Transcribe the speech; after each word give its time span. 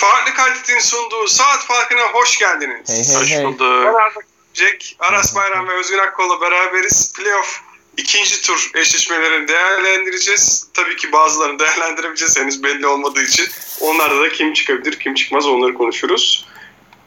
Farklı 0.00 0.34
kalitenin 0.34 0.78
sunduğu 0.78 1.26
saat 1.28 1.66
farkına 1.66 2.00
hoş 2.00 2.38
geldiniz. 2.38 2.88
Hey 2.88 3.04
hey 3.04 3.22
Hoş 3.22 3.30
hey. 3.30 3.44
bulduk. 3.44 3.60
Ben 3.60 3.94
Arda 3.94 4.20
Jack, 4.54 4.84
Aras 4.98 5.36
Bayram 5.36 5.68
ve 5.68 5.72
Özgün 5.72 5.98
Akkol'la 5.98 6.40
beraberiz. 6.40 7.12
Playoff 7.12 7.60
ikinci 7.96 8.42
tur 8.42 8.70
eşleşmelerini 8.74 9.48
değerlendireceğiz. 9.48 10.66
Tabii 10.74 10.96
ki 10.96 11.12
bazılarını 11.12 11.58
değerlendiremeyeceğiz 11.58 12.38
henüz 12.38 12.62
belli 12.62 12.86
olmadığı 12.86 13.22
için. 13.22 13.46
Onlarda 13.80 14.22
da 14.22 14.28
kim 14.28 14.52
çıkabilir, 14.52 14.98
kim 14.98 15.14
çıkmaz 15.14 15.46
onları 15.46 15.74
konuşuruz. 15.74 16.46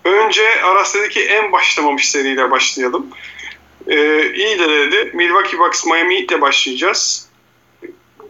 Önce 0.05 0.63
Aras 0.63 0.95
dedi 0.95 1.09
ki 1.09 1.25
en 1.25 1.51
başlamamış 1.51 2.09
seriyle 2.09 2.51
başlayalım. 2.51 3.07
Ee, 3.87 4.33
iyi 4.33 4.59
de 4.59 4.69
dedi. 4.69 5.11
Milwaukee 5.13 5.59
Bucks 5.59 5.85
Miami 5.85 6.15
ile 6.19 6.41
başlayacağız. 6.41 7.27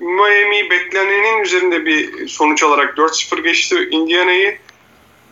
Miami 0.02 0.70
beklenenin 0.70 1.44
üzerinde 1.44 1.86
bir 1.86 2.28
sonuç 2.28 2.64
alarak 2.64 2.98
4-0 2.98 3.42
geçti 3.42 3.76
Indiana'yı. 3.92 4.58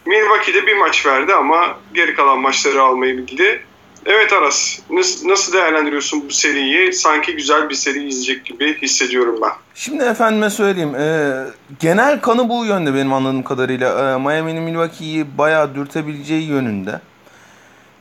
Milwaukee'de 0.06 0.68
bir 0.68 0.78
maç 0.78 1.06
verdi 1.06 1.34
ama 1.34 1.78
geri 1.94 2.16
kalan 2.16 2.40
maçları 2.40 2.82
almayı 2.82 3.18
bildi. 3.18 3.62
Evet 4.06 4.34
Aras, 4.34 4.80
nasıl, 5.26 5.54
değerlendiriyorsun 5.54 6.24
bu 6.30 6.34
seriyi? 6.34 6.94
Sanki 6.94 7.36
güzel 7.36 7.70
bir 7.70 7.76
seri 7.76 8.08
izleyecek 8.08 8.46
gibi 8.46 8.82
hissediyorum 8.82 9.40
ben. 9.42 9.52
Şimdi 9.76 10.04
efendime 10.04 10.50
söyleyeyim. 10.50 10.96
e, 10.96 11.34
genel 11.80 12.22
kanı 12.22 12.50
bu 12.50 12.66
yönde 12.66 12.94
benim 12.94 13.14
anladığım 13.14 13.44
kadarıyla. 13.44 14.14
E, 14.14 14.18
Miami'nin 14.18 14.64
Milwaukee'yi 14.64 15.38
bayağı 15.38 15.76
dürtebileceği 15.76 16.48
yönünde. 16.48 17.02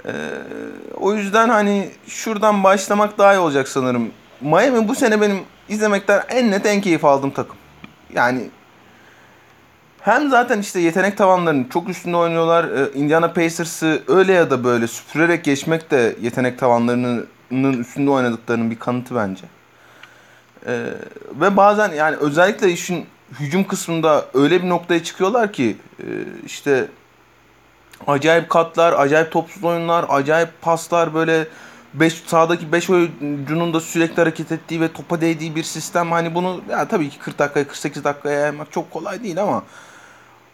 E, 0.05 0.13
o 0.95 1.15
yüzden 1.15 1.49
hani 1.49 1.89
şuradan 2.09 2.65
başlamak 2.65 3.19
daha 3.19 3.35
iyi 3.35 3.39
olacak 3.39 3.69
sanırım. 3.69 4.11
Miami 4.41 4.89
bu 4.89 4.95
sene 4.95 5.21
benim 5.21 5.39
izlemekten 5.69 6.23
en 6.29 6.51
net 6.51 6.67
en 6.67 6.81
keyif 6.81 7.05
aldığım 7.05 7.31
takım. 7.31 7.57
Yani 8.15 8.51
hem 10.01 10.31
zaten 10.31 10.59
işte 10.59 10.81
yetenek 10.81 11.17
tavanlarının 11.17 11.65
çok 11.65 11.89
üstünde 11.89 12.17
oynuyorlar. 12.17 12.65
E, 12.65 12.93
Indiana 12.95 13.33
Pacers'ı 13.33 14.03
öyle 14.09 14.33
ya 14.33 14.51
da 14.51 14.65
böyle 14.65 14.87
süpürerek 14.87 15.45
geçmek 15.45 15.91
de 15.91 16.17
yetenek 16.21 16.59
tavanlarının 16.59 17.29
üstünde 17.81 18.11
oynadıklarının 18.11 18.71
bir 18.71 18.79
kanıtı 18.79 19.15
bence. 19.15 19.45
Ee, 20.67 20.85
ve 21.41 21.57
bazen 21.57 21.93
yani 21.93 22.17
özellikle 22.17 22.71
işin 22.71 23.07
hücum 23.41 23.65
kısmında 23.65 24.25
öyle 24.35 24.63
bir 24.63 24.69
noktaya 24.69 25.05
çıkıyorlar 25.05 25.53
ki 25.53 25.77
e, 26.01 26.07
işte 26.47 26.89
acayip 28.07 28.51
katlar, 28.51 28.93
acayip 28.93 29.33
topsuz 29.33 29.65
oyunlar, 29.65 30.07
acayip 30.09 30.49
paslar 30.61 31.15
böyle 31.15 31.47
beş, 31.95 32.23
sahadaki 32.27 32.73
5 32.73 32.91
oyuncunun 32.91 33.75
da 33.75 33.81
sürekli 33.81 34.17
hareket 34.17 34.53
ettiği 34.53 34.81
ve 34.81 34.93
topa 34.93 35.21
değdiği 35.21 35.57
bir 35.57 35.63
sistem. 35.63 36.13
Hani 36.13 36.35
bunu 36.35 36.61
ya 36.71 36.89
tabii 36.89 37.11
ki 37.11 37.19
40 37.19 37.39
dakikaya 37.39 37.69
48 37.69 38.05
dakikaya 38.05 38.41
yaymak 38.41 38.73
çok 38.73 38.91
kolay 38.91 39.23
değil 39.23 39.43
ama 39.43 39.63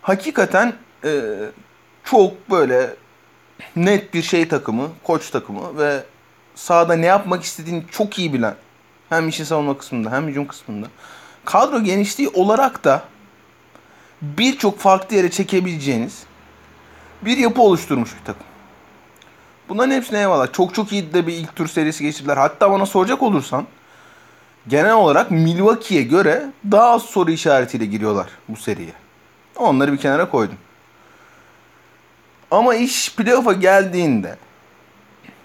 hakikaten 0.02 0.72
e, 1.04 1.20
çok 2.04 2.50
böyle 2.50 2.96
net 3.76 4.14
bir 4.14 4.22
şey 4.22 4.48
takımı, 4.48 4.88
koç 5.02 5.30
takımı 5.30 5.78
ve 5.78 6.04
sahada 6.54 6.96
ne 6.96 7.06
yapmak 7.06 7.42
istediğini 7.42 7.84
çok 7.90 8.18
iyi 8.18 8.32
bilen 8.32 8.54
hem 9.08 9.28
işin 9.28 9.44
savunma 9.44 9.78
kısmında 9.78 10.12
hem 10.12 10.26
hücum 10.26 10.46
kısmında. 10.46 10.86
Kadro 11.44 11.80
genişliği 11.80 12.28
olarak 12.28 12.84
da 12.84 13.02
birçok 14.22 14.78
farklı 14.78 15.16
yere 15.16 15.30
çekebileceğiniz 15.30 16.22
bir 17.22 17.36
yapı 17.36 17.62
oluşturmuş 17.62 18.10
bir 18.20 18.24
takım. 18.24 18.46
Bunların 19.68 19.90
hepsine 19.90 20.18
eyvallah. 20.18 20.52
Çok 20.52 20.74
çok 20.74 20.92
iyi 20.92 21.14
de 21.14 21.26
bir 21.26 21.32
ilk 21.32 21.56
tur 21.56 21.68
serisi 21.68 22.04
geçirdiler. 22.04 22.36
Hatta 22.36 22.70
bana 22.70 22.86
soracak 22.86 23.22
olursan 23.22 23.66
genel 24.68 24.94
olarak 24.94 25.30
Milwaukee'ye 25.30 26.02
göre 26.02 26.46
daha 26.70 26.90
az 26.90 27.02
soru 27.02 27.30
işaretiyle 27.30 27.86
giriyorlar 27.86 28.26
bu 28.48 28.56
seriye. 28.56 28.92
Onları 29.56 29.92
bir 29.92 29.98
kenara 29.98 30.30
koydum. 30.30 30.56
Ama 32.50 32.74
iş 32.74 33.14
playoff'a 33.14 33.52
geldiğinde 33.52 34.36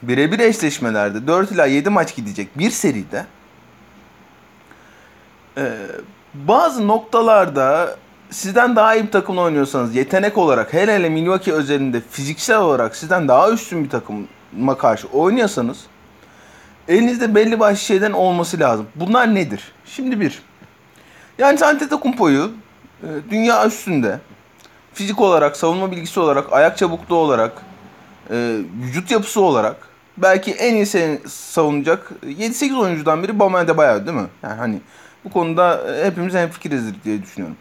birebir 0.01 0.39
eşleşmelerde 0.39 1.27
4 1.27 1.51
ila 1.51 1.65
7 1.65 1.89
maç 1.89 2.15
gidecek 2.15 2.57
bir 2.57 2.71
seride 2.71 3.25
bazı 6.33 6.87
noktalarda 6.87 7.97
sizden 8.29 8.75
daha 8.75 8.95
iyi 8.95 9.03
bir 9.05 9.11
takımla 9.11 9.41
oynuyorsanız 9.41 9.95
yetenek 9.95 10.37
olarak 10.37 10.73
hele 10.73 10.95
hele 10.95 11.09
Milwaukee 11.09 11.53
özelinde 11.53 12.01
fiziksel 12.11 12.57
olarak 12.57 12.95
sizden 12.95 13.27
daha 13.27 13.51
üstün 13.51 13.83
bir 13.83 13.89
takıma 13.89 14.77
karşı 14.77 15.07
oynuyorsanız 15.07 15.77
elinizde 16.87 17.35
belli 17.35 17.59
başlı 17.59 17.77
şeyden 17.77 18.11
olması 18.11 18.59
lazım. 18.59 18.87
Bunlar 18.95 19.35
nedir? 19.35 19.71
Şimdi 19.85 20.19
bir. 20.19 20.41
Yani 21.37 21.65
Antetokounmpo'yu 21.65 22.51
e, 23.03 23.07
dünya 23.29 23.65
üstünde 23.65 24.19
fizik 24.93 25.21
olarak, 25.21 25.57
savunma 25.57 25.91
bilgisi 25.91 26.19
olarak, 26.19 26.53
ayak 26.53 26.77
çabukluğu 26.77 27.15
olarak, 27.15 27.51
e, 28.31 28.57
vücut 28.83 29.11
yapısı 29.11 29.41
olarak 29.41 29.75
belki 30.17 30.51
en 30.51 30.75
iyi 30.75 30.85
seni 30.85 31.19
savunacak 31.27 32.11
7-8 32.25 32.77
oyuncudan 32.77 33.23
biri 33.23 33.39
Bam 33.39 33.55
Adebayo 33.55 34.05
değil 34.05 34.17
mi? 34.17 34.27
Yani 34.43 34.55
hani 34.55 34.79
bu 35.25 35.29
konuda 35.29 35.93
e, 35.93 36.05
hepimiz 36.05 36.33
hemfikirizdir 36.33 37.03
diye 37.03 37.23
düşünüyorum. 37.23 37.57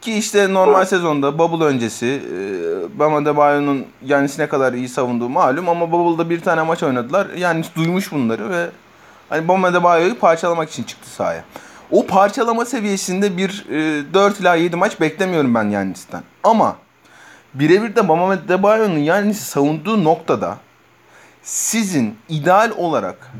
Ki 0.00 0.14
işte 0.14 0.54
normal 0.54 0.84
sezonda 0.84 1.38
Bubble 1.38 1.64
öncesi 1.64 2.06
e, 2.06 2.98
Bam 2.98 3.14
Adebayo'nun 3.14 3.86
Yanis'i 4.04 4.40
ne 4.42 4.48
kadar 4.48 4.72
iyi 4.72 4.88
savunduğu 4.88 5.28
malum 5.28 5.68
ama 5.68 5.92
Bubble'da 5.92 6.30
bir 6.30 6.40
tane 6.40 6.62
maç 6.62 6.82
oynadılar. 6.82 7.26
Yanis 7.30 7.66
duymuş 7.76 8.12
bunları 8.12 8.50
ve 8.50 8.70
hani 9.28 9.48
Bam 9.48 9.64
Adebayo'yu 9.64 10.18
parçalamak 10.18 10.70
için 10.70 10.82
çıktı 10.82 11.10
sahaya. 11.10 11.44
O 11.90 12.06
parçalama 12.06 12.64
seviyesinde 12.64 13.36
bir 13.36 13.66
e, 13.70 14.14
4 14.14 14.40
ila 14.40 14.54
7 14.54 14.76
maç 14.76 15.00
beklemiyorum 15.00 15.54
ben 15.54 15.64
Yanis'ten. 15.64 16.22
Ama 16.44 16.76
birebir 17.54 17.96
de 17.96 18.08
Bam 18.08 18.24
Adebayo'nun 18.24 18.98
Yanis'i 18.98 19.44
savunduğu 19.44 20.04
noktada 20.04 20.58
sizin 21.42 22.18
ideal 22.28 22.72
olarak 22.76 23.32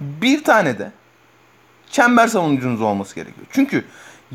bir 0.00 0.44
tane 0.44 0.78
de 0.78 0.92
çember 1.90 2.28
savunucunuz 2.28 2.80
olması 2.80 3.14
gerekiyor. 3.14 3.46
Çünkü 3.50 3.84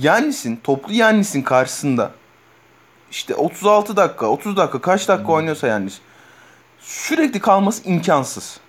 Yannis'in, 0.02 0.56
toplu 0.63 0.94
Yannis'in 0.94 1.41
karşısında 1.41 2.12
işte 3.12 3.35
36 3.35 3.96
dakika, 3.96 4.25
30 4.25 4.58
dakika 4.58 4.81
kaç 4.81 5.08
dakika 5.08 5.31
oynuyorsa 5.31 5.68
Yannis 5.68 6.00
sürekli 6.80 7.40
kalması 7.40 7.90
imkansız. 7.90 8.59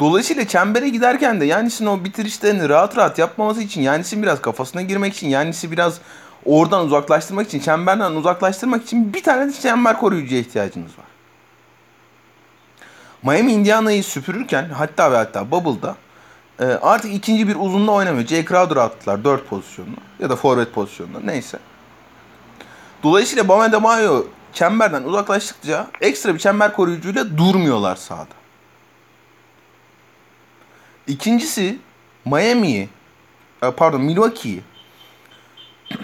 Dolayısıyla 0.00 0.48
çembere 0.48 0.88
giderken 0.88 1.40
de 1.40 1.44
Yannis'in 1.44 1.86
o 1.86 2.04
bitirişlerini 2.04 2.68
rahat 2.68 2.96
rahat 2.96 3.18
yapmaması 3.18 3.62
için 3.62 3.82
Yannis'in 3.82 4.22
biraz 4.22 4.42
kafasına 4.42 4.82
girmek 4.82 5.14
için 5.14 5.28
Yannis'i 5.28 5.72
biraz 5.72 5.98
oradan 6.44 6.86
uzaklaştırmak 6.86 7.46
için, 7.46 7.60
çemberden 7.60 8.12
uzaklaştırmak 8.12 8.82
için 8.82 9.14
bir 9.14 9.22
tane 9.22 9.48
de 9.48 9.52
çember 9.52 10.00
koruyucuya 10.00 10.40
ihtiyacınız 10.40 10.90
var. 10.98 11.04
Miami 13.22 13.52
Indiana'yı 13.52 14.04
süpürürken 14.04 14.68
hatta 14.68 15.12
ve 15.12 15.16
hatta 15.16 15.50
Bubble'da 15.50 15.96
e, 16.60 16.64
artık 16.64 17.14
ikinci 17.14 17.48
bir 17.48 17.56
uzunla 17.56 17.92
oynamıyor. 17.92 18.26
Jay 18.26 18.44
Crowder 18.44 18.76
attılar 18.76 19.24
4 19.24 19.48
pozisyonuna 19.48 19.96
ya 20.18 20.30
da 20.30 20.36
forvet 20.36 20.72
pozisyonuna 20.72 21.20
neyse. 21.20 21.58
Dolayısıyla 23.02 23.48
Bam 23.48 23.60
Adebayo 23.60 24.24
çemberden 24.52 25.02
uzaklaştıkça 25.02 25.86
ekstra 26.00 26.34
bir 26.34 26.38
çember 26.38 26.72
koruyucuyla 26.72 27.38
durmuyorlar 27.38 27.96
sahada. 27.96 28.34
İkincisi 31.06 31.78
Miami'yi 32.24 32.88
e, 33.62 33.70
pardon 33.70 34.00
Milwaukee'yi 34.00 34.62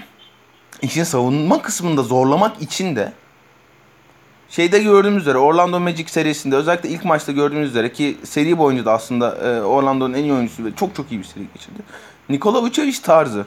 işin 0.83 1.05
savunma 1.05 1.63
kısmında 1.63 2.03
zorlamak 2.03 2.63
için 2.63 2.97
de 2.97 3.13
şeyde 4.51 4.79
gördüğümüz 4.79 5.23
üzere 5.23 5.39
Orlando 5.39 5.81
Magic 5.81 6.09
serisinde 6.09 6.57
özellikle 6.57 6.89
ilk 6.89 7.05
maçta 7.05 7.33
gördüğümüz 7.33 7.71
üzere 7.71 7.93
ki 7.93 8.19
seri 8.25 8.59
boyunca 8.59 8.85
da 8.85 8.93
aslında 8.93 9.37
e, 9.37 9.63
Orlando'nun 9.63 10.15
en 10.15 10.23
iyi 10.23 10.33
oyuncusu 10.33 10.65
ve 10.65 10.75
çok 10.77 10.97
çok 10.97 11.13
iyi 11.13 11.19
bir 11.19 11.25
seri 11.25 11.45
geçirdi. 11.55 11.79
Nikola 12.29 12.63
Vucevic 12.63 13.03
tarzı 13.03 13.47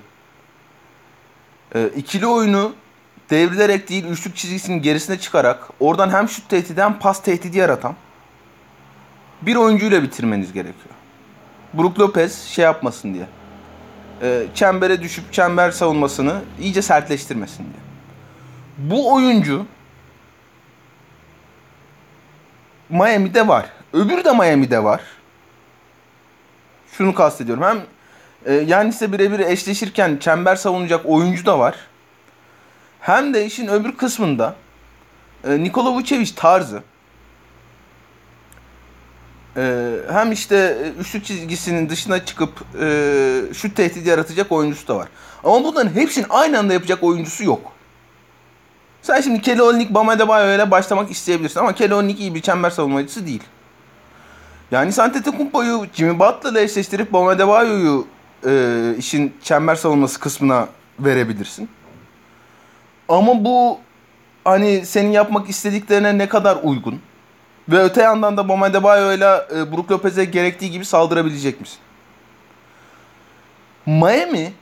e, 1.75 1.88
ikili 1.96 2.28
oyunu 2.28 2.74
devrilerek 3.30 3.89
değil 3.89 4.06
üçlük 4.06 4.36
çizgisinin 4.36 4.81
gerisine 4.81 5.19
çıkarak 5.19 5.69
oradan 5.80 6.10
hem 6.10 6.30
şut 6.30 6.50
tehdidi 6.50 6.81
hem 6.81 7.00
pas 7.00 7.24
tehdidi 7.24 7.57
yaratan 7.57 7.95
bir 9.42 9.56
oyuncuyla 9.56 10.04
bitirmeniz 10.04 10.54
gerekiyor. 10.54 10.95
Brook 11.74 12.00
Lopez 12.00 12.44
şey 12.44 12.66
yapmasın 12.66 13.13
diye. 13.13 13.27
E, 14.22 14.48
çembere 14.56 15.01
düşüp 15.01 15.33
çember 15.33 15.72
savunmasını 15.72 16.42
iyice 16.62 16.81
sertleştirmesin 16.81 17.63
diye. 17.63 17.83
Bu 18.77 19.13
oyuncu 19.13 19.66
Miami'de 22.94 23.48
var. 23.48 23.66
Öbürü 23.94 24.24
de 24.24 24.31
Miami'de 24.31 24.84
var. 24.84 25.01
Şunu 26.92 27.13
kastediyorum. 27.13 27.63
Hem 27.63 27.81
e, 28.45 28.54
Yanis'le 28.54 29.01
birebir 29.01 29.40
eşleşirken 29.40 30.18
çember 30.18 30.56
savunacak 30.56 31.06
oyuncu 31.06 31.45
da 31.45 31.60
var. 31.60 31.75
Hem 33.00 33.34
de 33.34 33.45
işin 33.45 33.68
öbür 33.68 33.98
kısmında 33.98 34.56
e, 35.48 35.63
Nikola 35.63 35.92
Vucevic 35.94 36.31
tarzı 36.36 36.84
e, 39.57 39.94
hem 40.12 40.31
işte 40.31 40.56
e, 40.56 41.00
üçlük 41.00 41.25
çizgisinin 41.25 41.89
dışına 41.89 42.25
çıkıp 42.25 42.66
e, 42.81 43.42
şut 43.54 43.75
tehdidi 43.75 44.10
yaratacak 44.10 44.51
oyuncusu 44.51 44.88
da 44.88 44.96
var. 44.96 45.07
Ama 45.44 45.63
bunların 45.63 45.96
hepsinin 45.96 46.25
aynı 46.30 46.60
anda 46.60 46.74
yapacak 46.74 47.04
oyuncusu 47.04 47.44
yok. 47.44 47.74
Sen 49.03 49.21
şimdi 49.21 49.41
Kelly 49.41 49.94
Bam 49.94 50.09
Adebayo 50.09 50.55
ile 50.55 50.71
başlamak 50.71 51.11
isteyebilirsin 51.11 51.59
ama 51.59 51.73
Kelly 51.73 52.11
iyi 52.11 52.35
bir 52.35 52.41
çember 52.41 52.69
savunmacısı 52.69 53.27
değil. 53.27 53.44
Yani 54.71 54.94
Antetokounmpo'yu 54.97 55.85
Jimmy 55.94 56.19
Butler'la 56.19 56.59
eşleştirip 56.59 57.13
Bam 57.13 57.27
Adebayo'yu 57.27 58.07
e, 58.45 58.95
işin 58.97 59.33
çember 59.44 59.75
savunması 59.75 60.19
kısmına 60.19 60.67
verebilirsin. 61.00 61.69
Ama 63.09 63.45
bu 63.45 63.79
hani 64.44 64.85
senin 64.85 65.11
yapmak 65.11 65.50
istediklerine 65.50 66.17
ne 66.17 66.29
kadar 66.29 66.57
uygun? 66.63 67.01
Ve 67.69 67.83
öte 67.83 68.01
yandan 68.01 68.38
da 68.38 68.50
Bam 68.50 68.63
Adebayo 68.63 69.13
ile 69.13 69.45
e, 69.55 69.71
Brook 69.71 69.91
Lopez'e 69.91 70.25
gerektiği 70.25 70.71
gibi 70.71 70.85
saldırabilecek 70.85 71.61
misin? 71.61 71.79
Miami 73.85 74.53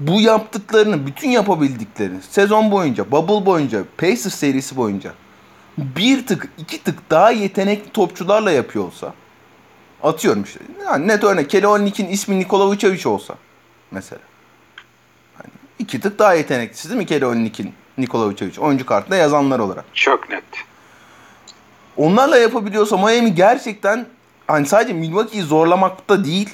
bu 0.00 0.20
yaptıklarını, 0.20 1.06
bütün 1.06 1.28
yapabildiklerini 1.28 2.22
sezon 2.22 2.70
boyunca, 2.70 3.10
bubble 3.10 3.46
boyunca, 3.46 3.84
Pacers 3.98 4.34
serisi 4.34 4.76
boyunca 4.76 5.12
bir 5.78 6.26
tık, 6.26 6.48
iki 6.58 6.82
tık 6.82 7.10
daha 7.10 7.30
yetenekli 7.30 7.92
topçularla 7.92 8.50
yapıyor 8.50 8.84
olsa 8.84 9.14
atıyorum 10.02 10.42
işte. 10.42 10.60
Yani 10.84 11.08
net 11.08 11.24
örnek 11.24 11.50
Kelly 11.50 11.66
Olynyk'in 11.66 12.08
ismi 12.08 12.38
Nikola 12.38 12.66
Vucevic 12.66 13.08
olsa 13.08 13.34
mesela. 13.90 14.22
Hani 15.36 15.50
iki 15.78 16.00
tık 16.00 16.18
daha 16.18 16.34
yeteneklisi 16.34 16.88
değil 16.88 16.98
mi 16.98 17.06
Kelly 17.06 17.26
Olynyk'in 17.26 17.74
Nikola 17.98 18.26
Vucevic 18.26 18.60
oyuncu 18.60 18.86
kartında 18.86 19.16
yazanlar 19.16 19.58
olarak. 19.58 19.84
Çok 19.94 20.30
net. 20.30 20.44
Onlarla 21.96 22.38
yapabiliyorsa 22.38 22.96
Miami 22.96 23.34
gerçekten 23.34 24.06
hani 24.46 24.66
sadece 24.66 24.92
Milwaukee'yi 24.92 25.42
zorlamakta 25.42 26.24
değil 26.24 26.50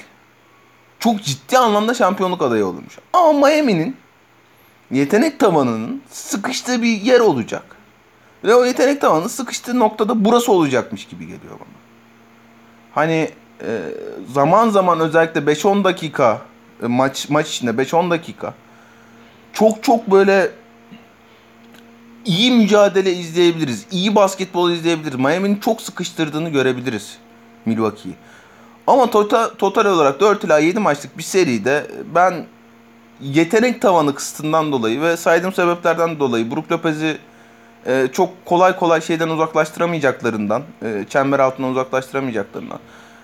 çok 1.01 1.23
ciddi 1.23 1.57
anlamda 1.57 1.93
şampiyonluk 1.93 2.41
adayı 2.41 2.65
olmuş. 2.65 2.97
Ama 3.13 3.47
Miami'nin 3.47 3.97
yetenek 4.91 5.39
tavanının 5.39 6.01
sıkıştığı 6.09 6.81
bir 6.81 7.01
yer 7.01 7.19
olacak. 7.19 7.63
Ve 8.43 8.55
o 8.55 8.65
yetenek 8.65 9.01
tavanının 9.01 9.27
sıkıştığı 9.27 9.79
noktada 9.79 10.25
burası 10.25 10.51
olacakmış 10.51 11.07
gibi 11.07 11.23
geliyor 11.25 11.53
bana. 11.59 11.81
Hani 12.95 13.29
e, 13.61 13.81
zaman 14.33 14.69
zaman 14.69 14.99
özellikle 14.99 15.39
5-10 15.39 15.83
dakika 15.83 16.41
e, 16.83 16.87
maç 16.87 17.29
maç 17.29 17.49
içinde 17.49 17.71
5-10 17.71 18.11
dakika 18.11 18.53
çok 19.53 19.83
çok 19.83 20.11
böyle 20.11 20.51
iyi 22.25 22.51
mücadele 22.51 23.13
izleyebiliriz. 23.13 23.85
İyi 23.91 24.15
basketbol 24.15 24.71
izleyebiliriz. 24.71 25.19
Miami'nin 25.19 25.55
çok 25.55 25.81
sıkıştırdığını 25.81 26.49
görebiliriz 26.49 27.17
Milwaukee'yi. 27.65 28.15
Ama 28.87 29.09
total, 29.09 29.47
total 29.47 29.85
olarak 29.85 30.19
4 30.19 30.43
ila 30.43 30.59
7 30.59 30.79
maçlık 30.79 31.17
bir 31.17 31.23
seride 31.23 31.87
ben 32.15 32.45
yetenek 33.21 33.81
tavanı 33.81 34.15
kısıtından 34.15 34.71
dolayı 34.71 35.01
ve 35.01 35.17
saydığım 35.17 35.53
sebeplerden 35.53 36.19
dolayı 36.19 36.51
Brook 36.51 36.71
Lopez'i 36.71 37.17
e, 37.85 38.07
çok 38.11 38.45
kolay 38.45 38.75
kolay 38.75 39.01
şeyden 39.01 39.29
uzaklaştıramayacaklarından, 39.29 40.63
e, 40.83 41.05
çember 41.09 41.39
altından 41.39 41.71
uzaklaştıramayacaklarından 41.71 42.79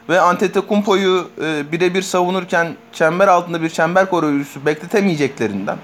ve 0.09 0.19
Antetokounmpo'yu 0.19 1.29
e, 1.41 1.71
birebir 1.71 2.01
savunurken 2.01 2.75
çember 2.93 3.27
altında 3.27 3.61
bir 3.61 3.69
çember 3.69 4.09
koruyucusu 4.09 4.65
bekletemeyeceklerinden 4.65 5.77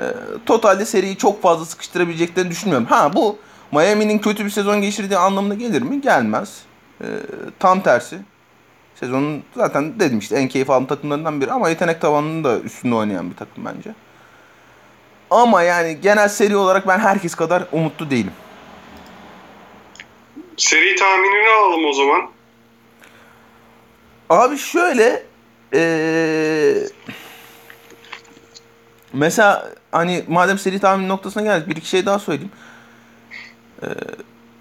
e, 0.00 0.04
totalde 0.46 0.84
seriyi 0.84 1.16
çok 1.16 1.42
fazla 1.42 1.64
sıkıştırabileceklerini 1.64 2.50
düşünmüyorum. 2.50 2.86
Ha 2.86 3.12
bu 3.14 3.38
Miami'nin 3.72 4.18
kötü 4.18 4.44
bir 4.44 4.50
sezon 4.50 4.80
geçirdiği 4.80 5.16
anlamına 5.16 5.54
gelir 5.54 5.82
mi? 5.82 6.00
Gelmez. 6.00 6.62
E, 7.00 7.06
tam 7.58 7.80
tersi. 7.80 8.18
Sezonun 9.00 9.44
zaten 9.56 10.00
dedim 10.00 10.18
işte 10.18 10.36
en 10.36 10.48
keyif 10.48 10.70
aldığım 10.70 10.86
takımlarından 10.86 11.40
biri 11.40 11.52
ama 11.52 11.68
yetenek 11.68 12.00
tavanının 12.00 12.44
da 12.44 12.60
üstünde 12.60 12.94
oynayan 12.94 13.30
bir 13.30 13.36
takım 13.36 13.64
bence. 13.64 13.94
Ama 15.30 15.62
yani 15.62 16.00
genel 16.00 16.28
seri 16.28 16.56
olarak 16.56 16.88
ben 16.88 16.98
herkes 16.98 17.34
kadar 17.34 17.64
umutlu 17.72 18.10
değilim. 18.10 18.32
Seri 20.56 20.96
tahminini 20.96 21.48
alalım 21.48 21.84
o 21.84 21.92
zaman. 21.92 22.30
Abi 24.30 24.58
şöyle 24.58 25.22
ee, 25.74 26.74
mesela 29.12 29.72
hani 29.92 30.24
madem 30.28 30.58
seri 30.58 30.78
tahmin 30.80 31.08
noktasına 31.08 31.42
geldik 31.42 31.68
bir 31.68 31.76
iki 31.76 31.88
şey 31.88 32.06
daha 32.06 32.18
söyleyeyim. 32.18 32.52
Ee, 33.82 33.86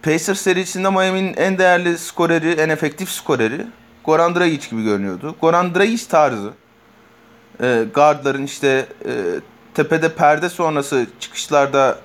Pacers 0.03 0.41
serisinde 0.41 0.89
Miami'nin 0.89 1.33
en 1.37 1.57
değerli 1.57 1.97
skoreri, 1.97 2.51
en 2.51 2.69
efektif 2.69 3.09
skoreri 3.09 3.65
Goran 4.07 4.35
Dragic 4.35 4.69
gibi 4.69 4.83
görünüyordu. 4.83 5.35
Goran 5.41 5.75
Dragic 5.75 6.07
tarzı 6.09 6.53
e, 7.61 7.85
guardların 7.93 8.43
işte 8.43 8.85
e, 9.05 9.11
tepede 9.73 10.13
perde 10.13 10.49
sonrası 10.49 11.07
çıkışlarda 11.19 11.99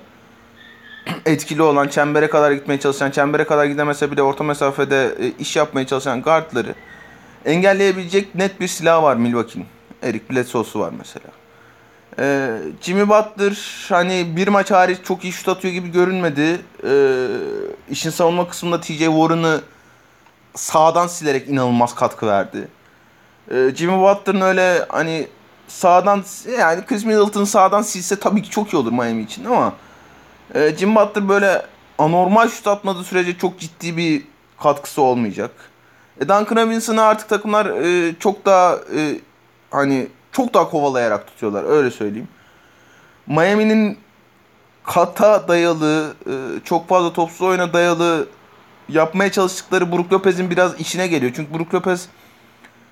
etkili 1.25 1.61
olan, 1.61 1.87
çembere 1.87 2.29
kadar 2.29 2.51
gitmeye 2.51 2.79
çalışan, 2.79 3.11
çembere 3.11 3.43
kadar 3.43 3.65
gidemese 3.65 4.11
bile 4.11 4.21
orta 4.21 4.43
mesafede 4.43 5.15
e, 5.19 5.31
iş 5.39 5.55
yapmaya 5.55 5.87
çalışan 5.87 6.21
guardları 6.21 6.75
engelleyebilecek 7.45 8.35
net 8.35 8.59
bir 8.59 8.67
silah 8.67 9.03
var 9.03 9.15
Milwaukee'nin. 9.15 9.67
Eric 10.03 10.23
Bledsoe'su 10.31 10.79
var 10.79 10.93
mesela. 10.97 11.27
Ee, 12.19 12.57
Jimmy 12.81 13.09
Butler 13.09 13.85
hani 13.89 14.33
bir 14.35 14.47
maç 14.47 14.71
hariç 14.71 14.97
çok 15.03 15.23
iyi 15.23 15.33
şut 15.33 15.49
atıyor 15.49 15.73
gibi 15.73 15.91
görünmedi. 15.91 16.61
Ee, 16.83 17.27
işin 17.89 18.09
savunma 18.09 18.49
kısmında 18.49 18.81
TJ 18.81 18.99
Warren'ı 18.99 19.61
sağdan 20.55 21.07
silerek 21.07 21.47
inanılmaz 21.47 21.95
katkı 21.95 22.27
verdi. 22.27 22.67
Ee, 23.51 23.71
Jimmy 23.75 23.99
Butler'ın 23.99 24.41
öyle 24.41 24.85
hani 24.89 25.27
sağdan 25.67 26.23
yani 26.59 26.85
Chris 26.85 27.05
Middleton 27.05 27.43
sağdan 27.43 27.81
silse 27.81 28.19
tabii 28.19 28.41
ki 28.41 28.49
çok 28.49 28.73
iyi 28.73 28.77
olur 28.77 28.91
Miami 28.91 29.23
için 29.23 29.45
ama 29.45 29.73
e, 30.55 30.75
Jimmy 30.77 30.95
Butler 30.95 31.29
böyle 31.29 31.65
anormal 31.97 32.49
şut 32.49 32.67
atmadığı 32.67 33.03
sürece 33.03 33.37
çok 33.37 33.59
ciddi 33.59 33.97
bir 33.97 34.23
katkısı 34.59 35.01
olmayacak. 35.01 35.51
E, 36.21 36.21
Duncan 36.21 36.55
Robinson'ı 36.55 37.03
artık 37.03 37.29
takımlar 37.29 37.65
e, 37.65 38.15
çok 38.19 38.45
daha 38.45 38.75
e, 38.95 39.19
hani 39.71 40.07
çok 40.31 40.53
daha 40.53 40.69
kovalayarak 40.69 41.27
tutuyorlar 41.27 41.63
öyle 41.63 41.91
söyleyeyim. 41.91 42.27
Miami'nin 43.27 43.97
kata 44.83 45.47
dayalı, 45.47 46.13
e, 46.25 46.33
çok 46.63 46.89
fazla 46.89 47.13
topsuz 47.13 47.41
oyuna 47.41 47.73
dayalı 47.73 48.27
yapmaya 48.89 49.31
çalıştıkları 49.31 49.91
Brook 49.91 50.13
Lopez'in 50.13 50.49
biraz 50.49 50.79
işine 50.79 51.07
geliyor. 51.07 51.31
Çünkü 51.35 51.53
Brook 51.53 51.73
Lopez 51.73 52.09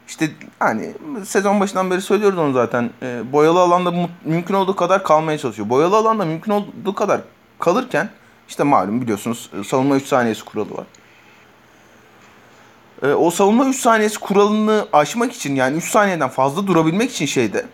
işte 0.08 0.32
hani 0.60 0.94
sezon 1.26 1.60
başından 1.60 1.92
beri 1.92 2.02
söylüyoruz 2.02 2.40
onu 2.40 2.54
zaten. 2.54 2.90
E, 3.02 3.32
boyalı 3.32 3.60
alanda 3.60 4.10
mümkün 4.26 4.54
olduğu 4.54 4.76
kadar 4.76 5.04
kalmaya 5.04 5.38
çalışıyor. 5.38 5.70
Boyalı 5.70 5.98
alanda 5.98 6.26
mümkün 6.26 6.52
olduğu 6.52 6.96
kadar 6.96 7.22
kalırken 7.60 8.10
işte 8.48 8.64
malum 8.64 9.02
biliyorsunuz 9.02 9.52
savunma 9.68 9.96
3 9.96 10.06
saniyesi 10.06 10.46
kuralı 10.46 10.78
var. 10.78 10.86
E, 13.04 13.14
o 13.14 13.32
savunma 13.32 13.66
3 13.66 13.76
saniyesi 13.76 14.20
kuralını 14.20 14.88
aşmak 14.94 15.34
için 15.34 15.56
yani 15.56 15.78
3 15.78 15.92
saniyeden 15.92 16.30
fazla 16.30 16.68
durabilmek 16.68 17.12
için 17.12 17.26
şeyde 17.26 17.66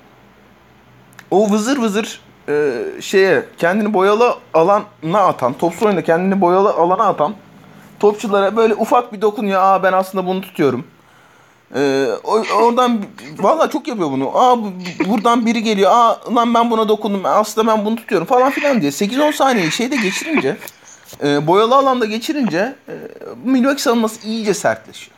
o 1.31 1.49
vızır 1.51 1.77
vızır 1.77 2.21
e, 2.49 2.83
şeye 3.01 3.45
kendini 3.57 3.93
boyalı 3.93 4.35
alana 4.53 5.19
atan, 5.19 5.53
topsuz 5.53 5.83
oyunda 5.83 6.03
kendini 6.03 6.41
boyalı 6.41 6.69
alana 6.73 7.03
atan 7.03 7.35
topçulara 7.99 8.55
böyle 8.55 8.75
ufak 8.75 9.13
bir 9.13 9.21
dokunuyor. 9.21 9.61
Aa 9.61 9.83
ben 9.83 9.93
aslında 9.93 10.25
bunu 10.25 10.41
tutuyorum. 10.41 10.85
Ee, 11.75 12.07
oradan 12.59 13.01
valla 13.39 13.69
çok 13.69 13.87
yapıyor 13.87 14.11
bunu. 14.11 14.31
Aa 14.37 14.57
buradan 15.09 15.45
biri 15.45 15.63
geliyor. 15.63 15.91
Aa 15.93 16.35
lan 16.35 16.53
ben 16.53 16.71
buna 16.71 16.87
dokundum. 16.87 17.21
Aslında 17.23 17.67
ben 17.67 17.85
bunu 17.85 17.95
tutuyorum 17.95 18.27
falan 18.27 18.51
filan 18.51 18.81
diye. 18.81 18.91
8-10 18.91 19.33
saniye 19.33 19.71
şeyde 19.71 19.95
geçirince 19.95 20.57
e, 21.23 21.47
boyalı 21.47 21.75
alanda 21.75 22.05
geçirince 22.05 22.75
e, 22.89 22.93
Milwaukee 23.43 23.81
savunması 23.81 24.27
iyice 24.27 24.53
sertleşiyor. 24.53 25.17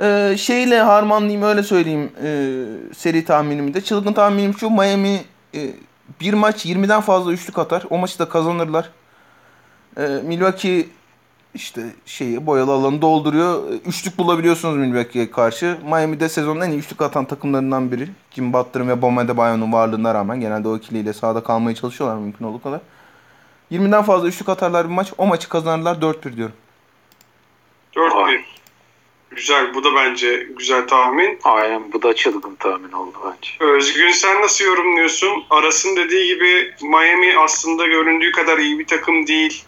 E, 0.00 0.36
şeyle 0.36 0.80
harmanlayayım 0.80 1.42
öyle 1.42 1.62
söyleyeyim 1.62 2.12
e, 2.24 2.54
seri 2.96 3.24
tahminimi 3.24 3.74
de. 3.74 3.80
Çılgın 3.80 4.12
tahminim 4.12 4.54
şu 4.58 4.70
Miami 4.70 5.22
e, 5.54 5.60
bir 6.20 6.34
maç 6.34 6.66
20'den 6.66 7.00
fazla 7.00 7.32
üçlük 7.32 7.58
atar. 7.58 7.84
O 7.90 7.98
maçı 7.98 8.18
da 8.18 8.28
kazanırlar. 8.28 8.90
E, 9.96 10.02
Milwaukee 10.02 10.86
işte 11.58 11.82
şeyi 12.06 12.46
boyalı 12.46 12.72
alanı 12.72 13.02
dolduruyor. 13.02 13.62
Üçlük 13.86 14.18
bulabiliyorsunuz 14.18 14.76
Milwaukee'ye 14.76 15.30
karşı. 15.30 15.78
Miami'de 15.84 16.28
sezonun 16.28 16.60
en 16.60 16.70
iyi 16.70 16.78
üçlük 16.78 17.02
atan 17.02 17.24
takımlarından 17.24 17.92
biri. 17.92 18.08
Jim 18.30 18.52
Butler'ın 18.52 18.88
ve 18.88 19.02
Bam 19.02 19.18
Adebayo'nun 19.18 19.72
varlığına 19.72 20.14
rağmen 20.14 20.40
genelde 20.40 20.68
o 20.68 20.76
ikiliyle 20.76 21.12
sahada 21.12 21.42
kalmaya 21.42 21.74
çalışıyorlar 21.74 22.18
mümkün 22.18 22.44
olduğu 22.44 22.62
kadar. 22.62 22.80
20'den 23.72 24.02
fazla 24.02 24.28
üçlük 24.28 24.48
atarlar 24.48 24.88
bir 24.88 24.94
maç. 24.94 25.12
O 25.18 25.26
maçı 25.26 25.48
kazanırlar 25.48 25.96
4-1 25.96 26.36
diyorum. 26.36 26.54
4-1. 27.94 28.40
Güzel. 29.30 29.74
Bu 29.74 29.84
da 29.84 29.94
bence 29.94 30.46
güzel 30.58 30.88
tahmin. 30.88 31.38
Aynen 31.44 31.92
bu 31.92 32.02
da 32.02 32.14
çılgın 32.14 32.54
tahmin 32.54 32.92
oldu 32.92 33.18
bence. 33.24 33.72
Özgün 33.72 34.10
sen 34.10 34.42
nasıl 34.42 34.64
yorumluyorsun? 34.64 35.44
Aras'ın 35.50 35.96
dediği 35.96 36.34
gibi 36.34 36.74
Miami 36.82 37.38
aslında 37.38 37.86
göründüğü 37.86 38.32
kadar 38.32 38.58
iyi 38.58 38.78
bir 38.78 38.86
takım 38.86 39.26
değil. 39.26 39.64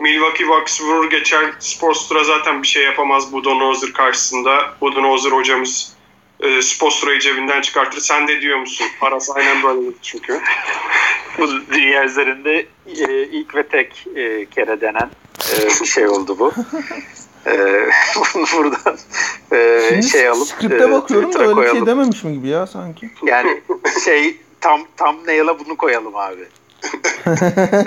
Milwaukee 0.00 0.48
Bucks 0.48 0.82
vurur 0.82 1.10
geçer. 1.10 1.44
Sporstra 1.58 2.24
zaten 2.24 2.62
bir 2.62 2.68
şey 2.68 2.84
yapamaz 2.84 3.32
Budenholzer 3.32 3.92
karşısında. 3.92 4.74
Budenholzer 4.80 5.30
hocamız 5.30 5.92
e, 6.40 6.62
Spostra'yı 6.62 7.20
cebinden 7.20 7.60
çıkartır. 7.60 8.00
Sen 8.00 8.28
de 8.28 8.40
diyor 8.40 8.58
musun? 8.58 8.86
Aras 9.00 9.30
aynen 9.36 9.62
böyle 9.62 9.80
çünkü. 10.02 10.40
bu 11.38 11.48
dünya 11.72 12.04
üzerinde 12.04 12.66
e, 12.86 13.22
ilk 13.22 13.54
ve 13.54 13.62
tek 13.62 14.06
e, 14.16 14.46
kere 14.46 14.80
denen 14.80 15.10
e, 15.56 15.66
bir 15.80 15.86
şey 15.86 16.08
oldu 16.08 16.38
bu. 16.38 16.52
E, 17.46 17.52
bunu 18.34 18.44
buradan 18.56 18.98
e, 19.52 20.02
şey 20.02 20.28
alıp 20.28 20.46
Skripte 20.46 20.84
e, 20.84 20.90
bakıyorum 20.92 21.32
da 21.32 21.32
Twitter'a 21.32 21.48
öyle 21.48 21.54
şey 21.54 21.70
koyalım. 21.70 21.86
dememişim 21.86 22.32
gibi 22.32 22.48
ya 22.48 22.66
sanki. 22.66 23.10
Yani 23.22 23.62
şey 24.04 24.36
tam 24.60 24.80
tam 24.96 25.16
nail'a 25.26 25.58
bunu 25.58 25.76
koyalım 25.76 26.16
abi. 26.16 26.48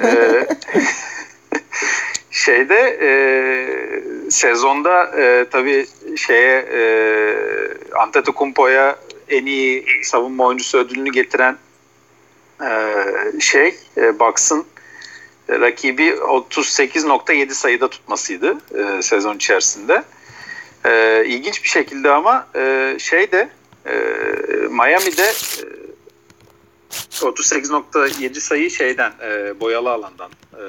Ee, 0.03 0.48
şeyde 2.31 2.98
e, 3.01 3.12
sezonda 4.31 5.03
e, 5.03 5.46
tabii 5.51 5.86
şeye 6.15 6.60
e, 6.60 6.81
Antetokounmpo'ya 7.96 9.00
en 9.29 9.46
iyi 9.46 9.86
savunma 10.03 10.46
oyuncusu 10.46 10.77
ödülünü 10.77 11.12
getiren 11.12 11.58
e, 12.62 12.72
şey 13.39 13.75
e, 13.98 14.20
Bucks'ın 14.20 14.65
rakibi 15.50 16.10
38.7 16.10 17.50
sayıda 17.53 17.88
tutmasıydı 17.88 18.58
e, 18.77 19.01
sezon 19.01 19.36
içerisinde. 19.36 20.03
E, 20.86 21.24
ilginç 21.25 21.63
bir 21.63 21.70
şekilde 21.70 22.12
ama 22.12 22.48
e, 22.55 22.96
şey 23.00 23.27
e, 23.86 23.93
Miami'de 24.70 25.24
e, 25.24 25.81
38.7 26.92 28.40
sayı 28.40 28.72
şeyden 28.72 29.12
e, 29.22 29.60
boyalı 29.60 29.92
alandan 29.92 30.32
e, 30.54 30.64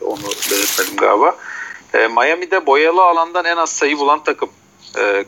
onu 0.00 0.22
belirtmedim 0.50 0.96
galiba. 0.96 1.36
E, 1.94 2.08
Miami'de 2.08 2.66
boyalı 2.66 3.02
alandan 3.02 3.44
en 3.44 3.56
az 3.56 3.70
sayı 3.70 3.98
bulan 3.98 4.24
takım. 4.24 4.50
E, 4.98 5.24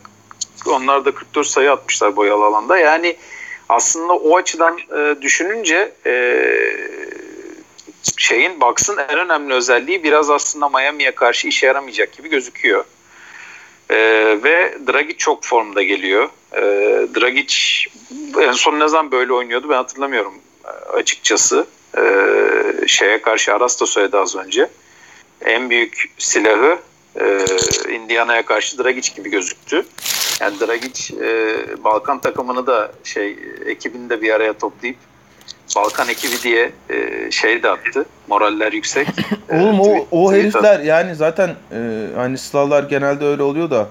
onlar 0.67 1.05
da 1.05 1.15
44 1.15 1.47
sayı 1.47 1.73
atmışlar 1.73 2.17
boyalı 2.17 2.45
alanda. 2.45 2.79
Yani 2.79 3.17
aslında 3.69 4.13
o 4.13 4.37
açıdan 4.37 4.79
e, 4.79 5.23
düşününce 5.23 5.93
e, 6.07 6.13
şeyin 8.17 8.61
Bucks'ın 8.61 8.97
en 8.97 9.19
önemli 9.19 9.55
özelliği 9.55 10.05
biraz 10.05 10.31
aslında 10.31 10.69
Miami'ye 10.69 11.11
karşı 11.11 11.49
işe 11.49 11.67
yaramayacak 11.67 12.13
gibi 12.13 12.29
gözüküyor. 12.29 12.85
E, 13.91 13.97
ve 14.45 14.79
Dragic 14.89 15.17
çok 15.17 15.45
formda 15.45 15.83
geliyor. 15.83 16.29
E, 16.53 16.61
Dragic 17.15 17.57
en 18.41 18.53
son 18.53 18.81
ne 18.81 18.89
zaman 18.89 19.13
böyle 19.13 19.33
oynuyordu 19.33 19.69
ben 19.69 19.75
hatırlamıyorum 19.75 20.35
e, 20.65 20.97
açıkçası. 20.97 21.67
E, 21.97 22.03
şeye 22.87 23.23
karşı 23.23 23.55
Aras 23.55 23.81
da 23.81 23.87
söyledi 23.87 24.17
az 24.17 24.37
önce. 24.37 24.71
En 25.45 25.71
büyük 25.71 26.15
silahı 26.19 26.79
e, 27.21 27.45
Indiana'ya 27.95 28.43
karşı 28.43 28.85
Dragic 28.85 29.15
gibi 29.17 29.31
gözüktü. 29.31 29.87
Yani 30.41 30.61
Dragic 30.61 31.15
e, 31.25 31.57
Balkan 31.85 32.21
takımını 32.21 32.67
da 32.67 32.93
şey 33.05 33.39
ekibini 33.67 34.11
de 34.11 34.23
bir 34.23 34.31
araya 34.31 34.53
toplayıp 34.53 34.97
Balkan 35.77 36.09
ekibi 36.09 36.43
diye 36.43 36.73
e, 36.91 37.31
şey 37.31 37.63
de 37.63 37.71
attı. 37.71 38.05
Moraller 38.29 38.73
yüksek. 38.73 39.09
E, 39.51 39.61
Oğlum 39.61 39.81
o, 39.81 40.07
o 40.11 40.33
herifler 40.33 40.81
yani 40.81 41.15
zaten 41.15 41.49
e, 41.73 42.07
hani 42.17 42.39
Slavlar 42.39 42.83
genelde 42.83 43.25
öyle 43.25 43.43
oluyor 43.43 43.71
da 43.71 43.89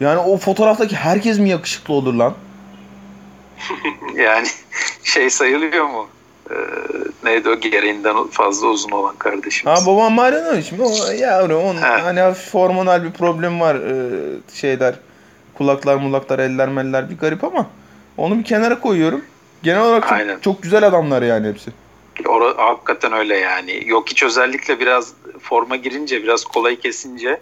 yani 0.00 0.18
o 0.18 0.36
fotoğraftaki 0.36 0.96
herkes 0.96 1.38
mi 1.38 1.48
yakışıklı 1.48 1.94
olur 1.94 2.14
lan? 2.14 2.34
Yani 4.14 4.46
şey 5.04 5.30
sayılıyor 5.30 5.84
mu? 5.84 6.08
Ee, 6.50 6.54
neydi 7.24 7.48
o 7.48 7.60
gereğinden 7.60 8.26
fazla 8.26 8.66
uzun 8.66 8.90
olan 8.90 9.16
kardeşimiz. 9.16 9.78
Ha 9.80 9.86
babam 9.86 10.12
Marjanovic 10.12 10.72
mi? 10.72 10.82
O 10.82 11.10
yavrum 11.10 11.64
onun 11.64 11.82
He. 11.82 11.86
hani 11.86 12.20
hafif 12.20 12.54
hormonal 12.54 13.04
bir 13.04 13.12
problem 13.12 13.60
var 13.60 13.74
e, 13.74 14.06
şeyler. 14.54 14.94
Kulaklar 15.54 15.96
mulaklar 15.96 16.38
eller 16.38 16.68
meller 16.68 17.10
bir 17.10 17.18
garip 17.18 17.44
ama 17.44 17.66
onu 18.16 18.38
bir 18.38 18.44
kenara 18.44 18.80
koyuyorum. 18.80 19.24
Genel 19.62 19.82
olarak 19.82 20.02
çok, 20.02 20.12
Aynen. 20.12 20.38
çok 20.40 20.62
güzel 20.62 20.86
adamlar 20.86 21.22
yani 21.22 21.48
hepsi. 21.48 21.70
Ora, 22.26 22.54
hakikaten 22.56 23.12
öyle 23.12 23.36
yani. 23.38 23.82
Yok 23.86 24.10
hiç 24.10 24.22
özellikle 24.22 24.80
biraz 24.80 25.12
forma 25.40 25.76
girince 25.76 26.22
biraz 26.22 26.44
kolay 26.44 26.76
kesince 26.76 27.40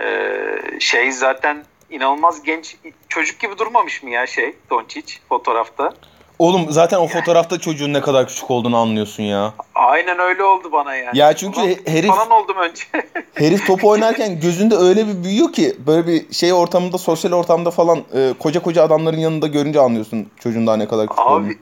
ee, 0.00 0.58
şey 0.80 1.12
zaten 1.12 1.64
inanılmaz 1.90 2.42
genç 2.42 2.76
çocuk 3.08 3.38
gibi 3.38 3.58
durmamış 3.58 4.02
mı 4.02 4.10
ya 4.10 4.26
şey 4.26 4.56
Doncic 4.70 5.14
fotoğrafta. 5.28 5.94
Oğlum 6.38 6.66
zaten 6.70 6.98
o 6.98 7.06
fotoğrafta 7.06 7.58
çocuğun 7.58 7.92
ne 7.92 8.00
kadar 8.00 8.28
küçük 8.28 8.50
olduğunu 8.50 8.76
anlıyorsun 8.76 9.22
ya. 9.22 9.54
Aynen 9.74 10.18
öyle 10.18 10.44
oldu 10.44 10.72
bana 10.72 10.96
yani. 10.96 11.18
Ya 11.18 11.36
çünkü 11.36 11.60
Ulan 11.60 11.68
herif- 11.68 12.08
falan 12.08 12.30
oldum 12.30 12.56
önce. 12.56 12.82
Herif 13.34 13.66
top 13.66 13.84
oynarken 13.84 14.40
gözünde 14.40 14.76
öyle 14.76 15.06
bir 15.08 15.24
büyüyor 15.24 15.52
ki 15.52 15.76
böyle 15.86 16.06
bir 16.06 16.34
şey 16.34 16.52
ortamında 16.52 16.98
sosyal 16.98 17.32
ortamda 17.32 17.70
falan 17.70 17.98
e, 18.14 18.34
koca 18.38 18.62
koca 18.62 18.82
adamların 18.82 19.18
yanında 19.18 19.46
görünce 19.46 19.80
anlıyorsun 19.80 20.30
çocuğun 20.40 20.66
daha 20.66 20.76
ne 20.76 20.88
kadar 20.88 21.06
küçük 21.06 21.26
olduğunu. 21.26 21.46
Abi 21.46 21.58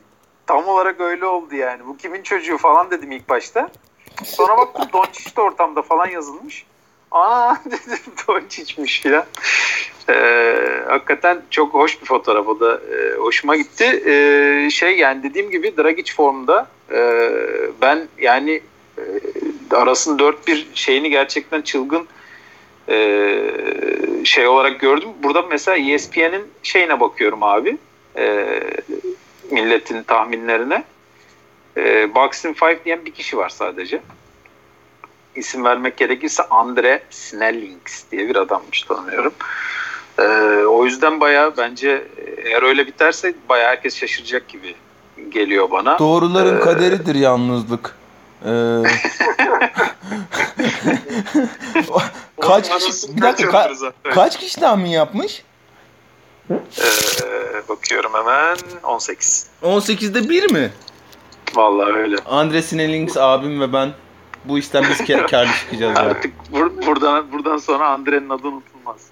tam 0.47 0.69
olarak 0.69 1.01
öyle 1.01 1.27
oldu 1.27 1.55
yani. 1.55 1.87
Bu 1.87 1.97
kimin 1.97 2.23
çocuğu 2.23 2.59
falan 2.59 2.91
dedim 2.91 3.13
ilk 3.13 3.29
başta. 3.29 3.69
Sonra 4.25 4.59
baktım 4.59 4.85
Doncic 4.93 5.37
de 5.37 5.41
ortamda 5.41 5.83
falan 5.83 6.09
yazılmış. 6.09 6.67
Aa 7.11 7.55
dedim 7.65 8.13
Doncic'miş 8.29 9.01
filan. 9.01 9.25
Ee, 10.11 10.83
hakikaten 10.89 11.43
çok 11.51 11.75
hoş 11.75 12.01
bir 12.01 12.07
fotoğraf 12.07 12.49
o 12.49 12.61
da 12.61 12.81
e, 12.95 13.17
hoşuma 13.17 13.57
gitti. 13.57 14.03
Ee, 14.07 14.71
şey 14.71 14.99
yani 14.99 15.23
dediğim 15.23 15.51
gibi 15.51 15.77
Dragic 15.77 16.15
formda. 16.15 16.69
Ee, 16.93 17.31
ben 17.83 18.09
yani 18.19 18.61
e, 18.99 19.03
arasın 19.77 20.19
4-1 20.19 20.65
şeyini 20.75 21.11
gerçekten 21.11 21.63
çılgın 21.63 22.09
e, 22.89 23.41
şey 24.25 24.47
olarak 24.47 24.81
gördüm. 24.81 25.09
Burada 25.23 25.43
mesela 25.43 25.77
E 25.77 25.93
ESPN'in 25.93 26.47
şeyine 26.63 27.01
bakıyorum 27.01 27.43
abi. 27.43 27.79
E, 28.17 28.47
milletin 29.51 30.03
tahminlerine. 30.03 30.85
E, 31.77 32.15
Boxing 32.15 32.63
5 32.63 32.85
diyen 32.85 33.05
bir 33.05 33.11
kişi 33.11 33.37
var 33.37 33.49
sadece. 33.49 34.01
İsim 35.37 35.65
vermek 35.65 35.97
gerekirse 35.97 36.43
Andre 36.51 37.03
Snellings 37.11 38.05
diye 38.13 38.29
bir 38.29 38.37
adammış 38.37 38.83
tanıyorum. 38.83 39.33
E, 40.19 40.23
o 40.67 40.85
yüzden 40.85 41.21
baya 41.21 41.57
bence 41.57 42.09
eğer 42.45 42.63
öyle 42.63 42.87
biterse 42.87 43.35
baya 43.49 43.69
herkes 43.69 43.97
şaşıracak 43.97 44.49
gibi 44.49 44.75
geliyor 45.29 45.71
bana. 45.71 45.99
Doğruların 45.99 46.57
Ee, 46.57 46.61
kaderidir 46.61 47.15
yalnızlık. 47.15 47.95
Ee, 48.45 48.49
kaç 52.41 52.71
kişi, 52.79 53.17
bir 53.17 53.23
dakika 53.23 53.51
kaç 53.51 53.71
ka- 53.71 53.93
kaç 54.15 54.39
kişi 54.39 54.61
tahmin 54.61 54.91
yapmış? 54.91 55.43
E, 56.51 56.87
bakıyorum 57.69 58.13
hemen 58.15 58.57
18. 58.83 59.47
18'de 59.63 60.29
1 60.29 60.53
mi? 60.53 60.73
Vallahi 61.55 61.93
öyle. 61.93 62.17
Andre 62.27 62.63
Snellings 62.63 63.17
abim 63.17 63.61
ve 63.61 63.73
ben 63.73 63.93
bu 64.45 64.59
işten 64.59 64.85
biz 64.91 65.07
karlı 65.31 65.53
çıkacağız 65.53 65.97
ya. 65.97 66.03
Artık 66.05 66.33
bur- 66.53 66.87
buradan 66.87 67.33
buradan 67.33 67.57
sonra 67.57 67.89
Andre'nin 67.89 68.29
adı 68.29 68.49
unutulmaz. 68.49 69.07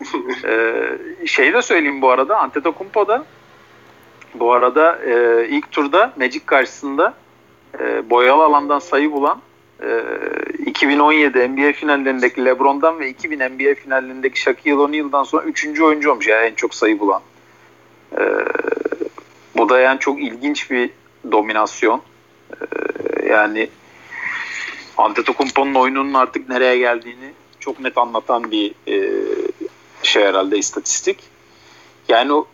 ee, 0.44 1.26
şey 1.26 1.52
de 1.52 1.62
söyleyeyim 1.62 2.02
bu 2.02 2.10
arada 2.10 2.38
Antetokounmpo 2.38 3.08
da 3.08 3.24
bu 4.34 4.52
arada 4.52 4.98
e, 5.06 5.46
ilk 5.48 5.72
turda 5.72 6.12
Magic 6.16 6.40
karşısında 6.46 7.14
e, 7.80 8.10
boyalı 8.10 8.44
alandan 8.44 8.78
sayı 8.78 9.12
bulan 9.12 9.40
e, 9.82 10.02
2017 10.66 11.48
NBA 11.48 11.72
finallerindeki 11.72 12.44
LeBron'dan 12.44 13.00
ve 13.00 13.08
2000 13.08 13.38
NBA 13.38 13.74
finallerindeki 13.74 14.40
Shaquille 14.40 14.74
O'Neal'dan 14.74 15.22
sonra 15.22 15.42
3. 15.42 15.80
oyuncu 15.80 16.10
olmuş 16.10 16.26
yani 16.26 16.46
en 16.46 16.54
çok 16.54 16.74
sayı 16.74 16.98
bulan. 16.98 17.20
E, 18.18 18.22
bu 19.56 19.68
da 19.68 19.80
yani 19.80 20.00
çok 20.00 20.22
ilginç 20.22 20.70
bir 20.70 20.90
dominasyon. 21.32 22.02
E, 22.50 23.26
yani 23.26 23.68
Antetokounmpo'nun 24.98 25.74
oyununun 25.74 26.14
artık 26.14 26.48
nereye 26.48 26.78
geldiğini 26.78 27.32
çok 27.60 27.80
net 27.80 27.98
anlatan 27.98 28.50
bir 28.50 28.74
e, 28.88 28.96
şey 30.02 30.22
herhalde 30.22 30.58
istatistik. 30.58 31.18
Yani 32.08 32.32
o, 32.32 32.46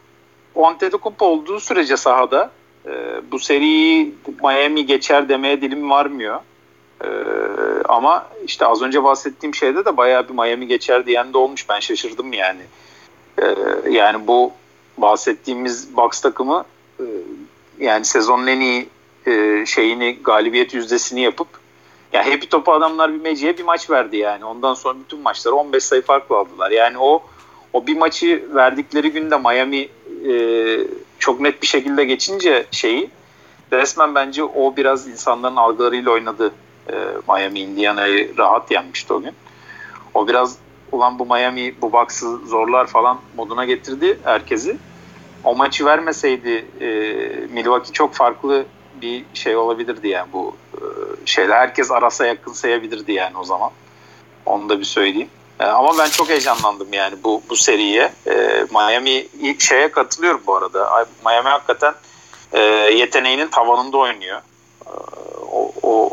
o 0.54 0.66
Antetokounmpo 0.66 1.26
olduğu 1.26 1.60
sürece 1.60 1.96
sahada 1.96 2.50
e, 2.86 3.20
bu 3.32 3.38
seriyi 3.38 4.14
Miami 4.42 4.86
geçer 4.86 5.28
demeye 5.28 5.60
dilim 5.60 5.90
varmıyor. 5.90 6.40
E, 7.04 7.08
ama 7.88 8.26
işte 8.46 8.66
az 8.66 8.82
önce 8.82 9.04
bahsettiğim 9.04 9.54
şeyde 9.54 9.84
de 9.84 9.96
bayağı 9.96 10.28
bir 10.28 10.34
Miami 10.34 10.66
geçer 10.66 11.06
diyen 11.06 11.32
de 11.32 11.38
olmuş. 11.38 11.68
Ben 11.68 11.80
şaşırdım 11.80 12.32
yani. 12.32 12.62
E, 13.42 13.54
yani 13.90 14.26
bu 14.26 14.52
bahsettiğimiz 14.98 15.96
Bucks 15.96 16.20
takımı 16.20 16.64
e, 17.00 17.04
yani 17.78 18.04
sezonun 18.04 18.46
en 18.46 18.60
iyi 18.60 18.88
e, 19.26 19.66
şeyini 19.66 20.18
galibiyet 20.22 20.74
yüzdesini 20.74 21.20
yapıp 21.20 21.63
ya 22.14 22.26
Happy 22.26 22.46
Top'u 22.46 22.72
adamlar 22.72 23.14
bir 23.14 23.20
Magic'e 23.20 23.58
bir 23.58 23.64
maç 23.64 23.90
verdi 23.90 24.16
yani. 24.16 24.44
Ondan 24.44 24.74
sonra 24.74 24.98
bütün 25.04 25.20
maçları 25.20 25.54
15 25.54 25.84
sayı 25.84 26.02
farklı 26.02 26.36
aldılar. 26.36 26.70
Yani 26.70 26.98
o 26.98 27.22
o 27.72 27.86
bir 27.86 27.96
maçı 27.96 28.44
verdikleri 28.54 29.12
günde 29.12 29.36
Miami 29.36 29.88
e, 30.32 30.34
çok 31.18 31.40
net 31.40 31.62
bir 31.62 31.66
şekilde 31.66 32.04
geçince 32.04 32.66
şeyi 32.70 33.10
resmen 33.72 34.14
bence 34.14 34.44
o 34.44 34.76
biraz 34.76 35.08
insanların 35.08 35.56
algılarıyla 35.56 36.10
oynadı. 36.10 36.52
E, 36.88 36.94
Miami 37.28 37.60
Indiana'yı 37.60 38.38
rahat 38.38 38.70
yenmişti 38.70 39.12
o 39.12 39.20
gün. 39.20 39.32
O 40.14 40.28
biraz 40.28 40.58
ulan 40.92 41.18
bu 41.18 41.26
Miami 41.26 41.74
bu 41.82 41.92
Bucks'ı 41.92 42.36
zorlar 42.36 42.86
falan 42.86 43.18
moduna 43.36 43.64
getirdi 43.64 44.18
herkesi. 44.24 44.76
O 45.44 45.54
maçı 45.54 45.84
vermeseydi 45.84 46.64
e, 46.80 46.86
Milwaukee 47.52 47.92
çok 47.92 48.14
farklı 48.14 48.64
bir 49.02 49.24
şey 49.34 49.56
olabilirdi 49.56 50.08
yani 50.08 50.26
bu 50.32 50.54
şeyler. 51.24 51.56
Herkes 51.56 51.90
arasa 51.90 52.26
yakın 52.26 52.52
sayabilirdi 52.52 53.12
yani 53.12 53.38
o 53.38 53.44
zaman. 53.44 53.70
Onu 54.46 54.68
da 54.68 54.80
bir 54.80 54.84
söyleyeyim. 54.84 55.30
E, 55.60 55.64
ama 55.64 55.98
ben 55.98 56.08
çok 56.08 56.28
heyecanlandım 56.28 56.92
yani 56.92 57.14
bu 57.24 57.42
bu 57.48 57.56
seriye. 57.56 58.12
E, 58.26 58.66
Miami 58.70 59.26
şeye 59.58 59.90
katılıyorum 59.90 60.42
bu 60.46 60.56
arada. 60.56 61.06
Miami 61.24 61.48
hakikaten 61.48 61.94
e, 62.52 62.60
yeteneğinin 62.94 63.48
tavanında 63.48 63.98
oynuyor. 63.98 64.40
E, 64.86 64.90
o, 65.52 65.72
o 65.82 66.10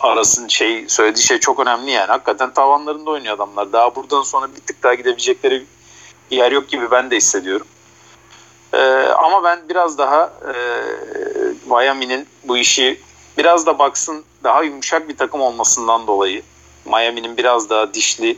arasın 0.00 0.48
şey 0.48 0.88
söylediği 0.88 1.24
şey 1.24 1.38
çok 1.38 1.60
önemli 1.60 1.90
yani. 1.90 2.06
Hakikaten 2.06 2.52
tavanlarında 2.52 3.10
oynuyor 3.10 3.34
adamlar. 3.34 3.72
Daha 3.72 3.96
buradan 3.96 4.22
sonra 4.22 4.48
bir 4.56 4.60
tık 4.60 4.82
daha 4.82 4.94
gidebilecekleri 4.94 5.64
yer 6.30 6.52
yok 6.52 6.68
gibi 6.68 6.90
ben 6.90 7.10
de 7.10 7.16
hissediyorum. 7.16 7.66
Ee, 8.72 8.78
ama 9.18 9.44
ben 9.44 9.68
biraz 9.68 9.98
daha 9.98 10.24
e, 10.24 10.54
Miami'nin 11.66 12.26
bu 12.44 12.56
işi 12.56 13.00
biraz 13.40 13.66
da 13.66 13.78
baksın 13.78 14.24
daha 14.44 14.62
yumuşak 14.62 15.08
bir 15.08 15.16
takım 15.16 15.40
olmasından 15.40 16.06
dolayı 16.06 16.42
Miami'nin 16.84 17.36
biraz 17.36 17.70
daha 17.70 17.94
dişli 17.94 18.36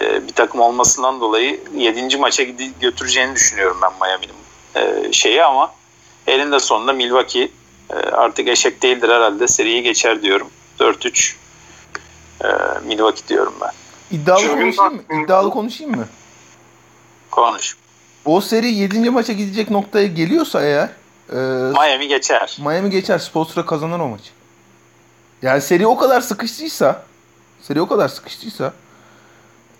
e, 0.00 0.28
bir 0.28 0.32
takım 0.32 0.60
olmasından 0.60 1.20
dolayı 1.20 1.60
7. 1.74 2.16
maça 2.16 2.42
götüreceğini 2.80 3.34
düşünüyorum 3.34 3.78
ben 3.82 3.92
Miami'nin 4.00 4.34
e, 4.74 5.12
şeyi 5.12 5.44
ama 5.44 5.72
elinde 6.26 6.58
sonunda 6.60 6.92
Milwaukee 6.92 7.50
e, 7.90 7.94
artık 7.94 8.48
eşek 8.48 8.82
değildir 8.82 9.08
herhalde 9.08 9.48
seriyi 9.48 9.82
geçer 9.82 10.22
diyorum. 10.22 10.50
4-3 10.78 11.34
e, 12.44 12.48
Milwaukee 12.84 13.28
diyorum 13.28 13.54
ben. 13.60 13.70
İddialı 14.16 14.48
konuşayım 14.48 14.94
mı? 14.94 15.22
İddialı 15.24 15.50
konuşayım 15.50 15.96
mı? 15.96 16.08
Konuş. 17.30 17.76
O 18.24 18.40
seri 18.40 18.68
7. 18.74 19.10
maça 19.10 19.32
gidecek 19.32 19.70
noktaya 19.70 20.06
geliyorsa 20.06 20.62
eğer 20.64 20.88
e, 21.32 21.36
Miami 21.72 22.08
geçer. 22.08 22.58
Miami 22.60 22.90
geçer. 22.90 23.18
Spolstra 23.18 23.66
kazanır 23.66 24.00
o 24.00 24.08
maçı. 24.08 24.30
Yani 25.42 25.60
seri 25.60 25.86
o 25.86 25.96
kadar 25.96 26.20
sıkıştıysa 26.20 27.02
seri 27.62 27.80
o 27.80 27.88
kadar 27.88 28.08
sıkıştıysa 28.08 28.72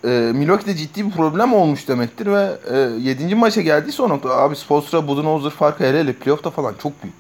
e, 0.05 0.09
Milwaukee'de 0.09 0.76
ciddi 0.76 1.07
bir 1.07 1.11
problem 1.11 1.55
olmuş 1.55 1.88
demektir 1.88 2.26
ve 2.26 2.59
e, 2.71 2.78
7. 3.00 3.35
maça 3.35 3.61
geldiyse 3.61 4.02
o 4.02 4.09
nokta 4.09 4.37
abi 4.37 4.57
Spolstra 4.57 5.09
Budenholzer 5.09 5.50
farkı 5.50 5.85
hele 5.85 5.99
hele 5.99 6.12
playoff'ta 6.12 6.50
falan 6.50 6.75
çok 6.83 7.02
büyük. 7.02 7.17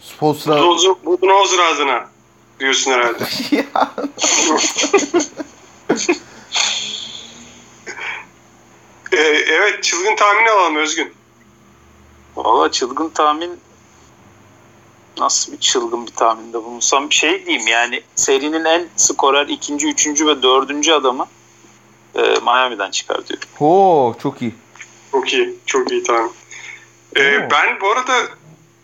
Spolstra... 0.00 0.62
Budenholzer 1.04 1.74
adına 1.74 2.08
diyorsun 2.60 2.90
herhalde. 2.90 3.24
Ee, 9.12 9.16
evet 9.52 9.82
çılgın 9.82 10.16
tahmin 10.16 10.46
alalım 10.46 10.76
Özgün. 10.76 11.19
Valla 12.44 12.72
çılgın 12.72 13.08
tahmin 13.08 13.60
nasıl 15.18 15.52
bir 15.52 15.58
çılgın 15.58 16.06
bir 16.06 16.12
tahminde 16.12 16.64
bulunsam 16.64 17.10
bir 17.10 17.14
şey 17.14 17.46
diyeyim 17.46 17.66
yani 17.66 18.02
serinin 18.14 18.64
en 18.64 18.88
skorer 18.96 19.46
ikinci, 19.46 19.88
üçüncü 19.88 20.26
ve 20.26 20.42
dördüncü 20.42 20.92
adamı 20.92 21.26
e, 22.14 22.20
Miami'den 22.20 22.90
çıkar 22.90 23.26
diyor. 23.28 23.40
Oo 23.60 24.14
çok 24.22 24.42
iyi. 24.42 24.54
Çok 25.12 25.32
iyi. 25.32 25.54
Çok 25.66 25.90
iyi 25.90 26.02
tahmin. 26.02 26.32
Ee, 27.16 27.50
ben 27.50 27.80
bu 27.80 27.90
arada 27.90 28.12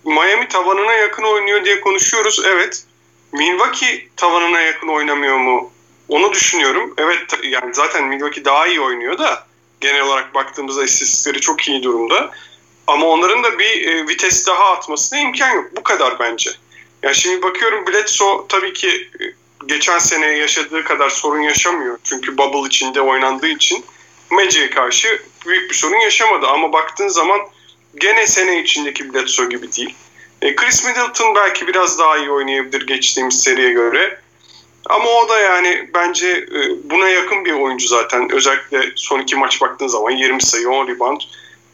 Miami 0.05 0.49
tavanına 0.49 0.93
yakın 0.93 1.23
oynuyor 1.23 1.65
diye 1.65 1.81
konuşuyoruz. 1.81 2.43
Evet. 2.47 2.85
Milwaukee 3.33 4.09
tavanına 4.17 4.61
yakın 4.61 4.89
oynamıyor 4.89 5.37
mu? 5.37 5.71
Onu 6.09 6.33
düşünüyorum. 6.33 6.95
Evet 6.99 7.21
yani 7.43 7.75
zaten 7.75 8.05
Milwaukee 8.05 8.45
daha 8.45 8.67
iyi 8.67 8.81
oynuyor 8.81 9.19
da 9.19 9.47
genel 9.81 10.03
olarak 10.03 10.35
baktığımızda 10.35 10.85
istatistikleri 10.85 11.41
çok 11.41 11.69
iyi 11.69 11.83
durumda. 11.83 12.31
Ama 12.87 13.07
onların 13.07 13.45
da 13.45 13.59
bir 13.59 13.89
e, 13.89 14.09
vites 14.09 14.47
daha 14.47 14.65
atmasına 14.65 15.19
imkan 15.19 15.55
yok. 15.55 15.65
Bu 15.77 15.83
kadar 15.83 16.19
bence. 16.19 16.51
Yani 17.03 17.15
şimdi 17.15 17.43
bakıyorum 17.43 17.87
Bledsoe 17.87 18.45
tabii 18.49 18.73
ki 18.73 19.11
e, 19.21 19.25
geçen 19.67 19.99
sene 19.99 20.27
yaşadığı 20.27 20.85
kadar 20.85 21.11
sorun 21.11 21.41
yaşamıyor. 21.41 21.99
Çünkü 22.05 22.39
bubble 22.39 22.69
içinde 22.69 23.01
oynandığı 23.01 23.49
için 23.49 23.85
Magic'e 24.31 24.71
karşı 24.71 25.23
büyük 25.47 25.71
bir 25.71 25.75
sorun 25.75 26.01
yaşamadı. 26.01 26.47
Ama 26.47 26.73
baktığın 26.73 27.09
zaman 27.09 27.41
gene 27.95 28.27
sene 28.27 28.63
içindeki 28.63 29.15
Bledsoe 29.15 29.47
gibi 29.47 29.73
değil. 29.73 29.95
E, 30.43 30.57
Chris 30.57 30.85
Middleton 30.85 31.35
belki 31.35 31.67
biraz 31.67 31.99
daha 31.99 32.19
iyi 32.19 32.31
oynayabilir 32.31 32.87
geçtiğimiz 32.87 33.43
seriye 33.43 33.71
göre. 33.71 34.21
Ama 34.87 35.11
o 35.11 35.29
da 35.29 35.39
yani 35.39 35.91
bence 35.95 36.29
e, 36.29 36.91
buna 36.91 37.09
yakın 37.09 37.45
bir 37.45 37.53
oyuncu 37.53 37.89
zaten. 37.89 38.33
Özellikle 38.33 38.93
son 38.97 39.21
iki 39.21 39.37
maç 39.37 39.61
baktığın 39.61 39.89
zaman 39.89 40.11
20 40.11 40.43
sayı, 40.43 40.71
10 40.71 40.89
rebound. 40.89 41.21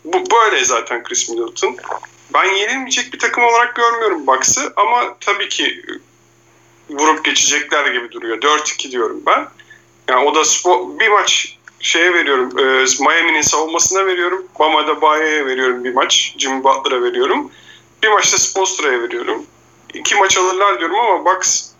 Bu 0.04 0.24
böyle 0.30 0.64
zaten 0.64 1.02
Chris 1.02 1.28
Middleton. 1.28 1.76
Ben 2.34 2.44
yenilmeyecek 2.44 3.12
bir 3.12 3.18
takım 3.18 3.44
olarak 3.44 3.74
görmüyorum 3.74 4.26
Bucks'ı 4.26 4.72
ama 4.76 5.16
tabii 5.20 5.48
ki 5.48 5.82
e, 6.90 6.94
vurup 6.94 7.24
geçecekler 7.24 7.92
gibi 7.92 8.12
duruyor. 8.12 8.38
4-2 8.38 8.90
diyorum 8.90 9.22
ben. 9.26 9.48
Yani 10.08 10.28
o 10.28 10.34
da 10.34 10.44
spor, 10.44 10.98
bir 10.98 11.08
maç 11.08 11.58
şeye 11.80 12.14
veriyorum. 12.14 12.58
E, 12.58 12.62
Miami'nin 13.04 13.42
savunmasına 13.42 14.06
veriyorum. 14.06 14.46
Bama'da 14.58 15.02
Baya'ya 15.02 15.46
veriyorum 15.46 15.84
bir 15.84 15.94
maç. 15.94 16.34
Jimmy 16.38 16.64
Butler'a 16.64 17.02
veriyorum. 17.02 17.50
Bir 18.02 18.08
maçta 18.08 18.38
Spostra'ya 18.38 19.02
veriyorum. 19.02 19.46
İki 19.94 20.14
maç 20.14 20.38
alırlar 20.38 20.78
diyorum 20.78 20.96
ama 20.96 21.24
Bucks 21.24 21.72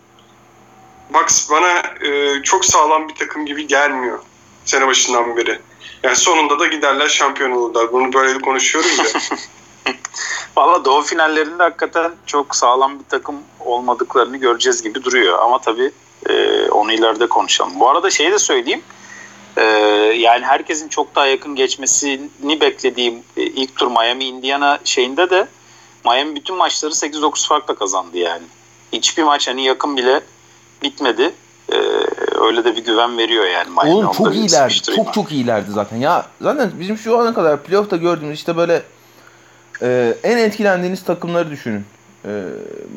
Bucks 1.14 1.50
bana 1.50 1.82
e, 2.00 2.42
çok 2.42 2.64
sağlam 2.64 3.08
bir 3.08 3.14
takım 3.14 3.46
gibi 3.46 3.66
gelmiyor 3.66 4.18
sene 4.64 4.86
başından 4.86 5.36
beri. 5.36 5.58
Yani 6.02 6.16
sonunda 6.16 6.58
da 6.58 6.66
giderler 6.66 7.08
şampiyon 7.08 7.50
olurlar. 7.50 7.92
Bunu 7.92 8.12
böyle 8.12 8.38
konuşuyorum 8.38 8.90
ya. 8.98 9.04
Valla 10.56 10.84
doğu 10.84 11.02
finallerinde 11.02 11.62
hakikaten 11.62 12.12
çok 12.26 12.56
sağlam 12.56 12.98
bir 12.98 13.04
takım 13.04 13.36
olmadıklarını 13.60 14.36
göreceğiz 14.36 14.82
gibi 14.82 15.04
duruyor. 15.04 15.38
Ama 15.38 15.60
tabii 15.60 15.90
e, 16.28 16.66
onu 16.70 16.92
ileride 16.92 17.26
konuşalım. 17.26 17.80
Bu 17.80 17.90
arada 17.90 18.10
şeyi 18.10 18.32
de 18.32 18.38
söyleyeyim. 18.38 18.82
E, 19.56 19.62
yani 20.16 20.44
herkesin 20.44 20.88
çok 20.88 21.14
daha 21.14 21.26
yakın 21.26 21.54
geçmesini 21.54 22.60
beklediğim 22.60 23.14
e, 23.36 23.42
ilk 23.42 23.76
tur 23.76 23.86
Miami 23.86 24.24
Indiana 24.24 24.78
şeyinde 24.84 25.30
de 25.30 25.48
Miami 26.04 26.36
bütün 26.36 26.56
maçları 26.56 26.92
8-9 26.92 27.48
farkla 27.48 27.74
kazandı 27.74 28.18
yani. 28.18 28.42
Hiçbir 28.92 29.22
maç 29.22 29.48
hani 29.48 29.64
yakın 29.64 29.96
bile 29.96 30.20
bitmedi. 30.82 31.34
Ee, 31.72 31.76
öyle 32.40 32.64
de 32.64 32.76
bir 32.76 32.84
güven 32.84 33.18
veriyor 33.18 33.44
yani. 33.44 33.70
Miami 33.70 33.90
Oğlum 33.90 34.12
çok 34.12 34.34
iyilerdi. 34.34 34.74
Çok 34.74 35.14
çok 35.14 35.32
iyilerdi 35.32 35.70
zaten. 35.70 35.96
Ya 35.96 36.26
zaten 36.40 36.70
bizim 36.80 36.98
şu 36.98 37.18
ana 37.18 37.34
kadar 37.34 37.62
playoff'ta 37.62 37.96
gördüğümüz 37.96 38.38
işte 38.38 38.56
böyle 38.56 38.82
e, 39.82 40.14
en 40.22 40.38
etkilendiğiniz 40.38 41.04
takımları 41.04 41.50
düşünün. 41.50 41.84
E, 42.24 42.42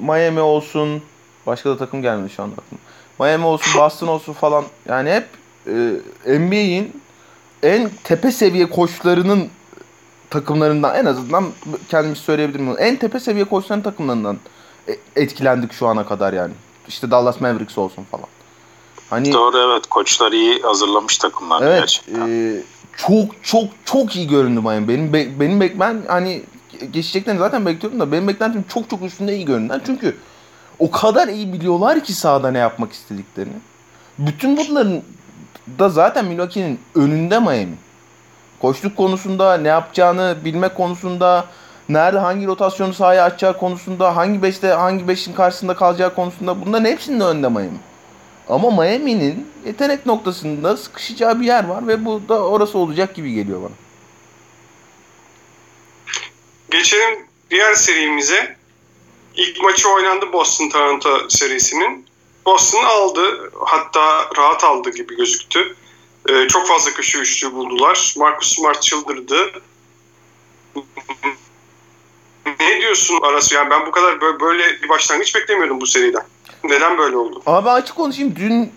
Miami 0.02 0.40
olsun. 0.40 1.02
Başka 1.48 1.70
da 1.70 1.78
takım 1.78 2.02
gelmedi 2.02 2.34
şu 2.34 2.44
anda 2.44 2.54
aklıma. 2.54 2.82
Miami 3.20 3.46
olsun, 3.46 3.82
Boston 3.82 4.08
olsun 4.08 4.34
falan. 4.34 4.66
Yani 4.90 5.12
hep 5.12 5.28
e, 6.28 6.40
NBA'in 6.40 7.02
en 7.64 7.92
tepe 8.04 8.32
seviye 8.32 8.70
koçlarının 8.70 9.50
takımlarından 10.30 10.96
en 10.96 11.06
azından 11.06 11.46
kendimiz 11.90 12.18
söyleyebilirim. 12.18 12.76
En 12.80 12.96
tepe 12.96 13.20
seviye 13.20 13.46
koçların 13.46 13.82
takımlarından 13.82 14.38
e, 14.88 14.96
etkilendik 15.16 15.74
şu 15.74 15.88
ana 15.88 16.06
kadar 16.06 16.34
yani. 16.34 16.54
İşte 16.88 17.12
Dallas 17.12 17.42
Mavericks 17.42 17.78
olsun 17.78 18.04
falan. 18.04 18.28
Hani 19.10 19.34
Doğru 19.34 19.58
evet 19.58 19.88
koçlar 19.88 20.32
iyi 20.32 20.62
hazırlamış 20.62 21.18
takımlar 21.18 21.62
evet, 21.62 21.80
gerçekten. 21.80 22.30
E, 22.30 22.62
çok 22.98 23.44
çok 23.44 23.64
çok 23.86 24.16
iyi 24.16 24.28
göründü 24.28 24.62
Miami. 24.62 24.88
Benim 24.88 25.14
be, 25.14 25.40
benim 25.40 25.60
bek 25.60 25.80
ben 25.80 26.04
hani 26.08 26.44
geçeceklerini 26.92 27.40
zaten 27.40 27.66
bekliyordum 27.66 28.00
da 28.00 28.12
benim 28.12 28.28
beklentim 28.28 28.66
çok 28.74 28.90
çok 28.90 29.02
üstünde 29.02 29.36
iyi 29.36 29.46
göründü. 29.46 29.82
Çünkü 29.86 30.18
o 30.80 30.92
kadar 30.92 31.28
iyi 31.28 31.54
biliyorlar 31.54 32.04
ki 32.04 32.14
sahada 32.14 32.52
ne 32.52 32.58
yapmak 32.58 32.92
istediklerini. 32.94 33.54
Bütün 34.20 34.58
bunların 34.58 35.02
da 35.80 35.90
zaten 35.90 36.26
Milwaukee'nin 36.26 36.80
önünde 36.96 37.40
Miami. 37.40 37.78
Koçluk 38.62 38.98
konusunda 38.98 39.58
ne 39.58 39.68
yapacağını 39.68 40.38
bilmek 40.46 40.76
konusunda 40.76 41.46
nerede 41.90 42.20
hangi 42.20 42.48
rotasyonu 42.48 42.94
sahaya 42.94 43.24
açacağı 43.24 43.58
konusunda 43.58 44.16
hangi 44.16 44.44
beşte 44.44 44.68
hangi 44.68 45.08
beşin 45.08 45.34
karşısında 45.34 45.76
kalacağı 45.76 46.16
konusunda 46.16 46.66
bunların 46.66 46.86
hepsinin 46.86 47.20
önünde 47.20 47.50
Miami. 47.50 47.80
Ama 48.50 48.72
Miami'nin 48.72 49.48
yetenek 49.66 50.06
noktasında 50.06 50.78
sıkışacağı 50.78 51.42
bir 51.42 51.46
yer 51.46 51.68
var 51.68 51.88
ve 51.88 52.06
bu 52.06 52.22
da 52.30 52.48
orası 52.48 52.78
olacak 52.78 53.16
gibi 53.16 53.34
geliyor 53.34 53.62
bana. 53.62 53.76
Geçelim 56.72 57.26
diğer 57.52 57.74
serimize. 57.74 58.56
İlk 59.36 59.64
maçı 59.64 59.90
oynandı 59.90 60.34
Boston 60.34 60.70
Toronto 60.70 61.30
serisinin. 61.30 62.06
Boston 62.46 62.84
aldı. 62.84 63.52
Hatta 63.66 64.30
rahat 64.38 64.64
aldı 64.64 64.92
gibi 64.92 65.18
gözüktü. 65.18 65.76
Ee, 66.30 66.48
çok 66.48 66.68
fazla 66.68 66.92
köşe 66.92 67.20
üçlü 67.20 67.54
buldular. 67.54 68.14
Marcus 68.18 68.56
Smart 68.56 68.82
çıldırdı. 68.82 69.52
Ne 72.60 72.82
diyorsun 72.82 73.20
Aras? 73.22 73.52
Yani 73.52 73.70
ben 73.70 73.86
bu 73.86 73.92
kadar 73.92 74.40
böyle 74.40 74.82
bir 74.82 74.90
başlangıç 74.90 75.36
beklemiyordum 75.36 75.82
bu 75.82 75.88
seriden. 75.88 76.24
Neden 76.70 76.98
böyle 76.98 77.18
oldu? 77.18 77.42
Ben 77.48 77.74
açık 77.74 77.96
konuşayım. 77.96 78.36
Dün 78.36 78.72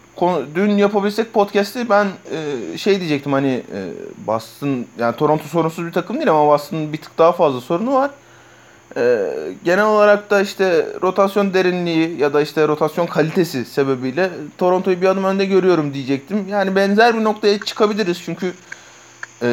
dün 0.55 0.70
yapabilsek 0.70 1.33
podcast'i 1.33 1.90
ben 1.90 2.07
e, 2.07 2.79
şey 2.79 3.01
diyecektim 3.01 3.33
hani 3.33 3.62
e, 3.74 3.79
Boston 4.27 4.87
yani 4.98 5.16
Toronto 5.16 5.44
sorunsuz 5.44 5.87
bir 5.87 5.92
takım 5.92 6.16
değil 6.16 6.31
ama 6.31 6.46
Boston'ın 6.46 6.92
bir 6.92 6.98
tık 6.98 7.18
daha 7.18 7.33
fazla 7.33 7.61
sorunu 7.61 7.94
var. 7.94 8.11
Ee, 8.96 9.33
genel 9.64 9.85
olarak 9.85 10.31
da 10.31 10.40
işte 10.40 10.87
rotasyon 11.03 11.55
derinliği 11.55 12.18
ya 12.18 12.35
da 12.35 12.40
işte 12.40 12.68
rotasyon 12.68 13.07
kalitesi 13.07 13.64
sebebiyle 13.64 14.31
Toronto'yu 14.59 15.01
bir 15.01 15.07
adım 15.07 15.24
önde 15.24 15.44
görüyorum 15.44 15.94
diyecektim. 15.94 16.48
Yani 16.48 16.77
benzer 16.77 17.18
bir 17.18 17.24
noktaya 17.24 17.59
çıkabiliriz 17.61 18.22
çünkü 18.24 18.53
e, 19.42 19.48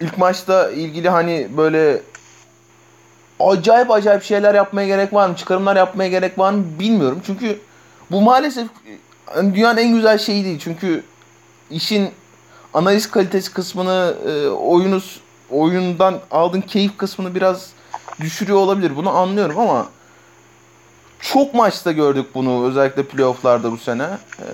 ilk 0.00 0.18
maçta 0.18 0.70
ilgili 0.70 1.08
hani 1.08 1.48
böyle 1.56 2.00
acayip 3.40 3.90
acayip 3.90 4.22
şeyler 4.22 4.54
yapmaya 4.54 4.86
gerek 4.86 5.12
var 5.12 5.28
mı? 5.28 5.36
Çıkarımlar 5.36 5.76
yapmaya 5.76 6.08
gerek 6.08 6.38
var 6.38 6.52
mı 6.52 6.64
bilmiyorum. 6.78 7.20
Çünkü 7.26 7.58
bu 8.10 8.20
maalesef 8.20 8.68
hani 9.26 9.54
dünyanın 9.54 9.78
en 9.78 9.94
güzel 9.94 10.18
şeyi 10.18 10.44
değil. 10.44 10.58
Çünkü 10.58 11.04
işin 11.70 12.10
analiz 12.74 13.10
kalitesi 13.10 13.52
kısmını, 13.52 14.14
e, 14.26 14.48
oyunu 14.48 15.00
oyundan 15.50 16.20
aldığın 16.30 16.60
keyif 16.60 16.98
kısmını 16.98 17.34
biraz 17.34 17.70
düşürüyor 18.20 18.58
olabilir. 18.58 18.96
Bunu 18.96 19.10
anlıyorum 19.10 19.58
ama 19.58 19.86
çok 21.20 21.54
maçta 21.54 21.92
gördük 21.92 22.26
bunu 22.34 22.66
özellikle 22.66 23.02
playofflarda 23.02 23.72
bu 23.72 23.76
sene. 23.76 24.02
E, 24.38 24.46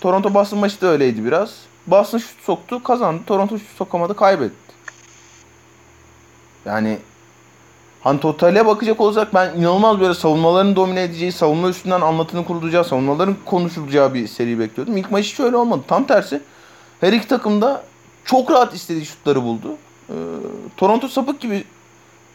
Toronto 0.00 0.34
Boston 0.34 0.58
maçı 0.58 0.80
da 0.80 0.86
öyleydi 0.86 1.24
biraz. 1.24 1.54
Boston 1.86 2.18
şut 2.18 2.40
soktu, 2.40 2.82
kazandı. 2.82 3.22
Toronto 3.26 3.58
şut 3.58 3.76
sokamadı, 3.78 4.16
kaybetti. 4.16 4.74
Yani 6.64 6.98
Hani 8.04 8.20
totale 8.20 8.66
bakacak 8.66 9.00
olursak 9.00 9.34
ben 9.34 9.54
inanılmaz 9.54 10.00
böyle 10.00 10.14
savunmaların 10.14 10.76
domine 10.76 11.02
edeceği, 11.02 11.32
savunma 11.32 11.68
üstünden 11.68 12.00
anlatının 12.00 12.44
kurulacağı, 12.44 12.84
savunmaların 12.84 13.36
konuşulacağı 13.44 14.14
bir 14.14 14.28
seri 14.28 14.58
bekliyordum. 14.58 14.96
İlk 14.96 15.10
maç 15.10 15.24
hiç 15.24 15.40
öyle 15.40 15.56
olmadı. 15.56 15.82
Tam 15.88 16.06
tersi. 16.06 16.40
Her 17.00 17.12
iki 17.12 17.28
takım 17.28 17.62
da 17.62 17.82
çok 18.24 18.50
rahat 18.50 18.74
istediği 18.74 19.06
şutları 19.06 19.42
buldu. 19.42 19.68
Ee, 20.08 20.14
Toronto 20.76 21.08
sapık 21.08 21.40
gibi 21.40 21.64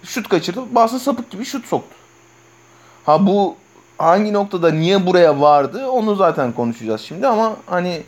şut 0.03 0.29
kaçırdı. 0.29 0.75
Boston 0.75 0.97
sapık 0.97 1.31
gibi 1.31 1.45
şut 1.45 1.65
soktu. 1.65 1.95
Ha 3.05 3.27
bu 3.27 3.55
hangi 3.97 4.33
noktada 4.33 4.71
niye 4.71 5.05
buraya 5.05 5.41
vardı 5.41 5.87
onu 5.89 6.15
zaten 6.15 6.51
konuşacağız 6.51 7.01
şimdi 7.01 7.27
ama 7.27 7.55
hani 7.65 8.03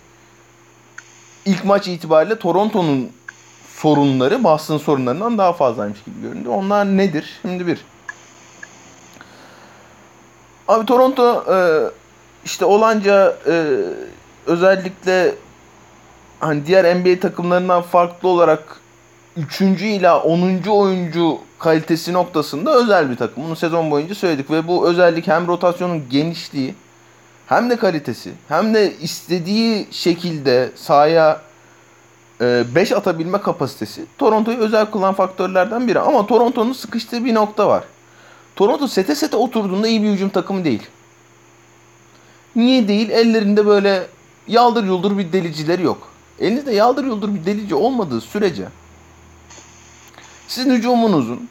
ilk 1.45 1.65
maç 1.65 1.88
itibariyle 1.88 2.39
Toronto'nun 2.39 3.10
sorunları 3.81 4.43
Boston 4.43 4.77
sorunlarından 4.77 5.37
daha 5.37 5.53
fazlaymış 5.53 6.03
gibi 6.03 6.21
göründü. 6.21 6.49
Onlar 6.49 6.85
nedir? 6.85 7.39
Şimdi 7.41 7.67
bir. 7.67 7.85
Abi 10.67 10.85
Toronto 10.85 11.45
e, 11.53 11.57
işte 12.45 12.65
olanca 12.65 13.37
e, 13.47 13.75
özellikle 14.45 15.35
hani 16.39 16.65
diğer 16.65 16.95
NBA 16.95 17.19
takımlarından 17.19 17.81
farklı 17.81 18.29
olarak 18.29 18.81
3. 19.37 19.61
ila 19.61 20.23
10. 20.23 20.63
oyuncu 20.69 21.37
kalitesi 21.59 22.13
noktasında 22.13 22.75
özel 22.75 23.09
bir 23.09 23.17
takım. 23.17 23.43
Bunu 23.43 23.55
sezon 23.55 23.91
boyunca 23.91 24.15
söyledik 24.15 24.51
ve 24.51 24.67
bu 24.67 24.89
özellik 24.89 25.27
hem 25.27 25.47
rotasyonun 25.47 26.09
genişliği 26.09 26.75
hem 27.47 27.69
de 27.69 27.75
kalitesi 27.75 28.31
hem 28.47 28.73
de 28.73 28.93
istediği 28.97 29.87
şekilde 29.91 30.71
sahaya 30.75 31.41
5 32.41 32.91
e, 32.91 32.95
atabilme 32.95 33.41
kapasitesi 33.41 34.06
Toronto'yu 34.17 34.58
özel 34.58 34.86
kılan 34.86 35.13
faktörlerden 35.13 35.88
biri. 35.88 35.99
Ama 35.99 36.27
Toronto'nun 36.27 36.73
sıkıştığı 36.73 37.25
bir 37.25 37.34
nokta 37.34 37.67
var. 37.67 37.84
Toronto 38.56 38.88
sete 38.88 39.15
sete 39.15 39.38
oturduğunda 39.38 39.88
iyi 39.88 40.04
bir 40.04 40.10
hücum 40.10 40.30
takımı 40.30 40.63
değil. 40.63 40.88
Niye 42.56 42.88
değil? 42.88 43.10
Ellerinde 43.10 43.65
böyle 43.65 44.08
yaldır 44.47 44.84
yuldur 44.84 45.17
bir 45.17 45.34
delicileri 45.34 45.84
yok. 45.84 46.12
Elinizde 46.39 46.73
yaldır 46.73 47.06
yuldur 47.06 47.36
bir 47.36 47.45
delici 47.45 47.75
olmadığı 47.75 48.21
sürece 48.21 48.67
sizin 50.47 50.75
hücumunuzun 50.75 51.49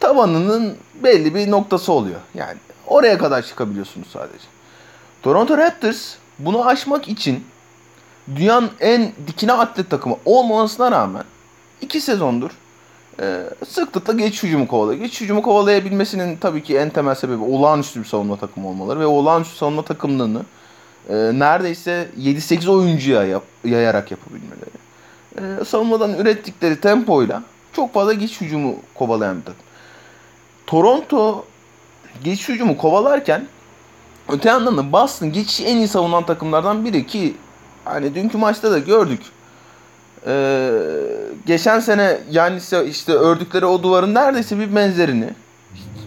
tavanının 0.00 0.76
belli 0.94 1.34
bir 1.34 1.50
noktası 1.50 1.92
oluyor. 1.92 2.20
Yani 2.34 2.58
oraya 2.86 3.18
kadar 3.18 3.42
çıkabiliyorsunuz 3.42 4.08
sadece. 4.12 4.44
Toronto 5.22 5.58
Raptors 5.58 6.14
bunu 6.38 6.66
aşmak 6.66 7.08
için 7.08 7.44
dünyanın 8.36 8.70
en 8.80 9.12
dikine 9.26 9.52
atlet 9.52 9.90
takımı 9.90 10.16
olmamasına 10.24 10.90
rağmen 10.90 11.24
iki 11.80 12.00
sezondur 12.00 12.50
e, 13.20 13.44
sıklıkla 13.68 14.12
geç 14.12 14.42
hücumu 14.42 14.68
kovalıyor. 14.68 15.00
Geç 15.00 15.20
hücumu 15.20 15.42
kovalayabilmesinin 15.42 16.36
tabii 16.36 16.62
ki 16.62 16.76
en 16.76 16.90
temel 16.90 17.14
sebebi 17.14 17.42
olağanüstü 17.42 18.00
bir 18.00 18.04
savunma 18.04 18.36
takımı 18.36 18.68
olmaları 18.68 19.00
ve 19.00 19.06
olağanüstü 19.06 19.56
savunma 19.56 19.82
takımlığını 19.82 20.42
e, 21.08 21.14
neredeyse 21.14 22.08
7-8 22.18 22.70
oyuncuya 22.70 23.24
yap, 23.24 23.42
yayarak 23.64 24.10
yapabilmeleri. 24.10 24.82
E, 25.36 25.64
savunmadan 25.64 26.14
ürettikleri 26.14 26.80
tempoyla 26.80 27.42
çok 27.72 27.94
fazla 27.94 28.12
geç 28.12 28.40
hücumu 28.40 28.76
kovalayan 28.94 29.40
bir 29.40 29.44
takım. 29.44 29.62
Toronto 30.66 31.44
geç 32.24 32.48
hücumu 32.48 32.76
kovalarken 32.76 33.46
öte 34.28 34.48
yandan 34.48 34.76
da 34.76 34.92
Boston 34.92 35.32
geçişi 35.32 35.64
en 35.64 35.76
iyi 35.76 35.88
savunan 35.88 36.26
takımlardan 36.26 36.84
biri 36.84 37.06
ki 37.06 37.34
hani 37.84 38.14
dünkü 38.14 38.38
maçta 38.38 38.70
da 38.70 38.78
gördük. 38.78 39.22
Ee, 40.26 40.70
geçen 41.46 41.80
sene 41.80 42.18
yani 42.30 42.60
işte 42.86 43.12
ördükleri 43.12 43.66
o 43.66 43.82
duvarın 43.82 44.14
neredeyse 44.14 44.58
bir 44.58 44.76
benzerini 44.76 45.30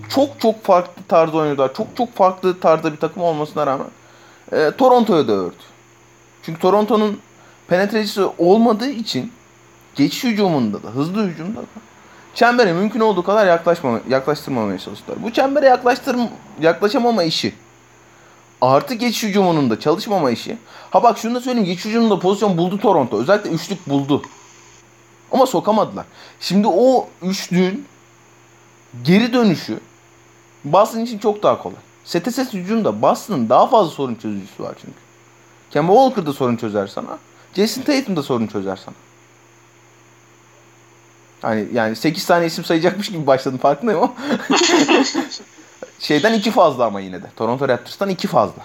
çok 0.09 0.39
çok 0.39 0.63
farklı 0.63 1.03
tarzda 1.07 1.37
oynuyorlar. 1.37 1.73
Çok 1.73 1.87
çok 1.97 2.15
farklı 2.15 2.59
tarzda 2.59 2.91
bir 2.91 2.97
takım 2.97 3.23
olmasına 3.23 3.67
rağmen 3.67 3.87
e, 4.51 4.71
Toronto'ya 4.77 5.27
da 5.27 5.31
ördü. 5.31 5.55
Çünkü 6.43 6.59
Toronto'nun 6.59 7.19
penetrecisi 7.67 8.21
olmadığı 8.37 8.89
için 8.89 9.31
geçiş 9.95 10.23
hücumunda 10.23 10.83
da 10.83 10.87
hızlı 10.87 11.27
hücumda 11.27 11.59
da 11.61 11.65
çembere 12.35 12.73
mümkün 12.73 12.99
olduğu 12.99 13.23
kadar 13.23 13.47
yaklaşmama, 13.47 13.99
yaklaştırmamaya 14.09 14.79
çalıştılar. 14.79 15.23
Bu 15.23 15.33
çembere 15.33 15.65
yaklaştır, 15.65 16.15
yaklaşamama 16.61 17.23
işi 17.23 17.53
artı 18.71 18.93
geçiş 18.93 19.23
hücumunun 19.23 19.69
da 19.69 19.79
çalışmama 19.79 20.31
işi. 20.31 20.57
Ha 20.89 21.03
bak 21.03 21.17
şunu 21.17 21.35
da 21.35 21.41
söyleyeyim. 21.41 21.67
Geçiş 21.67 21.85
hücumunda 21.85 22.19
pozisyon 22.19 22.57
buldu 22.57 22.77
Toronto. 22.77 23.19
Özellikle 23.19 23.49
üçlük 23.49 23.89
buldu. 23.89 24.21
Ama 25.31 25.45
sokamadılar. 25.45 26.05
Şimdi 26.39 26.67
o 26.67 27.07
üçlüğün 27.21 27.85
geri 29.03 29.33
dönüşü 29.33 29.79
Boston 30.65 30.99
için 30.99 31.19
çok 31.19 31.43
daha 31.43 31.63
kolay. 31.63 31.77
Sete 32.03 32.31
set 32.31 32.53
hücumda 32.53 33.01
Boston'ın 33.01 33.49
daha 33.49 33.67
fazla 33.67 33.91
sorun 33.91 34.15
çözücüsü 34.15 34.63
var 34.63 34.75
çünkü. 34.81 34.97
Kemba 35.71 35.93
Walker 35.93 36.25
da 36.25 36.33
sorun 36.33 36.55
çözer 36.55 36.87
sana. 36.87 37.17
Jason 37.55 37.81
Tatum 37.81 38.15
da 38.15 38.23
sorun 38.23 38.47
çözer 38.47 38.75
sana. 38.75 38.95
Hani 41.41 41.67
yani 41.73 41.95
8 41.95 42.25
tane 42.25 42.45
isim 42.45 42.63
sayacakmış 42.63 43.09
gibi 43.09 43.27
başladım 43.27 43.59
farkındayım 43.59 44.01
ama. 44.03 44.13
Şeyden 46.05 46.33
iki 46.33 46.51
fazla 46.51 46.85
ama 46.85 46.99
yine 46.99 47.23
de. 47.23 47.27
Toronto 47.35 47.67
Raptors'tan 47.67 48.09
iki 48.09 48.27
fazla. 48.27 48.61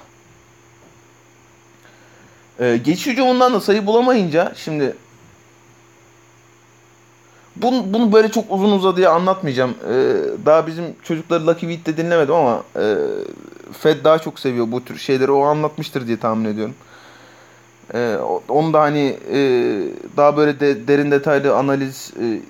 Ee, 2.61 2.81
geçiş 2.85 3.07
hücumundan 3.07 3.55
da 3.55 3.61
sayı 3.61 3.87
bulamayınca 3.87 4.53
şimdi 4.57 4.97
bunu, 7.57 7.93
bunu 7.93 8.13
böyle 8.13 8.31
çok 8.31 8.45
uzun 8.49 8.73
uzadıya 8.73 9.11
anlatmayacağım. 9.11 9.71
Ee, 9.71 10.15
daha 10.47 10.67
bizim 10.67 10.85
çocukları 11.03 11.47
Lucky 11.47 11.75
Weed'de 11.75 11.97
dinlemedim 12.05 12.35
ama 12.35 12.63
e, 12.77 12.97
Fed 13.73 14.05
daha 14.05 14.19
çok 14.19 14.39
seviyor 14.41 14.73
bu 14.73 14.85
tür 14.85 14.99
şeyleri. 14.99 15.31
O 15.31 15.43
anlatmıştır 15.43 16.07
diye 16.07 16.17
tahmin 16.21 16.45
ediyorum. 16.45 16.75
Ee, 17.95 18.17
onu 18.49 18.73
da 18.73 18.81
hani 18.81 19.19
e, 19.33 19.39
daha 20.17 20.37
böyle 20.37 20.61
de, 20.61 20.89
derin 20.89 21.11
detaylı 21.11 21.57
analiz 21.57 22.13
e, 22.21 22.41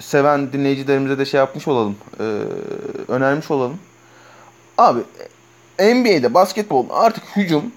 seven 0.00 0.52
dinleyicilerimize 0.52 1.18
de 1.18 1.24
şey 1.24 1.38
yapmış 1.38 1.68
olalım. 1.68 1.96
E, 2.20 2.24
önermiş 3.08 3.50
olalım. 3.50 3.78
Abi 4.78 5.00
NBA'de 5.78 6.34
basketbol 6.34 6.86
artık 6.90 7.24
hücum 7.36 7.72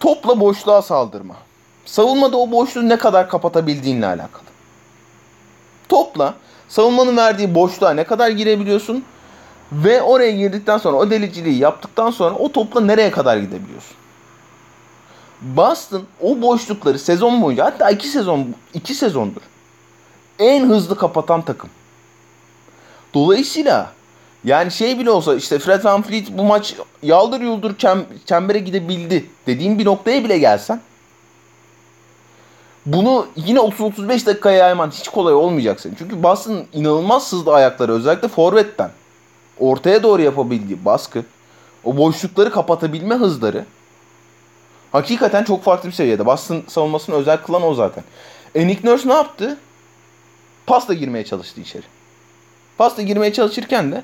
topla 0.00 0.40
boşluğa 0.40 0.82
saldırma. 0.82 1.36
Savunmada 1.84 2.36
o 2.36 2.50
boşluğu 2.50 2.88
ne 2.88 2.98
kadar 2.98 3.28
kapatabildiğinle 3.28 4.06
alakalı. 4.06 4.44
Topla 5.88 6.34
savunmanın 6.68 7.16
verdiği 7.16 7.54
boşluğa 7.54 7.90
ne 7.90 8.04
kadar 8.04 8.30
girebiliyorsun 8.30 9.04
ve 9.72 10.02
oraya 10.02 10.30
girdikten 10.30 10.78
sonra 10.78 10.96
o 10.96 11.10
deliciliği 11.10 11.58
yaptıktan 11.58 12.10
sonra 12.10 12.34
o 12.34 12.52
topla 12.52 12.80
nereye 12.80 13.10
kadar 13.10 13.36
gidebiliyorsun. 13.36 13.96
Boston 15.40 16.02
o 16.20 16.42
boşlukları 16.42 16.98
sezon 16.98 17.42
boyunca 17.42 17.64
hatta 17.64 17.90
iki 17.90 18.08
sezon 18.08 18.54
iki 18.74 18.94
sezondur 18.94 19.42
en 20.38 20.66
hızlı 20.68 20.96
kapatan 20.96 21.42
takım. 21.42 21.70
Dolayısıyla 23.14 23.92
yani 24.44 24.70
şey 24.70 24.98
bile 24.98 25.10
olsa 25.10 25.34
işte 25.34 25.58
Fred 25.58 25.84
Van 25.84 26.02
Fleet 26.02 26.30
bu 26.30 26.44
maç 26.44 26.74
yaldır 27.02 27.40
yuldur 27.40 27.76
çem, 27.78 28.04
çembere 28.26 28.58
gidebildi 28.58 29.30
dediğim 29.46 29.78
bir 29.78 29.84
noktaya 29.84 30.24
bile 30.24 30.38
gelsen 30.38 30.80
bunu 32.86 33.26
yine 33.36 33.58
30-35 33.58 34.26
dakikaya 34.26 34.58
yayman 34.58 34.90
hiç 34.90 35.08
kolay 35.08 35.34
olmayacak 35.34 35.80
senin. 35.80 35.94
Çünkü 35.94 36.22
Boston'ın 36.22 36.66
inanılmaz 36.72 37.32
hızlı 37.32 37.54
ayakları 37.54 37.92
özellikle 37.92 38.28
forvetten 38.28 38.90
ortaya 39.58 40.02
doğru 40.02 40.22
yapabildiği 40.22 40.84
baskı 40.84 41.24
o 41.84 41.96
boşlukları 41.96 42.50
kapatabilme 42.50 43.14
hızları 43.14 43.64
hakikaten 44.92 45.44
çok 45.44 45.64
farklı 45.64 45.88
bir 45.88 45.94
seviyede. 45.94 46.26
Boston 46.26 46.62
savunmasını 46.68 47.14
özel 47.14 47.36
kılan 47.36 47.62
o 47.62 47.74
zaten. 47.74 48.04
E 48.54 48.66
Nick 48.66 48.88
Nurse 48.88 49.08
ne 49.08 49.12
yaptı? 49.12 49.58
Pasla 50.66 50.94
girmeye 50.94 51.24
çalıştı 51.24 51.60
içeri. 51.60 51.82
Pasta 52.78 53.02
girmeye 53.02 53.32
çalışırken 53.32 53.92
de 53.92 54.02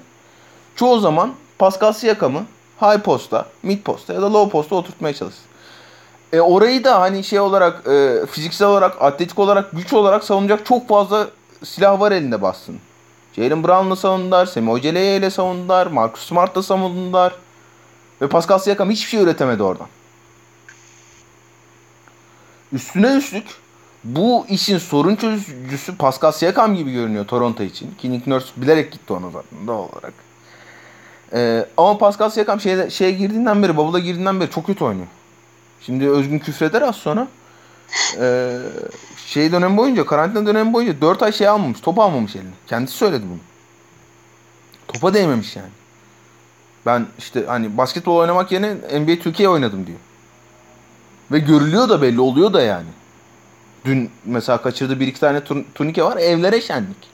çoğu 0.77 1.01
zaman 1.01 1.33
Pascal 1.59 1.93
Siakam'ı 1.93 2.45
high 2.81 3.01
posta, 3.01 3.47
mid 3.63 3.83
posta 3.83 4.13
ya 4.13 4.23
da 4.23 4.33
low 4.33 4.53
posta 4.53 4.77
oturtmaya 4.77 5.15
çalışır. 5.15 5.41
E 6.33 6.41
orayı 6.41 6.85
da 6.85 7.01
hani 7.01 7.25
şey 7.25 7.41
olarak 7.41 7.89
e, 7.89 8.27
fiziksel 8.27 8.69
olarak, 8.69 9.03
atletik 9.03 9.39
olarak, 9.39 9.73
güç 9.73 9.93
olarak 9.93 10.25
savunacak 10.25 10.67
çok 10.67 10.89
fazla 10.89 11.27
silah 11.65 12.01
var 12.01 12.13
elinde 12.13 12.43
Boston. 12.43 12.77
Jalen 13.37 13.65
Brown'la 13.65 13.97
savundular, 13.97 14.47
Semi 14.47 14.71
Ojeleye 14.71 15.17
ile 15.17 15.31
savundular, 15.31 15.87
Marcus 15.87 16.27
Smart'la 16.27 16.63
savundular. 16.63 17.33
Ve 18.23 18.29
Pascal 18.29 18.59
Siakam 18.59 18.91
hiçbir 18.91 19.11
şey 19.11 19.21
üretemedi 19.21 19.63
oradan. 19.63 19.87
Üstüne 22.73 23.17
üstlük 23.17 23.47
bu 24.05 24.47
işin 24.49 24.79
sorun 24.79 25.17
çözücüsü 25.17 25.97
Pascal 25.97 26.33
Siakam 26.33 26.77
gibi 26.77 26.93
görünüyor 26.93 27.27
Toronto 27.27 27.63
için. 27.63 27.95
Ki 27.95 28.13
Nick 28.13 28.31
Nurse 28.31 28.49
bilerek 28.57 28.93
gitti 28.93 29.13
ona 29.13 29.31
zaten 29.31 29.67
doğal 29.67 29.79
olarak. 29.79 30.15
Ee, 31.35 31.67
ama 31.77 31.99
Pascal 31.99 32.31
Siakam 32.31 32.61
şeye, 32.61 32.91
şeye 32.91 33.11
girdiğinden 33.11 33.63
beri, 33.63 33.77
Bubble'a 33.77 34.01
girdiğinden 34.01 34.41
beri 34.41 34.51
çok 34.51 34.67
kötü 34.67 34.85
oynuyor. 34.85 35.07
Şimdi 35.81 36.09
Özgün 36.09 36.39
küfreder 36.39 36.83
az 36.83 36.97
sonra. 36.97 37.29
Ee, 38.21 38.59
şey 39.27 39.53
dönem 39.53 39.77
boyunca, 39.77 40.07
karantina 40.07 40.47
dönemi 40.47 40.73
boyunca 40.73 41.01
4 41.01 41.23
ay 41.23 41.33
şey 41.33 41.49
almamış, 41.49 41.81
top 41.81 41.99
almamış 41.99 42.37
eline. 42.37 42.51
Kendisi 42.67 42.97
söyledi 42.97 43.25
bunu. 43.31 43.39
Topa 44.89 45.15
değmemiş 45.15 45.57
yani. 45.57 45.69
Ben 46.87 47.07
işte 47.19 47.45
hani 47.47 47.77
basketbol 47.77 48.17
oynamak 48.17 48.53
yerine 48.53 48.75
NBA 48.75 49.23
Türkiye 49.23 49.49
oynadım 49.49 49.87
diyor. 49.87 49.99
Ve 51.33 51.39
görülüyor 51.39 51.89
da 51.89 52.03
belli 52.03 52.21
oluyor 52.21 52.53
da 52.53 52.63
yani. 52.63 52.89
Dün 53.85 54.11
mesela 54.25 54.63
kaçırdığı 54.63 55.01
bir 55.01 55.07
iki 55.07 55.21
tane 55.21 55.45
tur- 55.45 55.65
turnike 55.75 56.03
var. 56.03 56.17
Evlere 56.17 56.61
şenlik. 56.61 57.11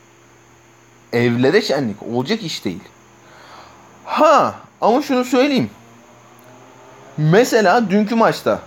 Evlere 1.13 1.63
şenlik. 1.63 2.03
Olacak 2.03 2.43
iş 2.43 2.65
değil. 2.65 2.81
Ha 4.07 4.55
ama 4.81 5.03
şunu 5.03 5.25
söyleyeyim. 5.25 5.71
Mesela 7.17 7.91
dünkü 7.91 8.15
maçta 8.15 8.61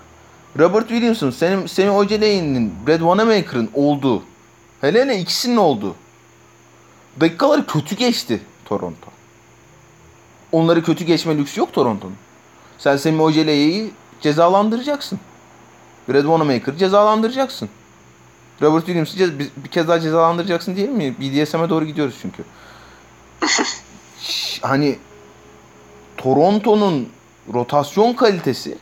Robert 0.59 0.87
Williamson, 0.87 1.29
Sam, 1.29 1.67
Sammy 1.67 1.89
Ojeley'nin, 1.89 2.73
Brad 2.87 2.97
Wanamaker'ın 2.99 3.69
olduğu, 3.73 4.23
hele 4.81 5.01
hele 5.01 5.19
ikisinin 5.19 5.57
olduğu 5.57 5.95
dakikaları 7.19 7.67
kötü 7.67 7.95
geçti 7.95 8.41
Toronto. 8.65 9.07
Onları 10.51 10.83
kötü 10.83 11.03
geçme 11.05 11.37
lüksü 11.37 11.59
yok 11.59 11.73
Toronto'nun. 11.73 12.15
Sen 12.77 12.97
Sammy 12.97 13.21
Ojeley'i 13.21 13.91
cezalandıracaksın. 14.21 15.19
Brad 16.09 16.21
Wanamaker'ı 16.21 16.77
cezalandıracaksın. 16.77 17.69
Robert 18.61 18.85
Williams'ı 18.85 19.39
bir, 19.39 19.49
bir 19.57 19.69
kez 19.69 19.87
daha 19.87 19.99
cezalandıracaksın 19.99 20.75
değil 20.75 20.89
mi? 20.89 21.15
BDSM'e 21.19 21.69
doğru 21.69 21.85
gidiyoruz 21.85 22.15
çünkü. 22.21 22.43
Hani 24.61 24.99
Toronto'nun 26.19 27.09
rotasyon 27.53 28.13
kalitesi 28.13 28.77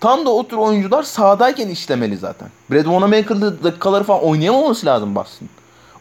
tam 0.00 0.26
da 0.26 0.30
o 0.30 0.48
tür 0.48 0.56
oyuncular 0.56 1.02
sahadayken 1.02 1.68
işlemeli 1.68 2.16
zaten. 2.16 2.48
Brad 2.70 2.84
Wanamaker'lı 2.84 3.64
dakikaları 3.64 4.04
falan 4.04 4.24
oynayamaması 4.24 4.86
lazım 4.86 5.14
Boston. 5.14 5.48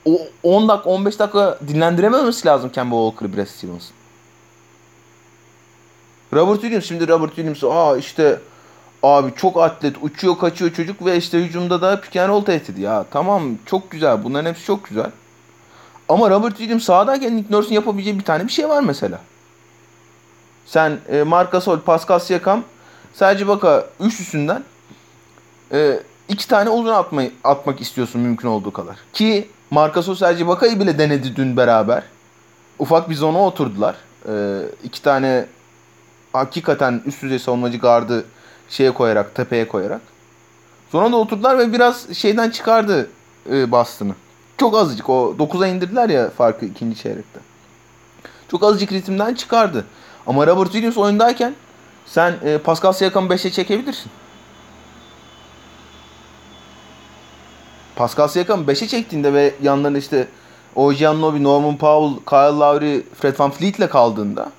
O 0.05 0.19
10 0.43 0.67
dakika 0.67 0.89
15 0.89 1.19
dakika 1.19 1.59
dinlendirememesi 1.67 2.47
lazım 2.47 2.69
Kemba 2.69 2.95
Walker'ı 2.95 3.37
Brad 3.37 3.45
Stevens. 3.45 3.83
Robert 6.33 6.61
Williams 6.61 6.85
şimdi 6.85 7.07
Robert 7.07 7.35
Williams 7.35 7.63
aa 7.63 7.97
işte 7.97 8.39
abi 9.03 9.33
çok 9.35 9.57
atlet 9.57 9.95
uçuyor 10.01 10.37
kaçıyor 10.37 10.73
çocuk 10.73 11.05
ve 11.05 11.17
işte 11.17 11.39
hücumda 11.39 11.81
da 11.81 12.01
pick 12.01 12.15
and 12.15 12.29
roll 12.29 12.45
tehdidi 12.45 12.81
ya. 12.81 13.05
Tamam 13.11 13.43
çok 13.65 13.91
güzel 13.91 14.23
bunların 14.23 14.49
hepsi 14.49 14.65
çok 14.65 14.87
güzel. 14.87 15.11
Ama 16.09 16.29
Robert 16.29 16.57
Williams 16.57 16.83
sahadayken 16.83 17.37
Nick 17.37 17.53
Nurse'un 17.53 17.73
yapabileceği 17.73 18.19
bir 18.19 18.23
tane 18.23 18.47
bir 18.47 18.51
şey 18.51 18.69
var 18.69 18.83
mesela. 18.83 19.19
Sen 20.65 20.99
e, 21.09 21.23
Marc 21.23 21.51
Gasol, 21.51 21.79
Pascal 21.79 22.19
Siakam, 22.19 22.63
Serge 23.13 23.43
Ibaka 23.43 23.85
üçlüsünden 23.99 24.63
e, 25.71 25.99
iki 26.29 26.47
tane 26.47 26.69
uzun 26.69 26.91
atmayı, 26.91 27.31
atmak 27.43 27.81
istiyorsun 27.81 28.21
mümkün 28.21 28.47
olduğu 28.47 28.73
kadar. 28.73 28.95
Ki 29.13 29.47
Marc 29.71 29.93
Gasol, 29.93 30.15
Serge 30.15 30.43
Ibaka'yı 30.43 30.79
bile 30.79 30.97
denedi 30.97 31.35
dün 31.35 31.57
beraber. 31.57 32.03
Ufak 32.79 33.09
bir 33.09 33.15
zona 33.15 33.39
oturdular. 33.39 33.95
E, 34.27 34.61
iki 34.83 35.01
tane 35.01 35.45
hakikaten 36.33 37.01
üst 37.05 37.21
düzey 37.21 37.39
savunmacı 37.39 37.77
gardı 37.77 38.25
şeye 38.69 38.91
koyarak, 38.93 39.35
tepeye 39.35 39.67
koyarak. 39.67 40.01
Sonra 40.91 41.11
da 41.11 41.15
oturdular 41.15 41.57
ve 41.57 41.73
biraz 41.73 42.13
şeyden 42.13 42.49
çıkardı 42.49 43.09
e, 43.51 43.71
Boston'ı. 43.71 44.15
Çok 44.57 44.75
azıcık 44.75 45.09
o 45.09 45.35
9'a 45.39 45.67
indirdiler 45.67 46.09
ya 46.09 46.29
farkı 46.29 46.65
ikinci 46.65 46.97
çeyrekte. 46.97 47.39
Çok 48.51 48.63
azıcık 48.63 48.91
ritimden 48.91 49.33
çıkardı. 49.33 49.85
Ama 50.27 50.47
Robert 50.47 50.71
Williams 50.71 50.97
oyundayken 50.97 51.55
sen 52.05 52.35
e, 52.43 52.57
Pascal 52.57 52.93
Siakam'ı 52.93 53.33
5'e 53.33 53.51
çekebilirsin. 53.51 54.11
Pascal 57.95 58.27
Siakam'ı 58.27 58.71
5'e 58.71 58.87
çektiğinde 58.87 59.33
ve 59.33 59.55
yanlarında 59.61 59.97
işte 59.97 60.27
OG 60.75 61.01
Anunoby, 61.01 61.43
Norman 61.43 61.77
Powell, 61.77 62.25
Kyle 62.29 62.59
Lowry, 62.59 63.03
Fred 63.19 63.39
Van 63.39 63.51
Fleet'le 63.51 63.89
kaldığında 63.89 64.51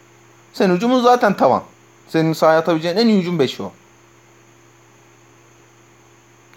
sen 0.53 0.71
hücumun 0.71 1.03
zaten 1.03 1.37
tavan. 1.37 1.63
Senin 2.09 2.33
sahaya 2.33 2.59
atabileceğin 2.59 2.97
en 2.97 3.09
iyi 3.09 3.21
hücum 3.21 3.41
5'i 3.41 3.63
o. 3.63 3.73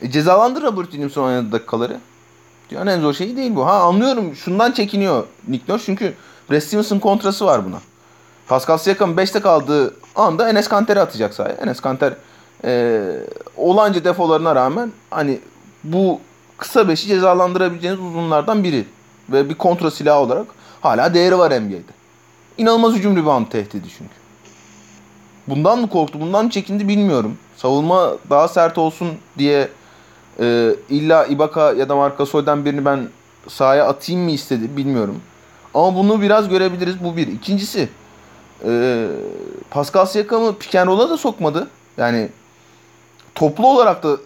E, 0.01 0.11
cezalandır 0.11 0.63
Robert 0.63 0.85
Williams'ın 0.85 1.21
oynadığı 1.21 1.51
dakikaları. 1.51 1.99
Dünyanın 2.69 2.91
en 2.91 3.01
zor 3.01 3.13
şeyi 3.13 3.37
değil 3.37 3.55
bu. 3.55 3.65
Ha 3.65 3.79
anlıyorum 3.79 4.35
şundan 4.35 4.71
çekiniyor 4.71 5.25
Nick 5.47 5.73
Nurse 5.73 5.85
çünkü 5.85 6.13
Brad 6.51 6.99
kontrası 6.99 7.45
var 7.45 7.65
buna. 7.65 7.79
Pascal 8.47 8.77
Siakam 8.77 9.15
5'te 9.15 9.39
kaldığı 9.39 9.93
anda 10.15 10.49
Enes 10.49 10.67
Kanter'i 10.67 10.99
atacak 10.99 11.33
sahaya. 11.33 11.55
Enes 11.55 11.79
Kanter 11.79 12.13
e, 12.63 13.01
olanca 13.57 14.03
defolarına 14.03 14.55
rağmen 14.55 14.91
hani 15.09 15.39
bu 15.83 16.19
kısa 16.57 16.81
5'i 16.81 17.07
cezalandırabileceğiniz 17.07 17.99
uzunlardan 17.99 18.63
biri. 18.63 18.85
Ve 19.29 19.49
bir 19.49 19.55
kontra 19.55 19.91
silahı 19.91 20.19
olarak 20.19 20.45
hala 20.81 21.13
değeri 21.13 21.37
var 21.37 21.51
NBA'de. 21.51 21.97
İnanılmaz 22.57 22.93
hücum 22.93 23.17
rebound 23.17 23.47
tehdidi 23.47 23.87
çünkü. 23.97 24.13
Bundan 25.47 25.79
mı 25.79 25.89
korktu, 25.89 26.21
bundan 26.21 26.45
mı 26.45 26.51
çekindi 26.51 26.87
bilmiyorum. 26.87 27.37
Savunma 27.57 28.13
daha 28.29 28.47
sert 28.47 28.77
olsun 28.77 29.07
diye 29.37 29.69
e, 30.39 30.75
illa 30.89 31.25
Ibaka 31.25 31.71
ya 31.71 31.89
da 31.89 31.95
Marc 31.95 32.15
Gasol'den 32.17 32.65
birini 32.65 32.85
ben 32.85 33.09
sahaya 33.47 33.87
atayım 33.87 34.21
mı 34.21 34.31
istedi 34.31 34.77
bilmiyorum. 34.77 35.21
Ama 35.73 35.95
bunu 35.95 36.21
biraz 36.21 36.49
görebiliriz. 36.49 37.03
Bu 37.03 37.17
bir. 37.17 37.27
İkincisi 37.27 37.89
e, 38.65 39.07
Pascal 39.69 40.05
Siakam'ı 40.05 40.59
roll'a 40.87 41.09
da 41.09 41.17
sokmadı. 41.17 41.67
Yani 41.97 42.29
toplu 43.35 43.67
olarak 43.67 44.03
da 44.03 44.17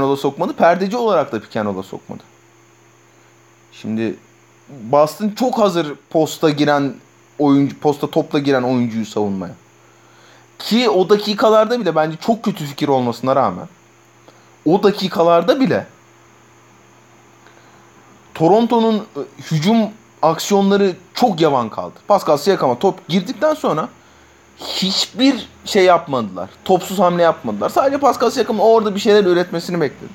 roll'a 0.00 0.16
sokmadı. 0.16 0.52
Perdeci 0.52 0.96
olarak 0.96 1.32
da 1.32 1.40
roll'a 1.64 1.82
sokmadı. 1.82 2.22
Şimdi 3.72 4.16
Boston 4.68 5.28
çok 5.28 5.58
hazır 5.58 5.94
posta 6.10 6.50
giren 6.50 6.94
oyuncu, 7.38 7.78
posta 7.78 8.10
topla 8.10 8.38
giren 8.38 8.62
oyuncuyu 8.62 9.06
savunmaya. 9.06 9.54
Ki 10.58 10.90
o 10.90 11.08
dakikalarda 11.08 11.80
bile 11.80 11.96
bence 11.96 12.16
çok 12.16 12.42
kötü 12.42 12.66
fikir 12.66 12.88
olmasına 12.88 13.36
rağmen 13.36 13.68
o 14.66 14.82
dakikalarda 14.82 15.60
bile 15.60 15.86
Toronto'nun 18.34 18.96
e, 18.96 19.42
hücum 19.50 19.78
aksiyonları 20.22 20.96
çok 21.14 21.40
yavan 21.40 21.68
kaldı. 21.68 21.94
Pascal 22.08 22.36
Siakam'a 22.36 22.78
top 22.78 23.08
girdikten 23.08 23.54
sonra 23.54 23.88
hiçbir 24.58 25.48
şey 25.64 25.84
yapmadılar. 25.84 26.50
Topsuz 26.64 26.98
hamle 26.98 27.22
yapmadılar. 27.22 27.68
Sadece 27.68 27.98
Pascal 27.98 28.30
Siakam'ın 28.30 28.60
orada 28.60 28.94
bir 28.94 29.00
şeyler 29.00 29.24
üretmesini 29.24 29.80
bekledi. 29.80 30.12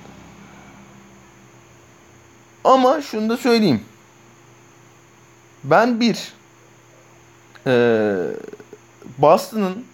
Ama 2.63 3.02
şunu 3.02 3.30
da 3.30 3.38
söyleyeyim. 3.38 3.82
Ben 5.63 6.00
bir 6.00 6.34
ee, 7.68 8.16
Boston'ın 9.18 9.86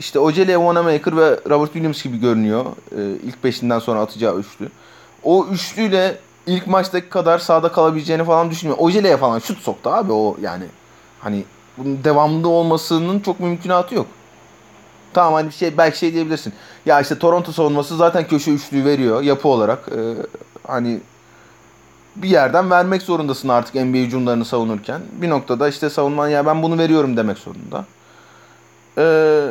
işte 0.00 0.18
Ojele, 0.18 0.52
Wanamaker 0.52 1.16
ve 1.16 1.40
Robert 1.50 1.72
Williams 1.72 2.02
gibi 2.02 2.20
görünüyor. 2.20 2.64
Ee, 2.96 3.10
ilk 3.22 3.44
beşinden 3.44 3.78
sonra 3.78 4.00
atacağı 4.00 4.38
üçlü. 4.38 4.68
O 5.22 5.46
üçlüyle 5.46 6.18
ilk 6.46 6.66
maçtaki 6.66 7.08
kadar 7.08 7.38
sahada 7.38 7.72
kalabileceğini 7.72 8.24
falan 8.24 8.50
düşünmüyorum. 8.50 8.84
Ojele'ye 8.84 9.16
falan 9.16 9.38
şut 9.38 9.58
soktu 9.58 9.90
abi 9.90 10.12
o 10.12 10.36
yani. 10.40 10.64
Hani 11.20 11.44
bunun 11.78 12.04
devamlı 12.04 12.48
olmasının 12.48 13.20
çok 13.20 13.40
mümkünatı 13.40 13.94
yok. 13.94 14.06
Tamam 15.14 15.32
hani 15.34 15.52
şey 15.52 15.78
belki 15.78 15.98
şey 15.98 16.12
diyebilirsin. 16.12 16.52
Ya 16.86 17.00
işte 17.00 17.18
Toronto 17.18 17.52
savunması 17.52 17.96
zaten 17.96 18.28
köşe 18.28 18.50
üçlüyü 18.50 18.84
veriyor 18.84 19.22
yapı 19.22 19.48
olarak. 19.48 19.88
Ee, 19.96 20.14
hani 20.66 21.00
bir 22.16 22.28
yerden 22.28 22.70
vermek 22.70 23.02
zorundasın 23.02 23.48
artık 23.48 23.74
NBA 23.74 23.98
hücumlarını 23.98 24.44
savunurken. 24.44 25.00
Bir 25.12 25.30
noktada 25.30 25.68
işte 25.68 25.90
savunman 25.90 26.28
ya 26.28 26.46
ben 26.46 26.62
bunu 26.62 26.78
veriyorum 26.78 27.16
demek 27.16 27.38
zorunda. 27.38 27.84
Ee, 28.98 29.46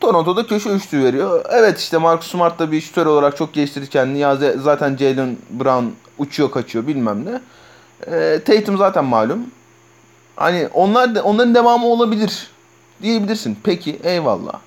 Toronto'da 0.00 0.46
köşe 0.46 0.70
üçlü 0.70 1.04
veriyor. 1.04 1.44
Evet 1.50 1.78
işte 1.78 1.98
Marcus 1.98 2.30
Smart 2.30 2.58
da 2.58 2.72
bir 2.72 2.80
şütör 2.80 3.06
olarak 3.06 3.36
çok 3.36 3.52
geliştirdi 3.52 3.88
kendini. 3.88 4.18
Ya 4.18 4.36
zaten 4.56 4.96
Jalen 4.96 5.36
Brown 5.50 5.84
uçuyor 6.18 6.50
kaçıyor 6.50 6.86
bilmem 6.86 7.24
ne. 7.24 7.40
Ee, 8.06 8.40
Tatum 8.44 8.78
zaten 8.78 9.04
malum. 9.04 9.46
Hani 10.36 10.68
onlar 10.74 11.14
da, 11.14 11.22
onların 11.22 11.54
devamı 11.54 11.86
olabilir 11.86 12.50
diyebilirsin. 13.02 13.58
Peki 13.64 14.00
eyvallah. 14.02 14.60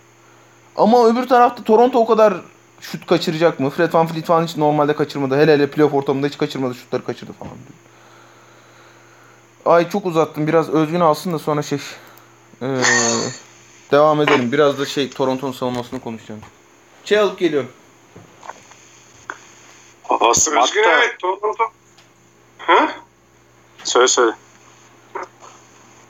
Ama 0.76 1.08
öbür 1.08 1.28
tarafta 1.28 1.64
Toronto 1.64 2.00
o 2.00 2.06
kadar 2.06 2.34
şut 2.82 3.06
kaçıracak 3.06 3.60
mı? 3.60 3.70
Fred 3.70 3.94
Van 3.94 4.08
Fleet 4.08 4.26
falan 4.26 4.44
hiç 4.44 4.58
normalde 4.58 4.96
kaçırmadı. 4.96 5.38
Hele 5.38 5.54
hele 5.54 5.70
playoff 5.70 5.94
ortamında 5.94 6.28
hiç 6.28 6.38
kaçırmadı. 6.38 6.76
Şutları 6.76 7.06
kaçırdı 7.06 7.32
falan. 7.34 7.54
Ay 9.66 9.90
çok 9.90 10.06
uzattım. 10.06 10.48
Biraz 10.48 10.70
özgün 10.70 11.00
alsın 11.00 11.34
da 11.34 11.40
sonra 11.40 11.62
şey 11.62 11.80
ee, 12.62 12.66
devam 13.92 14.22
edelim. 14.22 14.52
Biraz 14.52 14.80
da 14.80 14.86
şey 14.86 15.10
Toronto'nun 15.10 15.52
savunmasını 15.52 16.00
konuşacağım. 16.00 16.42
Şey 17.06 17.20
alıp 17.20 17.40
geliyorum. 17.40 17.70
Smart 20.34 20.68
Özgün 20.68 20.84
da... 20.84 21.04
evet 21.04 21.20
Toronto. 21.20 21.64
Ha? 22.58 22.96
Söyle 23.84 24.08
söyle. 24.08 24.32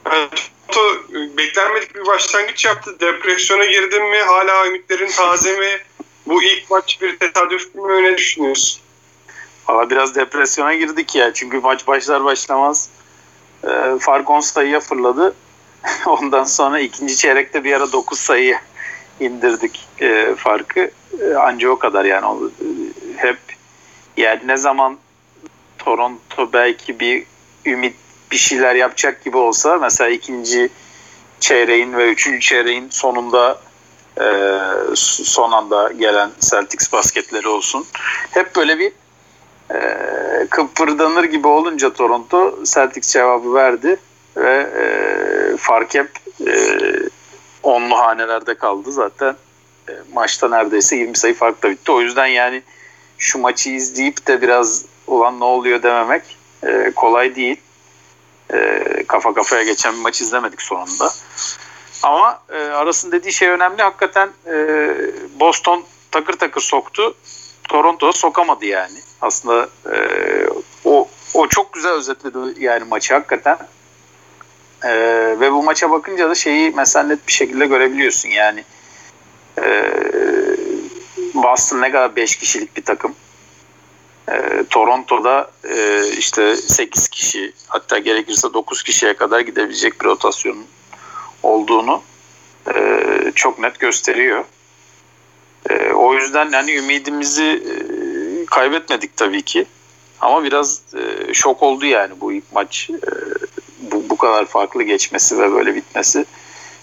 Yani 0.06 0.28
Toronto 0.68 1.16
e, 1.18 1.36
beklenmedik 1.36 1.94
bir 1.94 2.06
başlangıç 2.06 2.64
yaptı. 2.64 3.00
Depresyona 3.00 3.64
girdin 3.64 4.02
mi? 4.02 4.18
Hala 4.18 4.66
ümitlerin 4.66 5.10
taze 5.10 5.58
mi? 5.58 5.78
Bu 6.26 6.42
ilk 6.42 6.70
maç 6.70 6.98
bir 7.02 7.18
tesadüf 7.18 7.74
mü? 7.74 8.02
Ne 8.02 8.16
düşünüyorsun? 8.16 8.82
Valla 9.68 9.90
biraz 9.90 10.14
depresyona 10.14 10.74
girdik 10.74 11.14
ya. 11.14 11.34
Çünkü 11.34 11.58
maç 11.58 11.86
başlar 11.86 12.24
başlamaz 12.24 12.88
e, 13.64 13.98
fark 14.00 14.30
10 14.30 14.40
sayıya 14.40 14.80
fırladı. 14.80 15.34
Ondan 16.06 16.44
sonra 16.44 16.80
ikinci 16.80 17.16
çeyrekte 17.16 17.64
bir 17.64 17.72
ara 17.72 17.92
9 17.92 18.18
sayıya 18.18 18.60
indirdik 19.20 19.88
e, 20.00 20.34
farkı. 20.34 20.90
E, 21.20 21.34
anca 21.34 21.68
o 21.70 21.78
kadar 21.78 22.04
yani. 22.04 22.26
E, 22.26 22.66
hep 23.16 23.38
yani 24.16 24.40
ne 24.46 24.56
zaman 24.56 24.98
Toronto 25.78 26.52
belki 26.52 27.00
bir 27.00 27.24
ümit 27.66 27.94
bir 28.32 28.36
şeyler 28.36 28.74
yapacak 28.74 29.24
gibi 29.24 29.36
olsa 29.36 29.78
mesela 29.78 30.10
ikinci 30.10 30.68
çeyreğin 31.40 31.92
ve 31.92 32.10
üçüncü 32.10 32.40
çeyreğin 32.40 32.88
sonunda 32.90 33.60
e, 34.20 34.26
son 34.94 35.52
anda 35.52 35.92
gelen 35.92 36.30
Celtics 36.40 36.92
basketleri 36.92 37.48
olsun. 37.48 37.86
Hep 38.30 38.56
böyle 38.56 38.78
bir 38.78 38.92
e, 39.74 40.46
kıpırdanır 40.50 41.24
gibi 41.24 41.48
olunca 41.48 41.92
Toronto 41.92 42.64
Celtics 42.64 43.12
cevabı 43.12 43.54
verdi 43.54 43.96
ve 44.36 44.66
e, 44.80 45.56
fark 45.56 45.94
hep 45.94 46.10
e, 46.46 46.54
onlu 47.62 47.98
hanelerde 47.98 48.54
kaldı 48.54 48.92
zaten. 48.92 49.36
E, 49.88 49.92
maçta 50.12 50.48
neredeyse 50.48 50.96
20 50.96 51.16
sayı 51.16 51.34
farkla 51.34 51.70
bitti. 51.70 51.92
O 51.92 52.00
yüzden 52.00 52.26
yani 52.26 52.62
şu 53.18 53.38
maçı 53.38 53.70
izleyip 53.70 54.26
de 54.26 54.42
biraz 54.42 54.84
olan 55.06 55.40
ne 55.40 55.44
oluyor 55.44 55.82
dememek 55.82 56.22
e, 56.62 56.92
kolay 56.96 57.36
değil. 57.36 57.60
E, 58.52 58.82
kafa 59.08 59.34
kafaya 59.34 59.62
geçen 59.62 59.94
bir 59.94 60.00
maç 60.00 60.20
izlemedik 60.20 60.62
sonunda. 60.62 61.12
Ama 62.02 62.40
e, 62.50 62.58
arasın 62.58 63.12
dediği 63.12 63.32
şey 63.32 63.48
önemli. 63.48 63.82
Hakikaten 63.82 64.30
e, 64.46 64.54
Boston 65.40 65.84
takır 66.10 66.32
takır 66.32 66.60
soktu. 66.60 67.14
Toronto 67.68 68.12
sokamadı 68.12 68.66
yani. 68.66 68.98
Aslında 69.20 69.68
e, 69.92 69.96
o 70.84 71.08
o 71.34 71.48
çok 71.48 71.72
güzel 71.72 71.92
özetledi 71.92 72.64
yani 72.64 72.84
maçı 72.84 73.14
hakikaten. 73.14 73.58
E, 74.84 74.90
ve 75.40 75.52
bu 75.52 75.62
maça 75.62 75.90
bakınca 75.90 76.30
da 76.30 76.34
şeyi 76.34 76.70
mesela 76.76 77.06
net 77.06 77.26
bir 77.26 77.32
şekilde 77.32 77.66
görebiliyorsun 77.66 78.28
yani. 78.28 78.64
E, 79.58 79.62
Boston 81.42 81.80
ne 81.80 81.90
kadar 81.90 82.16
5 82.16 82.36
kişilik 82.36 82.76
bir 82.76 82.84
takım. 82.84 83.14
E, 84.28 84.64
Toronto'da 84.70 85.50
e, 85.64 86.08
işte 86.18 86.56
8 86.56 87.08
kişi 87.08 87.52
hatta 87.68 87.98
gerekirse 87.98 88.54
9 88.54 88.82
kişiye 88.82 89.14
kadar 89.14 89.40
gidebilecek 89.40 90.00
bir 90.00 90.06
rotasyonun 90.06 90.66
olduğunu 91.42 92.02
e, 92.74 93.32
çok 93.34 93.58
net 93.58 93.78
gösteriyor. 93.78 94.44
E, 95.70 95.92
o 95.92 96.14
yüzden 96.14 96.50
yani 96.52 96.72
ümidimizi 96.72 97.42
e, 97.44 97.74
kaybetmedik 98.46 99.16
tabii 99.16 99.42
ki. 99.42 99.66
Ama 100.20 100.44
biraz 100.44 100.80
e, 100.94 101.34
şok 101.34 101.62
oldu 101.62 101.86
yani 101.86 102.20
bu 102.20 102.32
ilk 102.32 102.52
maç 102.52 102.90
e, 102.90 103.10
bu, 103.78 104.10
bu 104.10 104.16
kadar 104.16 104.44
farklı 104.44 104.82
geçmesi 104.82 105.38
ve 105.38 105.52
böyle 105.52 105.74
bitmesi 105.74 106.24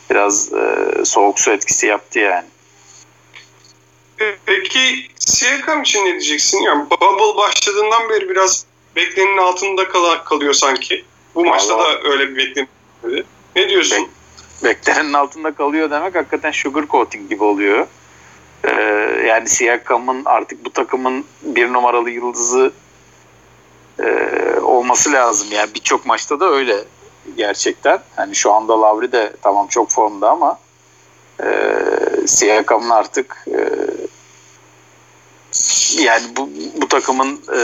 biraz 0.10 0.54
e, 0.54 0.88
soğuk 1.06 1.40
su 1.40 1.52
etkisi 1.52 1.88
yaptı 1.88 2.20
yani. 2.20 2.46
Peki 4.46 5.08
Siakam 5.20 5.82
için 5.82 6.06
ne 6.06 6.12
diyeceksin? 6.12 6.62
Yani 6.62 6.90
Bubble 6.90 7.38
başladığından 7.38 8.10
beri 8.10 8.30
biraz 8.30 8.66
beklenenin 8.96 9.38
altında 9.38 9.88
kal- 9.88 10.24
kalıyor 10.24 10.54
sanki. 10.54 11.06
Bu 11.36 11.40
Vallahi 11.40 11.50
maçta 11.50 11.78
da 11.78 12.02
öyle 12.04 12.30
bir 12.30 12.38
beklenin. 12.38 12.70
Ne 13.56 13.70
diyorsun? 13.70 14.08
Bek 14.64 14.78
beklenenin 14.78 15.14
altında 15.14 15.52
kalıyor 15.52 15.92
demek 15.92 16.16
hakikaten 16.16 16.52
sugar 16.52 16.88
coating 16.88 17.30
gibi 17.30 17.44
oluyor. 17.44 17.88
Ee, 18.64 18.72
yani 19.28 19.50
Siakam'ın 19.50 20.26
artık 20.26 20.66
bu 20.66 20.70
takımın 20.70 21.26
bir 21.42 21.74
numaralı 21.74 22.10
yıldızı 22.10 22.72
e, 24.00 24.06
olması 24.62 25.12
lazım. 25.12 25.48
Yani 25.52 25.70
birçok 25.76 26.06
maçta 26.06 26.40
da 26.40 26.50
öyle 26.50 26.76
gerçekten. 27.38 28.00
Hani 28.16 28.36
şu 28.36 28.52
anda 28.52 28.82
Lavri 28.82 29.12
de 29.12 29.34
tamam 29.42 29.68
çok 29.68 29.92
formda 29.92 30.30
ama 30.30 30.60
e, 31.44 31.48
Siakam'ın 32.28 32.90
artık 32.90 33.46
e, 33.48 33.60
yani 36.00 36.24
bu, 36.36 36.50
bu 36.82 36.88
takımın 36.88 37.42
e, 37.56 37.62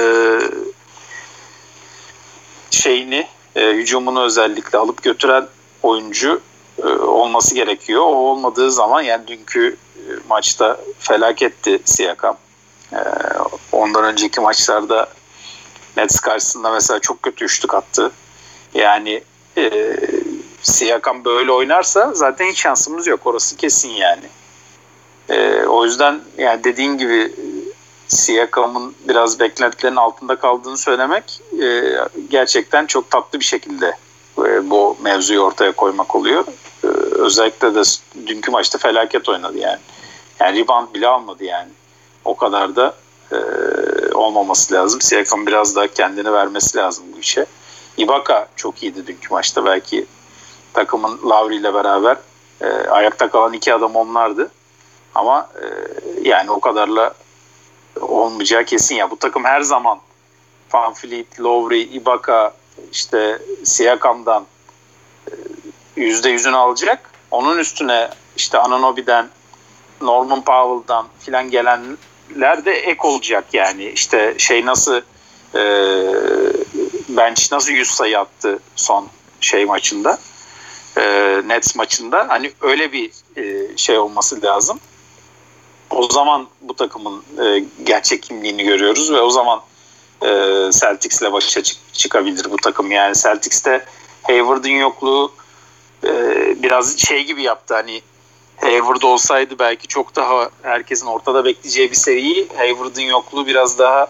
şeyini 2.71 3.27
e, 3.55 3.67
hücumunu 3.73 4.23
özellikle 4.23 4.77
alıp 4.77 5.03
götüren 5.03 5.47
oyuncu 5.83 6.41
e, 6.83 6.87
olması 6.87 7.55
gerekiyor. 7.55 8.01
O 8.01 8.15
olmadığı 8.15 8.71
zaman 8.71 9.01
yani 9.01 9.27
dünkü 9.27 9.77
e, 9.97 10.01
maçta 10.29 10.79
felaketti 10.99 11.79
Siakam. 11.85 12.37
E, 12.93 12.99
ondan 13.71 14.03
önceki 14.03 14.41
maçlarda 14.41 15.09
Nets 15.97 16.19
karşısında 16.19 16.71
mesela 16.71 16.99
çok 16.99 17.23
kötü 17.23 17.45
üçlük 17.45 17.73
attı. 17.73 18.11
Yani 18.73 19.23
e, 19.57 19.95
Siakam 20.61 21.25
böyle 21.25 21.51
oynarsa 21.51 22.13
zaten 22.13 22.45
hiç 22.45 22.61
şansımız 22.61 23.07
yok. 23.07 23.19
Orası 23.27 23.57
kesin 23.57 23.89
yani. 23.89 24.25
E, 25.29 25.63
o 25.63 25.85
yüzden 25.85 26.19
yani 26.37 26.63
dediğin 26.63 26.97
gibi 26.97 27.33
Siakam'ın 28.09 28.95
biraz 29.07 29.39
beklentilerin 29.39 29.95
altında 29.95 30.35
kaldığını 30.35 30.77
söylemek 30.77 31.41
e, 31.61 31.83
gerçekten 32.29 32.85
çok 32.85 33.11
tatlı 33.11 33.39
bir 33.39 33.45
şekilde 33.45 33.95
e, 34.37 34.69
bu 34.69 34.97
mevzuyu 35.01 35.39
ortaya 35.39 35.71
koymak 35.71 36.15
oluyor. 36.15 36.45
E, 36.83 36.87
özellikle 37.11 37.75
de 37.75 37.81
dünkü 38.27 38.51
maçta 38.51 38.77
felaket 38.77 39.29
oynadı 39.29 39.57
yani. 39.57 39.79
Yani 40.39 40.59
rebound 40.59 40.93
bile 40.93 41.07
almadı 41.07 41.43
yani. 41.43 41.69
O 42.25 42.35
kadar 42.35 42.75
da 42.75 42.95
e, 43.31 43.37
olmaması 44.13 44.73
lazım. 44.73 45.01
Siakam 45.01 45.47
biraz 45.47 45.75
daha 45.75 45.87
kendini 45.87 46.33
vermesi 46.33 46.77
lazım 46.77 47.05
bu 47.15 47.19
işe. 47.19 47.45
Ibaka 47.97 48.47
çok 48.55 48.83
iyiydi 48.83 49.07
dünkü 49.07 49.33
maçta. 49.33 49.65
Belki 49.65 50.05
takımın 50.73 51.19
Lavri 51.29 51.55
ile 51.55 51.73
beraber 51.73 52.17
e, 52.61 52.67
ayakta 52.67 53.29
kalan 53.29 53.53
iki 53.53 53.73
adam 53.73 53.95
onlardı. 53.95 54.51
Ama 55.15 55.49
e, 55.61 55.65
yani 56.29 56.51
o 56.51 56.59
kadarla 56.59 57.13
olmayacağı 58.01 58.65
kesin 58.65 58.95
ya. 58.95 59.11
Bu 59.11 59.19
takım 59.19 59.43
her 59.43 59.61
zaman 59.61 59.99
Van 60.73 60.93
Fleet, 60.93 61.41
Lowry, 61.41 61.81
Ibaka, 61.81 62.53
işte 62.91 63.41
Siakam'dan 63.63 64.45
e, 65.27 65.33
yüzde 65.95 66.29
yüzünü 66.29 66.55
alacak. 66.55 67.11
Onun 67.31 67.57
üstüne 67.57 68.09
işte 68.37 68.57
Ananobi'den, 68.57 69.29
Norman 70.01 70.41
Powell'dan 70.41 71.07
filan 71.19 71.49
gelenler 71.49 72.65
de 72.65 72.71
ek 72.71 72.99
olacak 73.03 73.45
yani. 73.53 73.89
İşte 73.89 74.35
şey 74.37 74.65
nasıl 74.65 75.01
e, 75.55 75.61
bench 77.09 77.51
nasıl 77.51 77.71
100 77.71 77.87
sayı 77.87 78.19
attı 78.19 78.59
son 78.75 79.07
şey 79.41 79.65
maçında. 79.65 80.17
E, 80.97 81.01
Nets 81.47 81.75
maçında. 81.75 82.25
Hani 82.29 82.51
öyle 82.61 82.91
bir 82.91 83.11
e, 83.37 83.77
şey 83.77 83.97
olması 83.97 84.41
lazım. 84.41 84.79
O 85.89 86.09
zaman 86.13 86.47
bu 86.61 86.73
takımın 86.73 87.23
e, 87.43 87.63
gerçek 87.83 88.23
kimliğini 88.23 88.63
görüyoruz 88.63 89.11
ve 89.13 89.21
o 89.21 89.29
zaman 89.29 89.61
e, 90.21 90.27
Celtics'le 90.71 91.31
başa 91.31 91.63
çık- 91.63 91.93
çıkabilir 91.93 92.51
bu 92.51 92.55
takım. 92.57 92.91
Yani 92.91 93.15
Celtics'te 93.15 93.85
Hayward'ın 94.23 94.69
yokluğu 94.69 95.31
e, 96.03 96.11
biraz 96.63 96.97
şey 96.97 97.23
gibi 97.23 97.43
yaptı 97.43 97.73
hani 97.73 98.01
Hayward 98.57 99.01
olsaydı 99.01 99.59
belki 99.59 99.87
çok 99.87 100.15
daha 100.15 100.49
herkesin 100.61 101.05
ortada 101.07 101.45
bekleyeceği 101.45 101.91
bir 101.91 101.95
seriyi 101.95 102.47
Hayward'ın 102.57 103.01
yokluğu 103.01 103.47
biraz 103.47 103.79
daha 103.79 104.07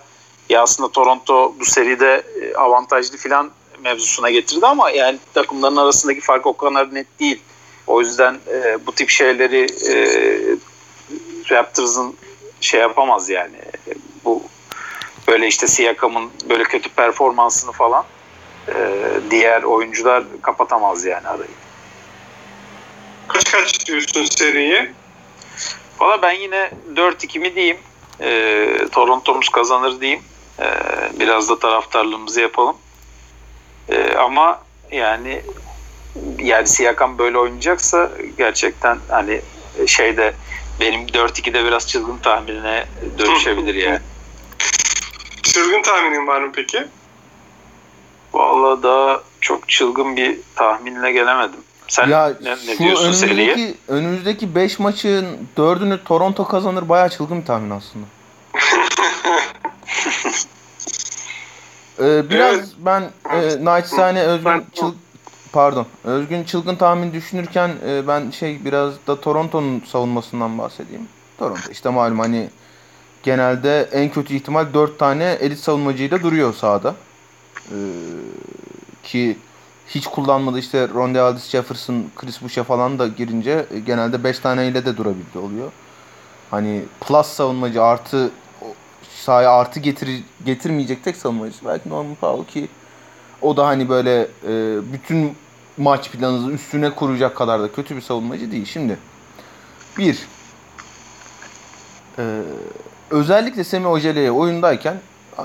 ya 0.49 0.61
aslında 0.61 0.91
Toronto 0.91 1.55
bu 1.59 1.65
seride 1.65 2.23
e, 2.41 2.53
avantajlı 2.55 3.17
filan 3.17 3.51
mevzusuna 3.83 4.29
getirdi 4.29 4.65
ama 4.67 4.89
yani 4.89 5.19
takımların 5.33 5.75
arasındaki 5.75 6.21
fark 6.21 6.45
o 6.45 6.57
kadar 6.57 6.95
net 6.95 7.19
değil. 7.19 7.41
O 7.87 8.01
yüzden 8.01 8.37
e, 8.53 8.85
bu 8.85 8.91
tip 8.91 9.09
şeyleri 9.09 9.67
e, 9.89 9.95
Raptors'ın 11.51 12.15
şey 12.61 12.79
yapamaz 12.79 13.29
yani. 13.29 13.57
Bu 14.25 14.43
böyle 15.27 15.47
işte 15.47 15.67
Siakam'ın 15.67 16.31
böyle 16.49 16.63
kötü 16.63 16.89
performansını 16.89 17.71
falan 17.71 18.05
e, 18.67 18.73
diğer 19.31 19.63
oyuncular 19.63 20.23
kapatamaz 20.41 21.05
yani 21.05 21.27
arayı. 21.27 21.49
Kaç 23.27 23.51
kaç 23.51 23.85
diyorsun 23.85 24.25
seriyi? 24.25 24.91
Valla 25.99 26.21
ben 26.21 26.31
yine 26.31 26.71
4-2 26.95 27.39
mi 27.39 27.55
diyeyim. 27.55 27.77
E, 28.21 28.87
Toronto'muz 28.91 29.49
kazanır 29.49 30.01
diyeyim. 30.01 30.21
E, 30.59 30.65
biraz 31.19 31.49
da 31.49 31.59
taraftarlığımızı 31.59 32.41
yapalım. 32.41 32.77
E, 33.89 34.13
ama 34.13 34.61
yani 34.91 35.41
yani 36.39 36.67
Siakam 36.67 37.17
böyle 37.17 37.37
oynayacaksa 37.37 38.11
gerçekten 38.37 38.99
hani 39.09 39.41
şeyde 39.87 40.33
benim 40.79 41.07
4-2'de 41.07 41.65
biraz 41.65 41.87
çılgın 41.87 42.17
tahminine 42.17 42.85
dönüşebilir 43.19 43.75
yani. 43.75 43.99
Çılgın 45.43 45.81
tahminin 45.81 46.27
var 46.27 46.41
mı 46.41 46.51
peki? 46.55 46.87
Vallahi 48.33 48.83
daha 48.83 49.21
çok 49.41 49.69
çılgın 49.69 50.15
bir 50.17 50.37
tahminle 50.55 51.11
gelemedim. 51.11 51.59
Sen 51.87 52.07
ya 52.07 52.33
ne, 52.41 52.51
ne 52.51 52.75
şu 52.77 52.79
diyorsun 52.83 53.11
seriye? 53.11 53.53
önümüzdeki, 53.53 53.77
önümüzdeki 53.87 54.55
5 54.55 54.79
maçın 54.79 55.25
4'ünü 55.57 56.03
Toronto 56.03 56.47
kazanır 56.47 56.89
bayağı 56.89 57.09
çılgın 57.09 57.41
bir 57.41 57.45
tahmin 57.45 57.69
aslında. 57.69 58.05
Ee, 62.01 62.29
biraz 62.29 62.55
Evet. 62.55 62.67
ben 62.77 63.01
e, 63.33 63.65
naçizane 63.65 64.21
Özgün 64.21 64.51
Ben- 64.51 64.63
çıl 64.75 64.93
pardon 65.51 65.85
Özgün 66.03 66.43
çılgın 66.43 66.75
tahmin 66.75 67.13
düşünürken 67.13 67.71
e, 67.87 68.07
ben 68.07 68.31
şey 68.31 68.65
biraz 68.65 68.93
da 69.07 69.21
Toronto'nun 69.21 69.79
savunmasından 69.79 70.57
bahsedeyim. 70.57 71.07
Toronto 71.37 71.71
işte 71.71 71.89
malum 71.89 72.19
hani 72.19 72.49
genelde 73.23 73.89
en 73.91 74.09
kötü 74.09 74.35
ihtimal 74.35 74.73
4 74.73 74.99
tane 74.99 75.25
elit 75.25 75.59
savunmacıyla 75.59 76.23
duruyor 76.23 76.53
sahada. 76.53 76.95
Ee, 77.71 77.75
ki 79.03 79.37
hiç 79.87 80.07
kullanmadı 80.07 80.59
işte 80.59 80.87
Ronde 80.87 81.21
Aldis 81.21 81.49
Jefferson, 81.49 82.05
Chris 82.15 82.41
Boucher 82.41 82.63
falan 82.63 82.99
da 82.99 83.07
girince 83.07 83.65
e, 83.73 83.79
genelde 83.79 84.23
5 84.23 84.39
taneyle 84.39 84.85
de 84.85 84.97
durabildi 84.97 85.37
oluyor. 85.37 85.71
Hani 86.51 86.83
plus 87.01 87.27
savunmacı 87.27 87.83
artı 87.83 88.31
sahaya 89.15 89.51
artı 89.51 89.79
getir, 89.79 90.23
getirmeyecek 90.45 91.03
tek 91.03 91.15
savunmacısı 91.15 91.65
belki 91.65 91.89
Norman 91.89 92.15
Powell 92.15 92.45
ki 92.45 92.67
o 93.41 93.57
da 93.57 93.67
hani 93.67 93.89
böyle 93.89 94.27
e, 94.47 94.77
bütün 94.93 95.35
maç 95.77 96.11
planınızı 96.11 96.51
üstüne 96.51 96.89
kuracak 96.89 97.35
kadar 97.35 97.61
da 97.61 97.71
kötü 97.71 97.95
bir 97.95 98.01
savunmacı 98.01 98.51
değil. 98.51 98.65
Şimdi 98.65 98.97
bir 99.97 100.27
e, 102.17 102.41
özellikle 103.09 103.63
Semi 103.63 103.87
Ojeleye 103.87 104.31
oyundayken 104.31 104.97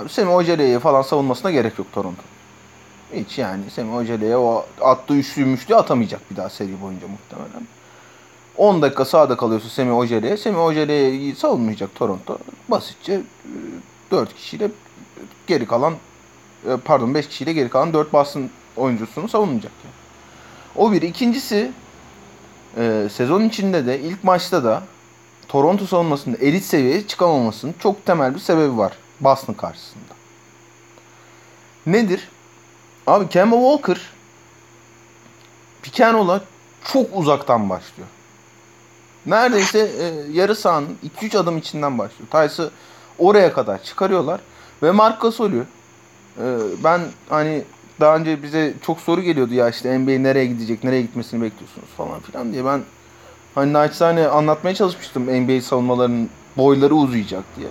Semi 0.08 0.30
Ojeleye 0.30 0.78
falan 0.78 1.02
savunmasına 1.02 1.50
gerek 1.50 1.78
yok 1.78 1.92
Toronto. 1.92 2.22
Hiç 3.12 3.38
yani 3.38 3.70
Semi 3.70 3.94
Ojeleye 3.94 4.36
o 4.36 4.66
attığı 4.80 5.14
üçlü 5.14 5.44
müşlü 5.44 5.76
atamayacak 5.76 6.30
bir 6.30 6.36
daha 6.36 6.48
seri 6.48 6.82
boyunca 6.82 7.06
muhtemelen. 7.08 7.66
10 8.56 8.82
dakika 8.82 9.04
sağda 9.04 9.36
kalıyorsa 9.36 9.68
Semi 9.68 9.92
Ojeleye. 9.92 10.36
Semi 10.36 10.58
Ojeleye'yi 10.58 11.36
savunmayacak 11.36 11.94
Toronto. 11.94 12.38
Basitçe 12.68 13.20
4 14.10 14.34
kişiyle 14.34 14.70
geri 15.46 15.66
kalan 15.66 15.92
e, 15.92 15.96
pardon 16.84 17.14
5 17.14 17.28
kişiyle 17.28 17.52
geri 17.52 17.68
kalan 17.68 17.92
4 17.92 18.12
basın 18.12 18.50
oyuncusunu 18.76 19.28
savunmayacak. 19.28 19.72
Yani. 19.84 19.94
O 20.76 20.92
bir. 20.92 21.02
İkincisi 21.02 21.72
e, 22.76 23.08
sezon 23.12 23.42
içinde 23.42 23.86
de 23.86 24.00
ilk 24.00 24.24
maçta 24.24 24.64
da 24.64 24.82
Toronto 25.48 25.86
savunmasında 25.86 26.36
elit 26.36 26.64
seviyeye 26.64 27.06
çıkamamasının 27.06 27.74
çok 27.78 28.06
temel 28.06 28.34
bir 28.34 28.40
sebebi 28.40 28.78
var 28.78 28.92
Boston 29.20 29.54
karşısında. 29.54 30.14
Nedir? 31.86 32.28
Abi 33.06 33.28
Kemba 33.28 33.56
Walker 33.56 34.00
roll'a 36.12 36.40
çok 36.84 37.06
uzaktan 37.12 37.70
başlıyor. 37.70 38.08
Neredeyse 39.26 39.78
e, 39.78 40.32
yarı 40.32 40.56
sahanın 40.56 40.98
2-3 41.20 41.38
adım 41.38 41.58
içinden 41.58 41.98
başlıyor. 41.98 42.30
Tyce'ı 42.30 42.70
oraya 43.18 43.52
kadar 43.52 43.82
çıkarıyorlar. 43.82 44.40
Ve 44.82 44.90
Marc 44.90 45.18
Gasol'ü 45.20 45.58
e, 45.60 45.64
ben 46.84 47.00
hani 47.28 47.62
daha 48.00 48.16
önce 48.16 48.42
bize 48.42 48.74
çok 48.82 49.00
soru 49.00 49.22
geliyordu 49.22 49.54
ya 49.54 49.68
işte 49.68 49.98
NBA 49.98 50.10
nereye 50.10 50.46
gidecek, 50.46 50.84
nereye 50.84 51.02
gitmesini 51.02 51.42
bekliyorsunuz 51.42 51.88
falan 51.96 52.20
filan 52.20 52.52
diye. 52.52 52.64
Ben 52.64 52.80
hani 53.54 53.72
naçizane 53.72 54.28
anlatmaya 54.28 54.74
çalışmıştım 54.74 55.22
NBA 55.22 55.60
savunmalarının 55.60 56.30
boyları 56.56 56.94
uzayacak 56.94 57.44
diye. 57.56 57.68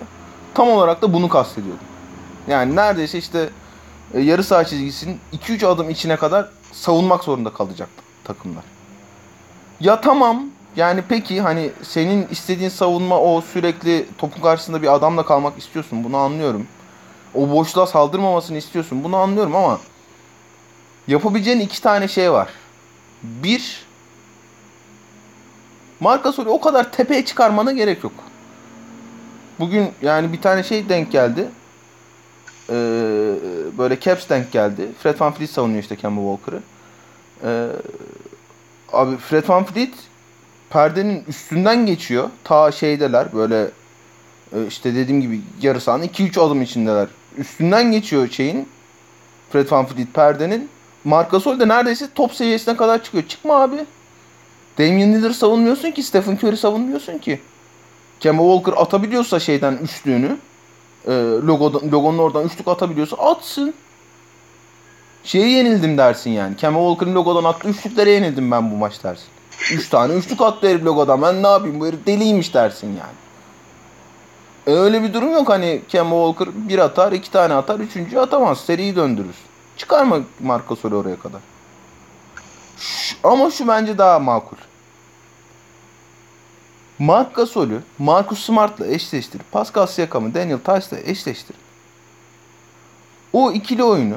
Tam 0.53 0.69
olarak 0.69 1.01
da 1.01 1.13
bunu 1.13 1.29
kastediyordum. 1.29 1.85
Yani 2.47 2.75
neredeyse 2.75 3.17
işte 3.17 3.49
e, 4.13 4.21
yarı 4.21 4.43
saha 4.43 4.65
çizgisinin 4.65 5.19
2-3 5.33 5.67
adım 5.67 5.89
içine 5.89 6.15
kadar 6.15 6.49
savunmak 6.71 7.23
zorunda 7.23 7.53
kalacak 7.53 7.89
takımlar. 8.23 8.63
Ya 9.79 10.01
tamam 10.01 10.45
yani 10.75 11.03
peki 11.09 11.41
hani 11.41 11.71
senin 11.83 12.27
istediğin 12.31 12.69
savunma 12.69 13.19
o 13.19 13.41
sürekli 13.41 14.05
topun 14.17 14.41
karşısında 14.41 14.81
bir 14.81 14.95
adamla 14.95 15.25
kalmak 15.25 15.57
istiyorsun. 15.57 16.03
Bunu 16.03 16.17
anlıyorum. 16.17 16.67
O 17.35 17.51
boşluğa 17.51 17.87
saldırmamasını 17.87 18.57
istiyorsun. 18.57 19.03
Bunu 19.03 19.17
anlıyorum 19.17 19.55
ama 19.55 19.79
yapabileceğin 21.07 21.59
iki 21.59 21.81
tane 21.81 22.07
şey 22.07 22.31
var. 22.31 22.49
Bir 23.23 23.85
Marka 25.99 26.29
Gasol'ü 26.29 26.49
o 26.49 26.61
kadar 26.61 26.91
tepeye 26.91 27.25
çıkarmana 27.25 27.71
gerek 27.71 28.03
yok. 28.03 28.13
Bugün 29.59 29.91
yani 30.01 30.33
bir 30.33 30.41
tane 30.41 30.63
şey 30.63 30.89
denk 30.89 31.11
geldi. 31.11 31.49
Ee, 32.69 32.73
böyle 33.77 33.99
Caps 33.99 34.29
denk 34.29 34.51
geldi. 34.51 34.89
Fred 34.99 35.19
Van 35.19 35.33
Fleet 35.33 35.49
savunuyor 35.49 35.81
işte 35.83 35.95
Kemba 35.95 36.37
Walker'ı. 36.37 36.61
Ee, 37.43 37.69
abi 38.93 39.17
Fred 39.17 39.49
Van 39.49 39.63
Fleet 39.63 39.93
perdenin 40.69 41.23
üstünden 41.27 41.85
geçiyor. 41.85 42.29
Ta 42.43 42.71
şeydeler 42.71 43.33
böyle 43.33 43.71
e, 44.55 44.67
işte 44.67 44.95
dediğim 44.95 45.21
gibi 45.21 45.41
yarı 45.61 45.81
sahanın 45.81 46.07
2-3 46.07 46.39
adım 46.39 46.61
içindeler. 46.61 47.07
Üstünden 47.37 47.91
geçiyor 47.91 48.29
şeyin 48.29 48.67
Fred 49.51 49.71
Van 49.71 49.85
Fleet 49.85 50.13
perdenin. 50.13 50.69
Marc 51.03 51.29
Gasol 51.29 51.59
de 51.59 51.67
neredeyse 51.67 52.07
top 52.15 52.33
seviyesine 52.33 52.77
kadar 52.77 53.03
çıkıyor. 53.03 53.23
Çıkma 53.27 53.61
abi. 53.61 53.85
Damian 54.79 55.13
Lillard 55.13 55.33
savunmuyorsun 55.33 55.91
ki. 55.91 56.03
Stephen 56.03 56.35
Curry 56.35 56.57
savunmuyorsun 56.57 57.17
ki. 57.17 57.41
Kemba 58.19 58.43
Walker 58.43 58.81
atabiliyorsa 58.81 59.39
şeyden 59.39 59.77
üçlüğünü 59.83 60.37
e, 61.07 61.11
logodan, 61.47 61.91
logonun 61.91 62.17
oradan 62.17 62.45
üçlük 62.45 62.67
atabiliyorsa 62.67 63.17
atsın. 63.17 63.73
Şeye 65.23 65.49
yenildim 65.49 65.97
dersin 65.97 66.31
yani. 66.31 66.55
Kemba 66.55 66.79
Walker'ın 66.79 67.15
logodan 67.15 67.43
attığı 67.43 67.69
üçlüklere 67.69 68.11
yenildim 68.11 68.51
ben 68.51 68.71
bu 68.71 68.75
maç 68.75 69.03
dersin. 69.03 69.27
Üç 69.71 69.89
tane 69.89 70.13
üçlük 70.13 70.41
attı 70.41 70.67
herif 70.67 70.85
logodan. 70.85 71.21
Ben 71.21 71.43
ne 71.43 71.47
yapayım 71.47 71.79
bu 71.79 71.87
herif 71.87 72.05
deliymiş 72.05 72.53
dersin 72.53 72.87
yani. 72.87 73.22
Öyle 74.65 75.03
bir 75.03 75.13
durum 75.13 75.31
yok 75.31 75.49
hani 75.49 75.81
Kemba 75.89 76.27
Walker 76.27 76.67
bir 76.69 76.79
atar, 76.79 77.11
iki 77.11 77.31
tane 77.31 77.53
atar, 77.53 77.79
üçüncü 77.79 78.17
atamaz. 78.17 78.59
Seriyi 78.59 78.95
döndürür. 78.95 79.35
Çıkarma 79.77 80.19
Marc 80.39 80.65
Gasol'ü 80.69 80.95
oraya 80.95 81.19
kadar. 81.19 81.41
Şş, 82.77 83.17
ama 83.23 83.51
şu 83.51 83.67
bence 83.67 83.97
daha 83.97 84.19
makul. 84.19 84.57
Marc 86.99 87.29
Gasol'ü 87.33 87.83
Marcus 87.99 88.45
Smart'la 88.45 88.87
eşleştirip 88.87 89.51
Pascal 89.51 89.87
Siakam'ı 89.87 90.33
Daniel 90.33 90.57
Tice'la 90.57 90.99
eşleştirip 91.05 91.61
o 93.33 93.51
ikili 93.51 93.83
oyunu 93.83 94.15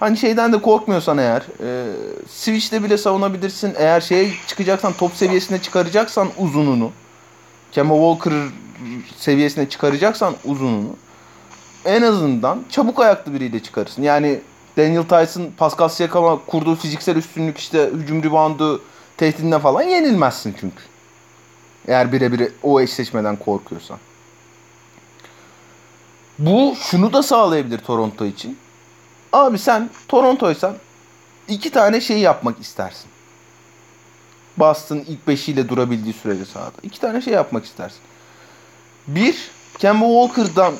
hani 0.00 0.16
şeyden 0.16 0.52
de 0.52 0.62
korkmuyorsan 0.62 1.18
eğer 1.18 1.42
e, 1.60 1.92
Switch'te 2.28 2.84
bile 2.84 2.98
savunabilirsin. 2.98 3.74
Eğer 3.76 4.00
şeye 4.00 4.32
çıkacaksan 4.46 4.92
top 4.92 5.16
seviyesine 5.16 5.62
çıkaracaksan 5.62 6.28
uzununu 6.38 6.92
Kemba 7.72 7.94
Walker 7.94 8.32
seviyesine 9.16 9.68
çıkaracaksan 9.68 10.34
uzununu 10.44 10.96
en 11.84 12.02
azından 12.02 12.64
çabuk 12.70 13.00
ayaklı 13.00 13.34
biriyle 13.34 13.62
çıkarırsın. 13.62 14.02
Yani 14.02 14.40
Daniel 14.76 15.02
Tyson, 15.02 15.50
Pascal 15.56 15.88
Siakam'a 15.88 16.38
kurduğu 16.46 16.76
fiziksel 16.76 17.16
üstünlük 17.16 17.58
işte 17.58 17.90
hücum 17.94 18.22
ribandı 18.22 18.80
tehdidine 19.16 19.58
falan 19.58 19.82
yenilmezsin 19.82 20.56
çünkü. 20.60 20.82
Eğer 21.88 22.12
birebir 22.12 22.52
o 22.62 22.80
eşleşmeden 22.80 23.36
korkuyorsan. 23.36 23.98
Bu 26.38 26.74
şunu 26.90 27.12
da 27.12 27.22
sağlayabilir 27.22 27.78
Toronto 27.78 28.24
için. 28.24 28.58
Abi 29.32 29.58
sen 29.58 29.90
Toronto'ysan 30.08 30.74
iki 31.48 31.70
tane 31.70 32.00
şey 32.00 32.18
yapmak 32.18 32.60
istersin. 32.60 33.11
Boston 34.56 34.96
ilk 34.96 35.28
beşiyle 35.28 35.68
durabildiği 35.68 36.14
sürece 36.14 36.44
sahada. 36.44 36.76
İki 36.82 37.00
tane 37.00 37.20
şey 37.20 37.34
yapmak 37.34 37.64
istersin. 37.64 38.00
Bir, 39.06 39.50
Kemba 39.78 40.06
Walker'dan 40.06 40.74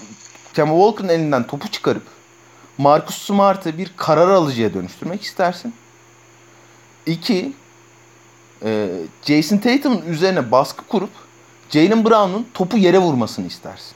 Kemba 0.55 0.75
Walker'ın 0.75 1.09
elinden 1.09 1.47
topu 1.47 1.69
çıkarıp 1.69 2.03
Marcus 2.79 3.27
Smart'ı 3.27 3.79
bir 3.79 3.93
karar 3.97 4.29
alıcıya 4.29 4.75
dönüştürmek 4.75 5.23
istersin. 5.23 5.75
İki, 7.07 7.53
e, 8.65 8.89
Jason 9.23 9.59
Tatum'un 9.59 10.03
üzerine 10.03 10.51
baskı 10.51 10.87
kurup 10.87 11.11
Jalen 11.71 12.05
Brown'un 12.05 12.47
topu 12.55 12.79
yere 12.79 12.99
vurmasını 12.99 13.47
istersin. 13.47 13.95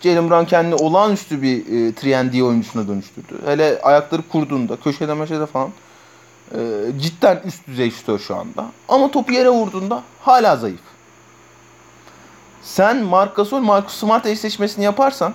Jalen 0.00 0.30
Brown 0.30 0.44
kendini 0.44 0.74
olağanüstü 0.74 1.42
bir 1.42 1.66
e, 1.66 2.28
3 2.32 2.42
oyuncusuna 2.42 2.88
dönüştürdü. 2.88 3.38
Hele 3.44 3.80
ayakları 3.82 4.22
kurduğunda, 4.28 4.76
köşede 4.76 5.14
meşede 5.14 5.46
falan 5.46 5.70
e, 6.54 6.58
cidden 7.00 7.40
üst 7.44 7.66
düzey 7.66 7.90
şutör 7.90 8.18
şu 8.18 8.36
anda. 8.36 8.66
Ama 8.88 9.10
topu 9.10 9.32
yere 9.32 9.48
vurduğunda 9.48 10.02
hala 10.20 10.56
zayıf. 10.56 10.80
Sen 12.62 12.96
Marc 12.96 13.34
Gasol, 13.34 13.60
Marcus 13.60 13.94
Smart 13.94 14.26
eşleşmesini 14.26 14.84
yaparsan, 14.84 15.34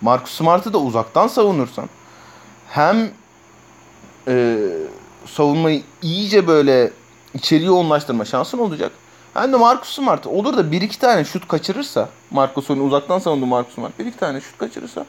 Marcus 0.00 0.32
Smart'ı 0.32 0.72
da 0.72 0.78
uzaktan 0.78 1.28
savunursan 1.28 1.88
hem 2.68 3.10
e, 4.28 4.58
savunmayı 5.26 5.82
iyice 6.02 6.46
böyle 6.46 6.90
içeriye 7.34 7.66
yoğunlaştırma 7.66 8.24
şansın 8.24 8.58
olacak. 8.58 8.92
Hem 9.34 9.52
de 9.52 9.56
Marcus 9.56 9.94
Smart 9.94 10.26
olur 10.26 10.56
da 10.56 10.72
bir 10.72 10.82
iki 10.82 10.98
tane 10.98 11.24
şut 11.24 11.48
kaçırırsa 11.48 12.08
Marcus 12.30 12.54
Gasol'ün 12.54 12.86
uzaktan 12.86 13.18
savunduğu 13.18 13.46
Marcus 13.46 13.74
Smart 13.74 13.98
bir 13.98 14.06
iki 14.06 14.18
tane 14.18 14.40
şut 14.40 14.58
kaçırırsa 14.58 15.04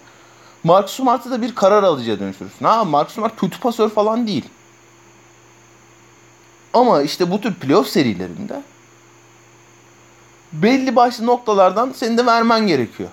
Marcus 0.64 0.96
Smart'ı 0.96 1.32
da 1.32 1.42
bir 1.42 1.56
karar 1.56 1.84
alıcıya 1.84 2.20
dönüştürürsün. 2.20 2.66
Ha 2.66 2.86
Marcus 2.86 3.16
Smart 3.16 3.40
kötü 3.40 3.60
pasör 3.60 3.90
falan 3.90 4.28
değil. 4.28 4.46
Ama 6.74 7.02
işte 7.02 7.32
bu 7.32 7.42
tür 7.42 7.54
playoff 7.54 7.88
serilerinde 7.88 8.62
belli 10.54 10.96
başlı 10.96 11.26
noktalardan 11.26 11.92
senin 11.96 12.18
de 12.18 12.26
vermen 12.26 12.68
gerekiyor. 12.68 13.10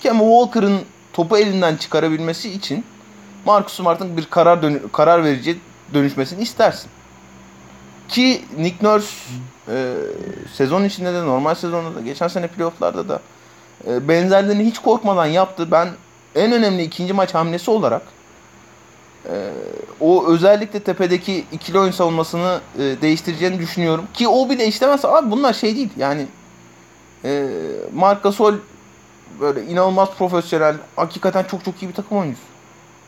Kemba 0.00 0.24
Walker'ın 0.24 0.80
topu 1.12 1.38
elinden 1.38 1.76
çıkarabilmesi 1.76 2.50
için 2.50 2.84
Marcus 3.44 3.76
Smart'ın 3.76 4.16
bir 4.16 4.24
karar 4.24 4.62
dönü- 4.62 4.90
karar 4.92 5.24
verici 5.24 5.58
dönüşmesini 5.94 6.42
istersin. 6.42 6.90
Ki 8.08 8.44
Nick 8.58 8.86
Nurse 8.86 9.14
e, 9.68 9.94
sezon 10.54 10.84
içinde 10.84 11.14
de 11.14 11.22
normal 11.26 11.54
sezonda 11.54 11.94
da 11.94 12.00
geçen 12.00 12.28
sene 12.28 12.46
playofflarda 12.46 13.08
da 13.08 13.20
e, 13.88 14.08
benzerlerini 14.08 14.64
hiç 14.64 14.78
korkmadan 14.78 15.26
yaptı. 15.26 15.70
Ben 15.70 15.88
en 16.34 16.52
önemli 16.52 16.82
ikinci 16.82 17.12
maç 17.12 17.34
hamlesi 17.34 17.70
olarak 17.70 18.02
e, 19.30 19.50
o 20.00 20.26
özellikle 20.26 20.80
tepedeki 20.80 21.44
ikili 21.52 21.78
oyun 21.78 21.90
savunmasını 21.90 22.60
e, 22.78 22.80
değiştireceğini 22.80 23.58
düşünüyorum. 23.58 24.04
Ki 24.14 24.28
o 24.28 24.50
bile 24.50 24.66
işlemezse 24.66 25.08
abi 25.08 25.30
bunlar 25.30 25.52
şey 25.52 25.76
değil 25.76 25.90
yani 25.96 26.26
e, 27.24 27.48
Marc 27.94 28.20
Gasol 28.22 28.54
böyle 29.40 29.66
inanılmaz 29.66 30.08
profesyonel 30.18 30.76
hakikaten 30.96 31.44
çok 31.44 31.64
çok 31.64 31.82
iyi 31.82 31.88
bir 31.88 31.94
takım 31.94 32.18
oyuncusu. 32.18 32.44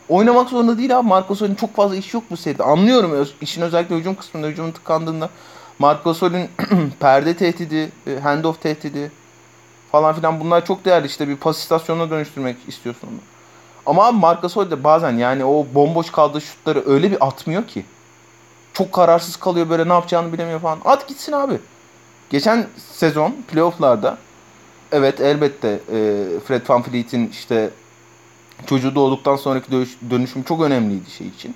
Oynamak 0.09 0.49
zorunda 0.49 0.77
değil 0.77 0.99
abi. 0.99 1.07
Marc 1.07 1.27
Gasol'ün 1.27 1.55
çok 1.55 1.75
fazla 1.75 1.95
iş 1.95 2.13
yok 2.13 2.23
bu 2.31 2.37
seride. 2.37 2.63
Anlıyorum 2.63 3.27
işin 3.41 3.61
özellikle 3.61 3.95
hücum 3.95 4.15
kısmında 4.15 4.47
hücumun 4.47 4.71
tıkandığında 4.71 5.29
Marc 5.79 6.03
Gasol'ün 6.03 6.49
perde 6.99 7.37
tehdidi, 7.37 7.91
e, 8.07 8.19
handoff 8.19 8.61
tehdidi 8.61 9.11
falan 9.91 10.15
filan 10.15 10.39
bunlar 10.39 10.65
çok 10.65 10.85
değerli. 10.85 11.07
İşte 11.07 11.27
bir 11.27 11.35
pas 11.35 11.59
istasyonuna 11.59 12.09
dönüştürmek 12.09 12.57
istiyorsun 12.67 13.07
onu. 13.07 13.36
Ama 13.87 14.05
abi 14.07 14.17
Marc 14.17 14.41
Gasol 14.41 14.71
de 14.71 14.83
bazen 14.83 15.11
yani 15.11 15.45
o 15.45 15.67
bomboş 15.73 16.11
kaldığı 16.11 16.41
şutları 16.41 16.83
öyle 16.85 17.11
bir 17.11 17.27
atmıyor 17.27 17.67
ki. 17.67 17.85
Çok 18.73 18.93
kararsız 18.93 19.35
kalıyor 19.35 19.69
böyle 19.69 19.89
ne 19.89 19.93
yapacağını 19.93 20.33
bilemiyor 20.33 20.59
falan. 20.59 20.79
At 20.85 21.07
gitsin 21.07 21.31
abi. 21.31 21.59
Geçen 22.29 22.67
sezon 22.91 23.35
playofflarda 23.47 24.17
evet 24.91 25.21
elbette 25.21 25.67
e, 25.67 25.99
Fred 26.47 26.69
VanVleet'in 26.69 27.29
işte 27.29 27.69
çocuğu 28.65 28.95
doğduktan 28.95 29.35
sonraki 29.35 29.71
dönüş, 29.71 29.97
dönüşüm 30.09 30.43
çok 30.43 30.61
önemliydi 30.61 31.09
şey 31.09 31.27
için. 31.27 31.55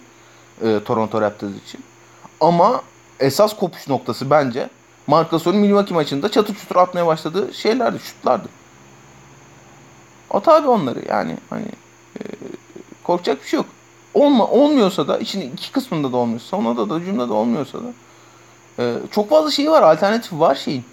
E, 0.61 0.79
Toronto 0.85 1.21
Raptors 1.21 1.51
için. 1.67 1.83
Ama 2.39 2.81
esas 3.19 3.55
kopuş 3.57 3.87
noktası 3.87 4.29
bence 4.29 4.69
Marc 5.07 5.29
Gasol'ün 5.29 5.59
Milwaukee 5.59 5.93
maçında 5.93 6.31
çatır 6.31 6.55
çutur 6.55 6.75
atmaya 6.75 7.07
başladığı 7.07 7.53
şeylerdi, 7.53 7.99
şutlardı. 7.99 8.49
At 10.29 10.47
abi 10.47 10.67
onları 10.67 10.99
yani 11.09 11.37
hani 11.49 11.65
korkacak 13.03 13.43
bir 13.43 13.47
şey 13.47 13.57
yok. 13.57 13.65
Olma, 14.13 14.47
olmuyorsa 14.47 15.07
da 15.07 15.17
için 15.17 15.41
iki 15.41 15.71
kısmında 15.71 16.11
da 16.11 16.17
olmuyorsa, 16.17 16.47
savunmada 16.47 16.89
da 16.89 16.95
hücumda 16.95 17.29
da 17.29 17.33
olmuyorsa 17.33 17.79
da 17.79 17.93
e, 18.79 18.95
çok 19.11 19.29
fazla 19.29 19.51
şey 19.51 19.71
var, 19.71 19.81
alternatif 19.81 20.33
var 20.33 20.55
şeyin 20.55 20.83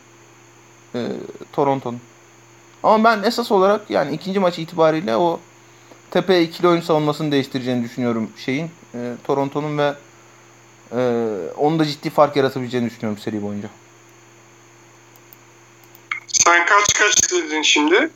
e, 0.94 1.06
Toronto'nun. 1.52 2.00
Ama 2.82 3.04
ben 3.04 3.22
esas 3.22 3.52
olarak 3.52 3.90
yani 3.90 4.14
ikinci 4.14 4.40
maç 4.40 4.58
itibariyle 4.58 5.16
o 5.16 5.40
tepe 6.10 6.42
ikili 6.42 6.68
oyun 6.68 6.80
savunmasını 6.80 7.32
değiştireceğini 7.32 7.84
düşünüyorum 7.84 8.30
şeyin 8.36 8.70
e, 8.94 9.14
Toronto'nun 9.24 9.78
ve 9.78 9.94
e, 10.92 11.00
onu 11.56 11.78
da 11.78 11.84
ciddi 11.84 12.10
fark 12.10 12.36
yaratabileceğini 12.36 12.90
düşünüyorum 12.90 13.22
seri 13.22 13.42
boyunca. 13.42 13.68
Sen 16.26 16.66
kaç 16.66 16.94
kaç 16.94 17.32
dedin 17.32 17.62
şimdi? 17.62 18.10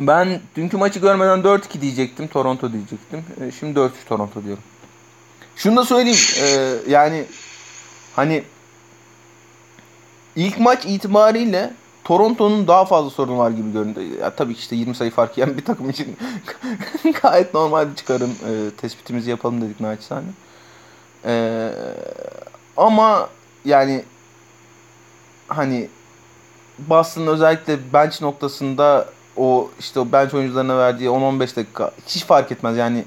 Ben 0.00 0.40
dünkü 0.56 0.76
maçı 0.76 1.00
görmeden 1.00 1.38
4-2 1.38 1.80
diyecektim. 1.80 2.28
Toronto 2.28 2.72
diyecektim. 2.72 3.24
E, 3.40 3.50
şimdi 3.50 3.78
4-3 3.80 3.90
Toronto 4.08 4.44
diyorum. 4.44 4.62
Şunu 5.56 5.76
da 5.76 5.84
söyleyeyim. 5.84 6.18
e, 6.42 6.90
yani 6.90 7.24
hani 8.16 8.44
ilk 10.36 10.58
maç 10.58 10.84
itibariyle 10.84 11.72
Toronto'nun 12.04 12.68
daha 12.68 12.84
fazla 12.84 13.10
sorunu 13.10 13.38
var 13.38 13.50
gibi 13.50 13.72
göründü. 13.72 14.00
Ya 14.20 14.30
tabii 14.30 14.54
ki 14.54 14.60
işte 14.60 14.76
20 14.76 14.94
sayı 14.94 15.10
fark 15.10 15.38
yiyen 15.38 15.56
bir 15.56 15.64
takım 15.64 15.90
için 15.90 16.16
gayet 17.22 17.54
normal 17.54 17.90
bir 17.90 17.96
çıkarım. 17.96 18.30
E, 18.30 18.70
tespitimizi 18.70 19.30
yapalım 19.30 19.60
dedik 19.60 19.80
naçizane. 19.80 20.26
E, 21.24 21.70
ama 22.76 23.28
yani 23.64 24.04
hani 25.48 25.88
Boston 26.78 27.26
özellikle 27.26 27.92
bench 27.92 28.22
noktasında 28.22 29.08
o 29.36 29.70
işte 29.80 30.00
o 30.00 30.12
bench 30.12 30.34
oyuncularına 30.34 30.78
verdiği 30.78 31.08
10-15 31.08 31.56
dakika 31.56 31.90
hiç 32.06 32.24
fark 32.24 32.52
etmez 32.52 32.76
yani 32.76 33.04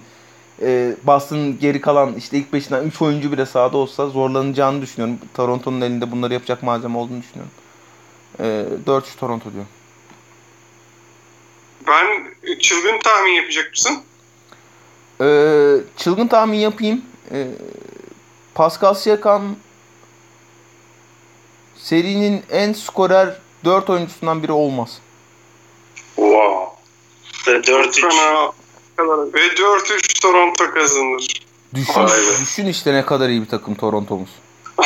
e, 0.61 0.95
Boston'ın 1.03 1.59
geri 1.59 1.81
kalan 1.81 2.13
işte 2.13 2.37
ilk 2.37 2.53
beşinden 2.53 2.83
3 2.83 3.01
oyuncu 3.01 3.31
bile 3.31 3.45
sahada 3.45 3.77
olsa 3.77 4.07
zorlanacağını 4.07 4.81
düşünüyorum. 4.81 5.19
Toronto'nun 5.33 5.81
elinde 5.81 6.11
bunları 6.11 6.33
yapacak 6.33 6.63
malzeme 6.63 6.97
olduğunu 6.97 7.21
düşünüyorum. 7.21 7.51
E, 8.39 8.43
4-3 8.91 9.15
Toronto 9.19 9.53
diyor. 9.53 9.65
Ben 11.87 12.07
çılgın 12.59 12.99
tahmin 12.99 13.31
yapacak 13.31 13.71
mısın? 13.71 13.97
E, 15.21 15.27
çılgın 15.97 16.27
tahmin 16.27 16.57
yapayım. 16.57 17.01
E, 17.31 17.47
Pascal 18.55 18.93
Siakam 18.93 19.55
serinin 21.75 22.43
en 22.51 22.73
skorer 22.73 23.37
4 23.65 23.89
oyuncusundan 23.89 24.43
biri 24.43 24.51
olmaz. 24.51 24.99
Wow. 26.15 26.75
Ve 27.47 27.51
4-3. 27.57 28.01
Fena. 28.01 28.51
Ve 29.33 29.47
4-3 29.47 30.21
Toronto 30.21 30.71
kazanır. 30.71 31.45
Düşün, 31.75 31.93
Vay 31.95 32.07
be. 32.07 32.41
düşün 32.41 32.65
işte 32.65 32.93
ne 32.93 33.05
kadar 33.05 33.29
iyi 33.29 33.41
bir 33.41 33.47
takım 33.47 33.75
Toronto'muz. 33.75 34.29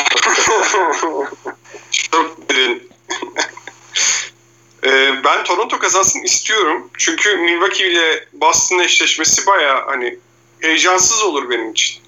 Çok 1.91 2.49
derin. 2.49 2.89
Ee, 4.84 5.23
ben 5.23 5.43
Toronto 5.43 5.80
kazansın 5.80 6.19
istiyorum. 6.19 6.89
Çünkü 6.97 7.38
Milwaukee 7.38 7.88
ile 7.88 8.27
Boston 8.34 8.80
eşleşmesi 8.80 9.47
baya 9.47 9.84
hani 9.88 10.17
heyecansız 10.59 11.23
olur 11.23 11.49
benim 11.49 11.71
için. 11.71 12.01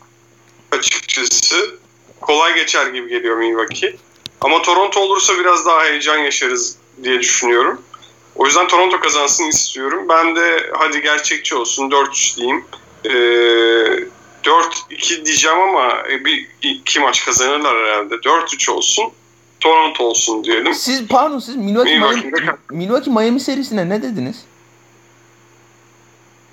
Açıkçası. 0.72 1.80
Kolay 2.22 2.56
geçer 2.56 2.88
gibi 2.88 3.10
geliyor 3.10 3.38
Milwaukee. 3.38 3.96
Ama 4.42 4.62
Toronto 4.62 5.00
olursa 5.00 5.40
biraz 5.40 5.66
daha 5.66 5.84
heyecan 5.84 6.18
yaşarız 6.18 6.76
diye 7.04 7.20
düşünüyorum. 7.20 7.82
O 8.42 8.46
yüzden 8.46 8.68
Toronto 8.68 9.00
kazansın 9.00 9.48
istiyorum. 9.48 10.06
Ben 10.10 10.36
de 10.36 10.70
hadi 10.74 11.02
gerçekçi 11.02 11.56
olsun 11.56 11.90
4-3 11.90 12.38
diyeyim. 12.38 12.66
Ee, 13.06 13.10
4-2 14.44 15.26
diyeceğim 15.26 15.58
ama 15.60 16.04
bir 16.26 16.48
iki 16.62 17.00
maç 17.00 17.26
kazanırlar 17.26 17.78
herhalde. 17.78 18.16
4-3 18.16 18.72
olsun. 18.72 19.12
Toronto 19.60 20.04
olsun 20.04 20.44
diyelim. 20.44 20.74
Siz 20.74 21.08
pardon 21.08 21.40
siz 21.40 21.56
Milwaukee, 21.56 22.00
Miami, 22.00 22.32
Milwaukee 22.72 23.12
Miami 23.12 23.40
serisine 23.40 23.90
ne 23.90 24.02
dediniz? 24.02 24.44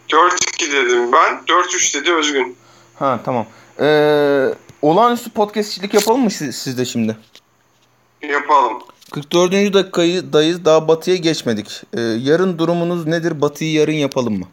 4-2 0.08 0.72
dedim 0.72 1.12
ben. 1.12 1.40
4-3 1.46 2.00
dedi 2.00 2.12
Özgün. 2.12 2.56
Ha 2.98 3.20
tamam. 3.24 3.46
Ee, 3.80 4.54
olağanüstü 4.82 5.30
podcastçilik 5.30 5.94
yapalım 5.94 6.20
mı 6.20 6.30
siz, 6.30 6.56
siz 6.56 6.78
de 6.78 6.84
şimdi? 6.84 7.16
Yapalım. 8.22 8.82
44. 9.12 9.52
dakikayı 9.74 10.32
dayız 10.32 10.64
daha 10.64 10.88
batıya 10.88 11.16
geçmedik. 11.16 11.82
Ee, 11.96 12.00
yarın 12.00 12.58
durumunuz 12.58 13.06
nedir? 13.06 13.40
Batıyı 13.40 13.72
yarın 13.72 13.92
yapalım 13.92 14.38
mı? 14.38 14.46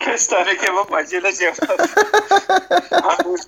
Kestane 0.00 0.56
kebap 0.56 0.92
acele 0.94 1.32
cevap. 1.32 1.58
Hayır. 2.90 3.40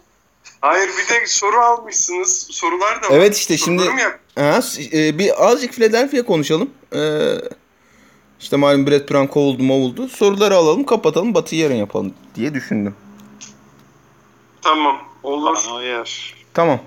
Hayır 0.61 0.89
bir 0.89 1.15
de 1.15 1.27
soru 1.27 1.57
almışsınız. 1.57 2.47
Sorular 2.51 3.03
da 3.03 3.07
var. 3.11 3.17
Evet 3.17 3.37
işte 3.37 3.57
şimdi- 3.57 3.83
Ha, 4.39 4.61
e, 4.93 5.19
bir 5.19 5.47
azıcık 5.47 5.73
Philadelphia 5.73 6.23
konuşalım. 6.23 6.71
Ee, 6.95 7.35
işte 8.41 8.57
malum 8.57 8.87
Brett 8.87 9.11
Brown 9.11 9.27
kovuldu 9.27 9.63
movuldu. 9.63 10.09
Soruları 10.09 10.57
alalım 10.57 10.85
kapatalım 10.85 11.35
Batıyı 11.35 11.61
yarın 11.63 11.75
yapalım 11.75 12.15
diye 12.35 12.55
düşündüm. 12.55 12.95
Tamam. 14.63 15.01
Olur. 15.23 15.59
Uyar. 15.77 16.35
Tamam. 16.55 16.81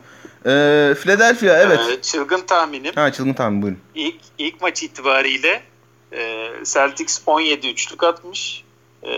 Ee, 0.46 0.94
Philadelphia 1.02 1.58
evet. 1.58 1.80
Ee, 1.92 2.02
çılgın 2.02 2.42
tahminim. 2.42 2.94
Ha 2.96 3.12
çılgın 3.12 3.34
tahmin 3.34 3.62
buyurun. 3.62 3.80
İlk, 3.96 4.16
ilk 4.38 4.62
maç 4.62 4.84
itibariyle 4.84 5.64
e, 6.14 6.52
Celtics 6.64 7.22
17 7.26 7.70
üçlük 7.70 8.04
atmış. 8.04 8.64
E, 9.04 9.12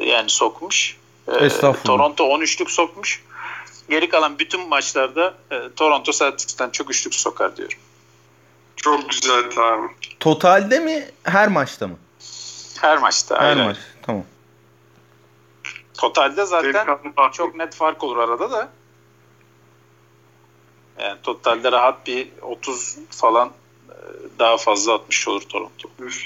yani 0.00 0.30
sokmuş. 0.30 0.96
E, 1.28 1.44
Estağfurullah. 1.44 1.84
Toronto 1.84 2.24
13'lük 2.24 2.70
sokmuş. 2.70 3.22
Geri 3.90 4.08
kalan 4.08 4.38
bütün 4.38 4.68
maçlarda 4.68 5.34
e, 5.50 5.60
Toronto 5.76 6.12
Celtics'ten 6.12 6.70
çok 6.70 6.90
üçlük 6.90 7.14
sokar 7.14 7.56
diyorum. 7.56 7.78
Çok 8.76 9.10
güzel 9.10 9.50
tahmin. 9.50 9.90
Totalde 10.20 10.78
mi 10.78 11.08
her 11.22 11.48
maçta 11.48 11.86
mı? 11.88 11.98
Her 12.80 12.98
maçta. 12.98 13.40
Her 13.40 13.48
aynen. 13.48 13.64
maç. 13.64 13.76
Tamam. 14.02 14.24
Totalde 15.98 16.44
zaten 16.44 16.86
çok 17.32 17.54
net 17.54 17.74
fark 17.74 18.04
olur 18.04 18.16
arada 18.16 18.50
da. 18.50 18.68
Yani 21.02 21.18
totalde 21.22 21.72
rahat 21.72 22.06
bir 22.06 22.28
30 22.42 22.96
falan 23.10 23.48
e, 23.88 23.94
daha 24.38 24.56
fazla 24.56 24.94
atmış 24.94 25.28
olur 25.28 25.42
Toronto. 25.42 25.88
Üf. 26.00 26.24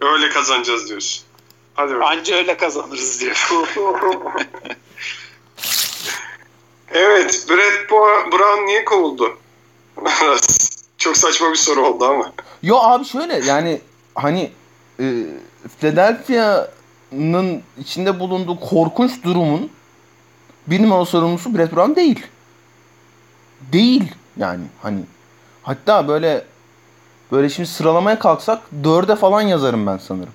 Öyle 0.00 0.28
kazanacağız 0.28 0.88
diyorsun. 0.88 1.24
Hadi 1.74 1.94
bakalım. 1.94 2.18
Anca 2.18 2.36
öyle 2.36 2.56
kazanırız 2.56 3.20
diyor. 3.20 3.48
evet, 6.90 7.46
Brett 7.50 7.90
Bo- 7.90 8.32
Brown 8.32 8.66
niye 8.66 8.84
kovuldu? 8.84 9.38
Çok 10.98 11.16
saçma 11.16 11.50
bir 11.50 11.56
soru 11.56 11.86
oldu 11.86 12.04
ama. 12.04 12.32
Yo 12.62 12.76
abi 12.76 13.04
şöyle 13.04 13.46
yani 13.46 13.80
hani 14.14 14.52
e, 15.00 15.04
Philadelphia'nın 15.80 17.62
içinde 17.78 18.20
bulunduğu 18.20 18.60
korkunç 18.60 19.24
durumun 19.24 19.70
bir 20.66 20.82
numaralı 20.82 21.06
sorumlusu 21.06 21.58
Brett 21.58 21.76
Brown 21.76 21.96
değil. 21.96 22.26
Değil 23.72 24.14
yani 24.36 24.64
hani 24.82 25.00
hatta 25.62 26.08
böyle 26.08 26.44
böyle 27.32 27.48
şimdi 27.48 27.68
sıralamaya 27.68 28.18
kalksak 28.18 28.62
dörde 28.84 29.16
falan 29.16 29.40
yazarım 29.40 29.86
ben 29.86 29.98
sanırım. 29.98 30.32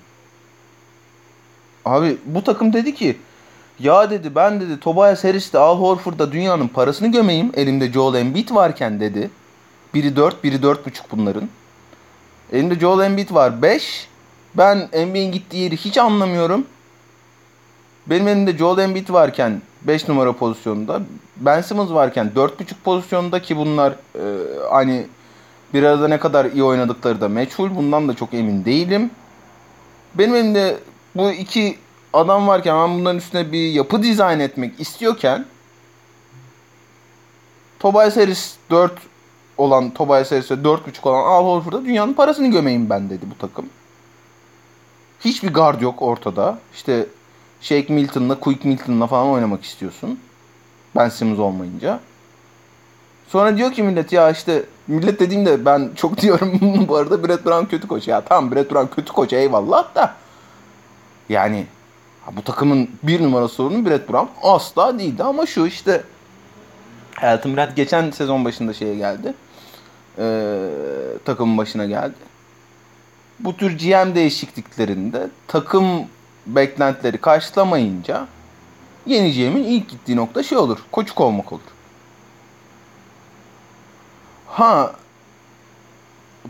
Abi 1.84 2.18
bu 2.24 2.44
takım 2.44 2.72
dedi 2.72 2.94
ki 2.94 3.18
ya 3.78 4.10
dedi 4.10 4.34
ben 4.34 4.60
dedi 4.60 4.80
Tobias 4.80 5.24
Harris'te 5.24 5.58
Al 5.58 5.78
Horford'da 5.78 6.32
dünyanın 6.32 6.68
parasını 6.68 7.12
gömeyim 7.12 7.52
elimde 7.54 7.92
Joel 7.92 8.20
Embiid 8.20 8.50
varken 8.50 9.00
dedi. 9.00 9.30
Biri 9.94 10.16
4, 10.16 10.44
biri 10.44 10.56
4.5 10.56 10.76
bunların. 11.10 11.48
Elimde 12.52 12.74
Joel 12.74 13.04
Embiid 13.04 13.30
var 13.30 13.62
5. 13.62 14.08
Ben 14.54 14.88
Embiid'in 14.92 15.32
gittiği 15.32 15.56
yeri 15.56 15.76
hiç 15.76 15.98
anlamıyorum. 15.98 16.66
Benim 18.06 18.28
elimde 18.28 18.58
Joel 18.58 18.78
Embiid 18.78 19.08
varken 19.10 19.62
5 19.82 20.08
numara 20.08 20.32
pozisyonunda. 20.32 21.00
Ben 21.36 21.60
Simmons 21.60 21.90
varken 21.90 22.32
4.5 22.36 22.74
pozisyonda 22.84 23.42
ki 23.42 23.56
bunlar 23.56 23.92
e, 23.92 24.22
hani 24.70 25.06
bir 25.74 25.82
arada 25.82 26.08
ne 26.08 26.18
kadar 26.18 26.44
iyi 26.44 26.64
oynadıkları 26.64 27.20
da 27.20 27.28
meçhul. 27.28 27.76
Bundan 27.76 28.08
da 28.08 28.14
çok 28.14 28.34
emin 28.34 28.64
değilim. 28.64 29.10
Benim 30.14 30.34
elimde 30.34 30.78
bu 31.14 31.30
iki 31.30 31.78
adam 32.12 32.48
varken 32.48 32.76
ben 32.76 32.98
bunların 32.98 33.18
üstüne 33.18 33.52
bir 33.52 33.70
yapı 33.70 34.02
dizayn 34.02 34.40
etmek 34.40 34.80
istiyorken 34.80 35.46
Tobias 37.78 38.16
Harris 38.16 38.54
4 38.70 38.92
olan 39.58 39.90
Tobias 39.90 40.32
Harris'e 40.32 40.54
4.5 40.54 41.08
olan 41.08 41.24
Al 41.24 41.44
Horford'a 41.44 41.84
dünyanın 41.84 42.12
parasını 42.12 42.50
gömeyim 42.50 42.90
ben 42.90 43.10
dedi 43.10 43.26
bu 43.34 43.38
takım. 43.38 43.66
Hiçbir 45.20 45.54
guard 45.54 45.80
yok 45.80 46.02
ortada. 46.02 46.58
İşte 46.74 47.06
Shake 47.62 47.92
Milton'la, 47.92 48.40
Quick 48.40 48.64
Milton'la 48.64 49.06
falan 49.06 49.28
oynamak 49.28 49.64
istiyorsun. 49.64 50.20
Ben 50.96 51.08
Simmons 51.08 51.38
olmayınca. 51.38 52.00
Sonra 53.28 53.56
diyor 53.56 53.72
ki 53.72 53.82
millet 53.82 54.12
ya 54.12 54.30
işte 54.30 54.62
millet 54.86 55.20
dediğimde 55.20 55.64
ben 55.64 55.90
çok 55.96 56.18
diyorum 56.20 56.60
bu 56.88 56.96
arada 56.96 57.28
Brett 57.28 57.46
Brown 57.46 57.64
kötü 57.64 57.88
koç. 57.88 58.08
Ya 58.08 58.20
tamam 58.20 58.52
Brett 58.52 58.70
Brown 58.72 58.94
kötü 58.94 59.12
koç 59.12 59.32
eyvallah 59.32 59.94
da. 59.94 60.14
Yani 61.28 61.66
bu 62.32 62.42
takımın 62.42 62.90
bir 63.02 63.22
numara 63.22 63.48
sorunu 63.48 63.86
Brett 63.86 64.08
Brown 64.08 64.28
asla 64.42 64.98
değildi 64.98 65.22
ama 65.22 65.46
şu 65.46 65.66
işte 65.66 66.04
Elton 67.22 67.56
Brand 67.56 67.76
geçen 67.76 68.10
sezon 68.10 68.44
başında 68.44 68.74
şeye 68.74 68.94
geldi. 68.94 69.34
Ee, 70.18 70.68
takımın 71.24 71.58
başına 71.58 71.84
geldi. 71.84 72.14
Bu 73.40 73.56
tür 73.56 73.78
GM 73.78 74.14
değişikliklerinde 74.14 75.28
takım 75.48 76.06
beklentileri 76.46 77.18
karşılamayınca 77.18 78.26
yeneceğimin 79.06 79.64
ilk 79.64 79.88
gittiği 79.88 80.16
nokta 80.16 80.42
şey 80.42 80.58
olur. 80.58 80.78
Koçuk 80.92 81.20
olmak 81.20 81.52
olur. 81.52 81.62
Ha 84.46 84.92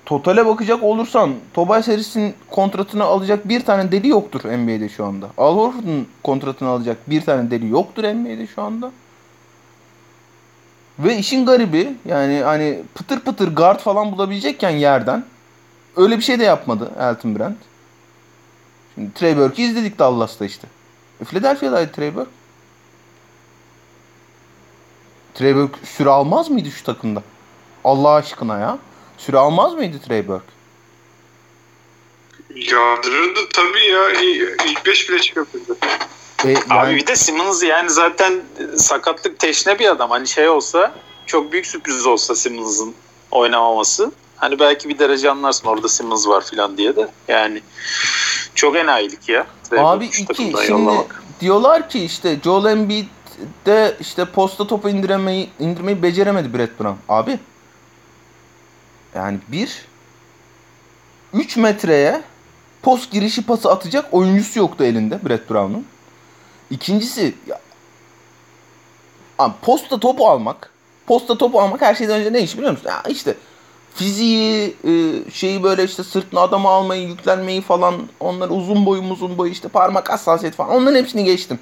totale 0.07 0.47
bakacak 0.47 0.83
olursan 0.83 1.35
Tobias 1.55 1.89
Harris'in 1.89 2.35
kontratını 2.51 3.05
alacak 3.05 3.49
bir 3.49 3.65
tane 3.65 3.93
deli 3.93 4.09
yoktur 4.09 4.41
NBA'de 4.45 4.89
şu 4.89 5.05
anda. 5.05 5.27
Al 5.39 5.57
Horford'un 5.57 6.09
kontratını 6.23 6.69
alacak 6.69 7.11
bir 7.11 7.21
tane 7.21 7.51
deli 7.51 7.69
yoktur 7.69 8.05
NBA'de 8.05 8.47
şu 8.47 8.63
anda. 8.63 8.93
Ve 10.99 11.17
işin 11.17 11.47
garibi 11.47 11.95
yani 12.09 12.41
hani 12.45 12.83
pıtır 12.95 13.21
pıtır 13.21 13.57
guard 13.57 13.81
falan 13.81 14.13
bulabilecekken 14.13 14.71
yerden 14.71 15.25
öyle 15.97 16.19
bir 16.19 16.23
şey 16.23 16.39
de 16.39 16.45
yapmadı 16.45 16.91
Elton 17.01 17.39
Brand. 17.39 17.55
Şimdi 18.95 19.15
Trey 19.15 19.37
Burke'i 19.37 19.67
izledik 19.67 19.99
Dallas'ta 19.99 20.45
işte. 20.45 20.69
E, 21.21 21.25
Philadelphia'daydı 21.25 21.93
Trey 21.93 22.15
Burke. 22.15 22.31
Trey 25.35 25.57
Burke 25.57 25.87
süre 25.87 26.11
almaz 26.11 26.51
mıydı 26.51 26.71
şu 26.71 26.85
takımda? 26.85 27.23
Allah 27.85 28.15
aşkına 28.15 28.59
ya. 28.59 28.79
Süre 29.19 29.39
almaz 29.39 29.75
mıydı 29.75 29.97
Trey 30.09 30.29
Burke? 30.29 30.47
Yağdırırdı 32.55 33.41
tabii 33.53 33.87
ya. 33.87 34.11
İlk 34.67 34.87
5 34.87 35.11
bile 35.11 35.21
çıkabilirdi. 35.21 35.75
E, 36.45 36.49
yani, 36.49 36.65
Abi 36.71 36.97
bir 36.97 37.07
de 37.07 37.17
Simmons 37.17 37.63
yani 37.63 37.91
zaten 37.91 38.43
sakatlık 38.77 39.39
teşne 39.39 39.79
bir 39.79 39.89
adam. 39.89 40.11
Hani 40.11 40.29
şey 40.29 40.49
olsa 40.49 40.95
çok 41.27 41.53
büyük 41.53 41.67
sürpriz 41.67 42.07
olsa 42.07 42.35
Simmons'ın 42.35 42.95
oynamaması. 43.31 44.13
Hani 44.43 44.59
belki 44.59 44.89
bir 44.89 44.99
derece 44.99 45.31
anlarsın 45.31 45.69
orada 45.69 45.89
Simmons 45.89 46.29
var 46.29 46.45
filan 46.45 46.77
diye 46.77 46.97
de. 46.97 47.09
Yani 47.29 47.63
çok 48.55 48.77
enayilik 48.77 49.29
ya. 49.29 49.47
Abi 49.77 50.05
iki 50.05 50.35
şimdi 50.35 50.71
yollamak. 50.71 51.23
diyorlar 51.41 51.89
ki 51.89 52.05
işte 52.05 52.39
Joel 52.45 52.73
Embiid 52.73 53.07
de 53.67 53.97
işte 54.01 54.25
posta 54.25 54.67
topu 54.67 54.89
indiremeyi 54.89 55.51
indirmeyi 55.59 56.03
beceremedi 56.03 56.55
Brett 56.59 56.81
Brown. 56.81 56.97
Abi 57.09 57.39
yani 59.15 59.39
bir 59.49 59.85
3 61.33 61.57
metreye 61.57 62.23
post 62.83 63.11
girişi 63.11 63.47
pası 63.47 63.71
atacak 63.71 64.15
oyuncusu 64.15 64.59
yoktu 64.59 64.85
elinde 64.85 65.29
Brett 65.29 65.51
Brown'un. 65.51 65.87
İkincisi 66.71 67.35
ya, 67.47 67.61
abi 69.39 69.55
posta 69.63 70.01
topu 70.01 70.29
almak 70.29 70.71
posta 71.07 71.39
topu 71.39 71.61
almak 71.61 71.81
her 71.81 71.95
şeyden 71.95 72.21
önce 72.21 72.33
ne 72.33 72.43
iş 72.43 72.57
biliyor 72.57 72.73
musun? 72.73 72.89
Ya 72.89 73.03
işte 73.09 73.35
fiziği 73.95 74.77
e, 74.85 74.91
şeyi 75.31 75.63
böyle 75.63 75.85
işte 75.85 76.05
sırtına 76.05 76.41
adamı 76.41 76.69
almayı 76.69 77.09
yüklenmeyi 77.09 77.61
falan 77.61 77.95
onlar 78.21 78.51
uzun 78.51 78.87
boyu 78.87 79.03
uzun 79.03 79.39
boyu 79.39 79.53
işte 79.53 79.69
parmak 79.69 80.11
hassasiyet 80.11 80.55
falan 80.55 80.77
onların 80.77 80.97
hepsini 80.97 81.25
geçtim. 81.25 81.59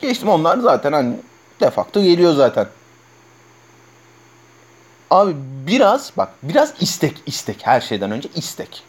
Geçtim 0.00 0.28
onlar 0.28 0.58
zaten 0.58 0.92
hani 0.92 1.14
defakto 1.60 2.02
geliyor 2.02 2.34
zaten. 2.34 2.68
Abi 5.10 5.34
biraz 5.66 6.12
bak 6.16 6.28
biraz 6.42 6.74
istek 6.80 7.22
istek 7.26 7.66
her 7.66 7.80
şeyden 7.80 8.10
önce 8.10 8.28
istek. 8.34 8.82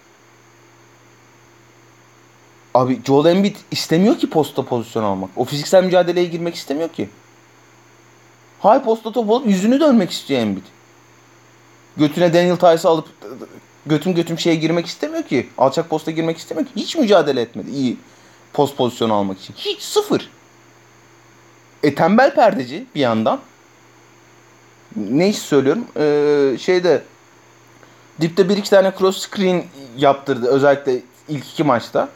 Abi 2.74 3.02
Joel 3.06 3.26
Embiid 3.26 3.56
istemiyor 3.72 4.18
ki 4.18 4.30
posta 4.30 4.66
pozisyon 4.66 5.04
almak. 5.04 5.30
O 5.36 5.46
fiziksel 5.46 5.84
mücadeleye 5.84 6.26
girmek 6.26 6.56
istemiyor 6.56 6.90
ki. 6.90 7.10
Hay 8.60 8.84
posta 8.84 9.12
top 9.12 9.32
alıp 9.32 9.48
yüzünü 9.48 9.80
dönmek 9.80 10.12
istiyor 10.12 10.42
Embiid. 10.42 10.64
Götüne 12.00 12.34
Daniel 12.34 12.58
Tice'ı 12.58 12.92
alıp 12.92 13.08
götüm 13.86 14.16
götüm 14.16 14.40
şeye 14.40 14.56
girmek 14.56 14.86
istemiyor 14.86 15.24
ki. 15.24 15.50
Alçak 15.58 15.90
posta 15.90 16.12
girmek 16.12 16.38
istemiyor 16.38 16.68
ki. 16.68 16.74
Hiç 16.76 16.96
mücadele 16.96 17.42
etmedi 17.42 17.72
iyi 17.72 17.98
post 18.54 18.78
pozisyonu 18.78 19.14
almak 19.14 19.40
için. 19.40 19.56
Hiç 19.58 19.82
sıfır. 19.82 20.30
E 21.84 21.96
tembel 21.96 22.36
perdeci 22.36 22.86
bir 22.96 23.00
yandan. 23.00 23.40
Ne 24.96 25.30
iş 25.30 25.38
söylüyorum? 25.38 25.86
Ee, 25.98 26.58
şeyde 26.58 27.04
dipte 28.22 28.50
bir 28.50 28.58
iki 28.58 28.70
tane 28.70 28.94
cross 29.00 29.28
screen 29.28 29.64
yaptırdı. 29.98 30.48
Özellikle 30.48 31.00
ilk 31.28 31.50
iki 31.50 31.64
maçta. 31.64 32.10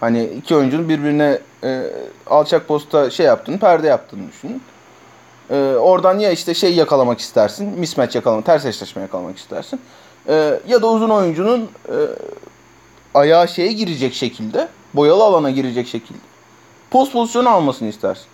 Hani 0.00 0.24
iki 0.24 0.56
oyuncunun 0.56 0.88
birbirine 0.88 1.38
e, 1.64 1.82
alçak 2.26 2.68
posta 2.68 3.10
şey 3.10 3.26
yaptığını, 3.26 3.58
perde 3.58 3.86
yaptığını 3.86 4.28
düşünün. 4.28 4.62
E, 5.50 5.74
oradan 5.76 6.18
ya 6.18 6.30
işte 6.30 6.54
şey 6.54 6.74
yakalamak 6.74 7.20
istersin, 7.20 7.68
mismatch 7.78 8.16
yakalamak, 8.16 8.46
ters 8.46 8.64
eşleşme 8.64 9.02
yakalamak 9.02 9.38
istersin. 9.38 9.80
E, 10.28 10.60
ya 10.68 10.82
da 10.82 10.90
uzun 10.90 11.10
oyuncunun 11.10 11.68
e, 11.88 11.96
ayağı 13.14 13.48
şeye 13.48 13.72
girecek 13.72 14.14
şekilde, 14.14 14.68
boyalı 14.94 15.24
alana 15.24 15.50
girecek 15.50 15.88
şekilde 15.88 16.28
post 16.90 17.12
pozisyonu 17.12 17.48
almasını 17.48 17.88
istersin. 17.88 18.26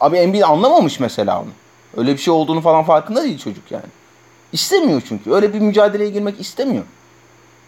Abi 0.00 0.16
Embiid 0.16 0.42
anlamamış 0.42 1.00
mesela 1.00 1.40
onu. 1.40 1.48
Öyle 1.96 2.12
bir 2.12 2.18
şey 2.18 2.34
olduğunu 2.34 2.60
falan 2.60 2.84
farkında 2.84 3.22
değil 3.22 3.38
çocuk 3.38 3.70
yani. 3.70 3.84
İstemiyor 4.52 5.02
çünkü. 5.08 5.32
Öyle 5.32 5.54
bir 5.54 5.58
mücadeleye 5.60 6.10
girmek 6.10 6.40
istemiyor. 6.40 6.84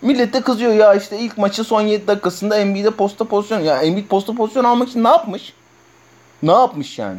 Millet 0.02 0.32
de 0.32 0.40
kızıyor 0.40 0.72
ya 0.72 0.94
işte 0.94 1.18
ilk 1.18 1.38
maçı 1.38 1.64
son 1.64 1.80
7 1.80 2.06
dakikasında 2.06 2.58
Embiid'e 2.58 2.90
posta 2.90 3.24
pozisyon. 3.24 3.60
Ya 3.60 3.82
Embiid 3.82 4.06
posta 4.06 4.34
pozisyon 4.34 4.64
almak 4.64 4.88
için 4.88 5.04
ne 5.04 5.08
yapmış? 5.08 5.52
Ne 6.42 6.52
yapmış 6.52 6.98
yani? 6.98 7.18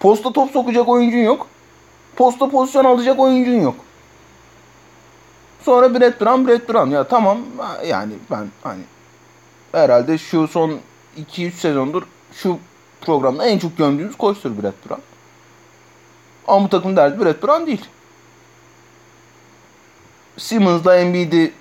Posta 0.00 0.32
top 0.32 0.50
sokacak 0.50 0.88
oyuncun 0.88 1.18
yok. 1.18 1.46
Posta 2.16 2.50
pozisyon 2.50 2.84
alacak 2.84 3.18
oyuncun 3.18 3.60
yok. 3.60 3.74
Sonra 5.62 5.94
Brett 5.94 6.20
Brown, 6.20 6.46
Brett 6.46 6.68
Brown. 6.68 6.90
Ya 6.90 7.04
tamam 7.04 7.38
yani 7.86 8.12
ben 8.30 8.48
hani 8.62 8.82
herhalde 9.72 10.18
şu 10.18 10.48
son 10.48 10.80
2-3 11.32 11.52
sezondur 11.52 12.02
şu 12.32 12.58
programda 13.00 13.46
en 13.46 13.58
çok 13.58 13.78
gömdüğümüz 13.78 14.16
koçtur 14.16 14.62
Brett 14.62 14.88
Brown. 14.88 15.02
Ama 16.46 16.64
bu 16.64 16.68
takım 16.68 16.96
derdi 16.96 17.24
Brett 17.24 17.42
Brown 17.42 17.66
değil. 17.66 17.84
Simmons'la 20.36 20.96
Embiid'i 20.96 21.52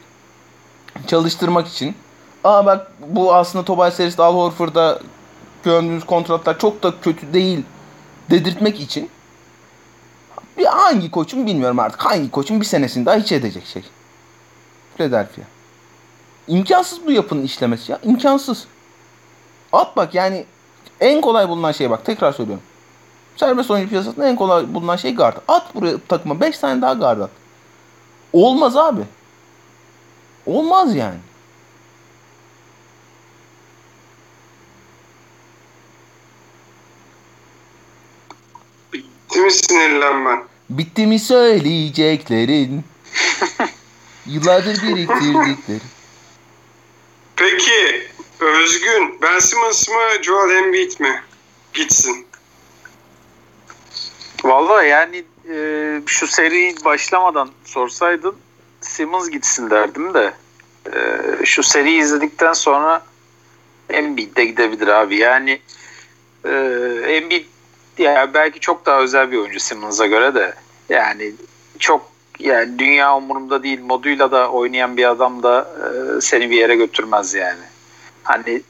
çalıştırmak 1.08 1.68
için. 1.68 1.96
Aa 2.44 2.66
bak 2.66 2.92
bu 3.08 3.36
aslında 3.36 3.66
Tobias 3.66 4.00
Harris'le 4.00 4.20
Al 4.20 4.36
Horford'a 4.36 5.00
gördüğümüz 5.64 6.06
kontratlar 6.06 6.60
çok 6.60 6.84
da 6.84 6.94
kötü 7.02 7.34
değil 7.34 7.64
dedirtmek 8.30 8.80
için 8.80 9.10
bir 10.58 10.66
hangi 10.66 11.12
koçun 11.12 11.46
bilmiyorum 11.46 11.80
artık. 11.80 12.06
Hangi 12.06 12.32
koçun 12.32 12.62
bir 12.62 12.66
senesini 12.66 13.06
daha 13.06 13.16
hiç 13.16 13.32
edecek 13.32 13.66
şey. 13.66 13.84
Philadelphia. 14.98 15.42
İmkansız 16.48 17.06
bu 17.06 17.12
yapının 17.12 17.44
işlemesi 17.44 17.92
ya. 17.92 18.00
İmkansız. 18.04 18.68
At 19.74 19.98
bak 19.98 20.16
yani 20.16 20.46
en 21.00 21.22
kolay 21.22 21.50
bulunan 21.50 21.72
şey 21.72 21.90
bak 21.90 22.06
tekrar 22.06 22.32
söylüyorum. 22.32 22.64
Serbest 23.36 23.72
oyuncu 23.72 23.90
piyasasında 23.90 24.28
en 24.28 24.36
kolay 24.36 24.74
bulunan 24.74 24.96
şey 24.96 25.16
guard. 25.16 25.38
At 25.48 25.76
buraya 25.76 25.98
takıma 26.08 26.42
5 26.42 26.60
tane 26.60 26.82
daha 26.82 26.94
guard 26.94 27.20
at. 27.20 27.30
Olmaz 28.34 28.78
abi. 28.78 29.02
Olmaz 30.46 30.96
yani. 30.96 31.18
Bitti 39.40 39.46
mi 39.46 39.52
sinirlenmen? 39.52 40.44
Bitti 40.70 41.08
mi 41.08 41.20
söyleyeceklerin? 41.20 42.84
Yıllardır 44.26 44.82
biriktirdikleri. 44.84 45.82
Peki 47.36 48.08
Özgün, 48.40 49.18
Ben 49.22 49.40
Simmons 49.40 49.90
mı 49.90 50.24
Joel 50.24 50.56
Embiid 50.56 51.00
mi? 51.00 51.22
Gitsin. 51.74 52.28
Valla 54.44 54.84
yani 54.84 55.24
e, 55.54 56.02
şu 56.06 56.28
seri 56.28 56.76
başlamadan 56.86 57.50
sorsaydın 57.66 58.36
Simmons 58.82 59.30
gitsin 59.30 59.70
derdim 59.70 60.14
de 60.14 60.34
e, 60.94 61.00
şu 61.46 61.64
seri 61.64 61.98
izledikten 61.98 62.54
sonra 62.54 63.06
Embiid 63.90 64.36
de 64.36 64.46
gidebilir 64.46 64.88
abi. 64.88 65.18
Yani 65.18 65.62
e, 66.46 66.52
Embiid 67.08 67.46
ya 68.00 68.34
belki 68.34 68.60
çok 68.60 68.86
daha 68.86 69.00
özel 69.00 69.32
bir 69.32 69.38
oyuncu 69.38 69.60
Simmons'a 69.60 70.06
göre 70.06 70.36
de 70.36 70.54
yani 70.90 71.34
çok 71.80 72.12
yani 72.40 72.80
dünya 72.80 73.18
umurumda 73.18 73.64
değil 73.64 73.80
moduyla 73.82 74.32
da 74.32 74.52
oynayan 74.52 74.98
bir 74.98 75.10
adam 75.10 75.44
da 75.44 75.70
e, 75.78 76.22
seni 76.22 76.50
bir 76.50 76.58
yere 76.58 76.76
götürmez 76.76 77.34
yani. 77.34 77.64
Hani 78.24 78.62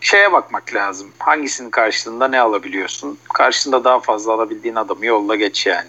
şeye 0.00 0.32
bakmak 0.32 0.74
lazım. 0.74 1.12
Hangisinin 1.18 1.70
karşılığında 1.70 2.28
ne 2.28 2.40
alabiliyorsun? 2.40 3.18
Karşında 3.34 3.84
daha 3.84 4.00
fazla 4.00 4.32
alabildiğin 4.32 4.74
adamı 4.74 5.06
yolla 5.06 5.36
geç 5.36 5.66
yani. 5.66 5.88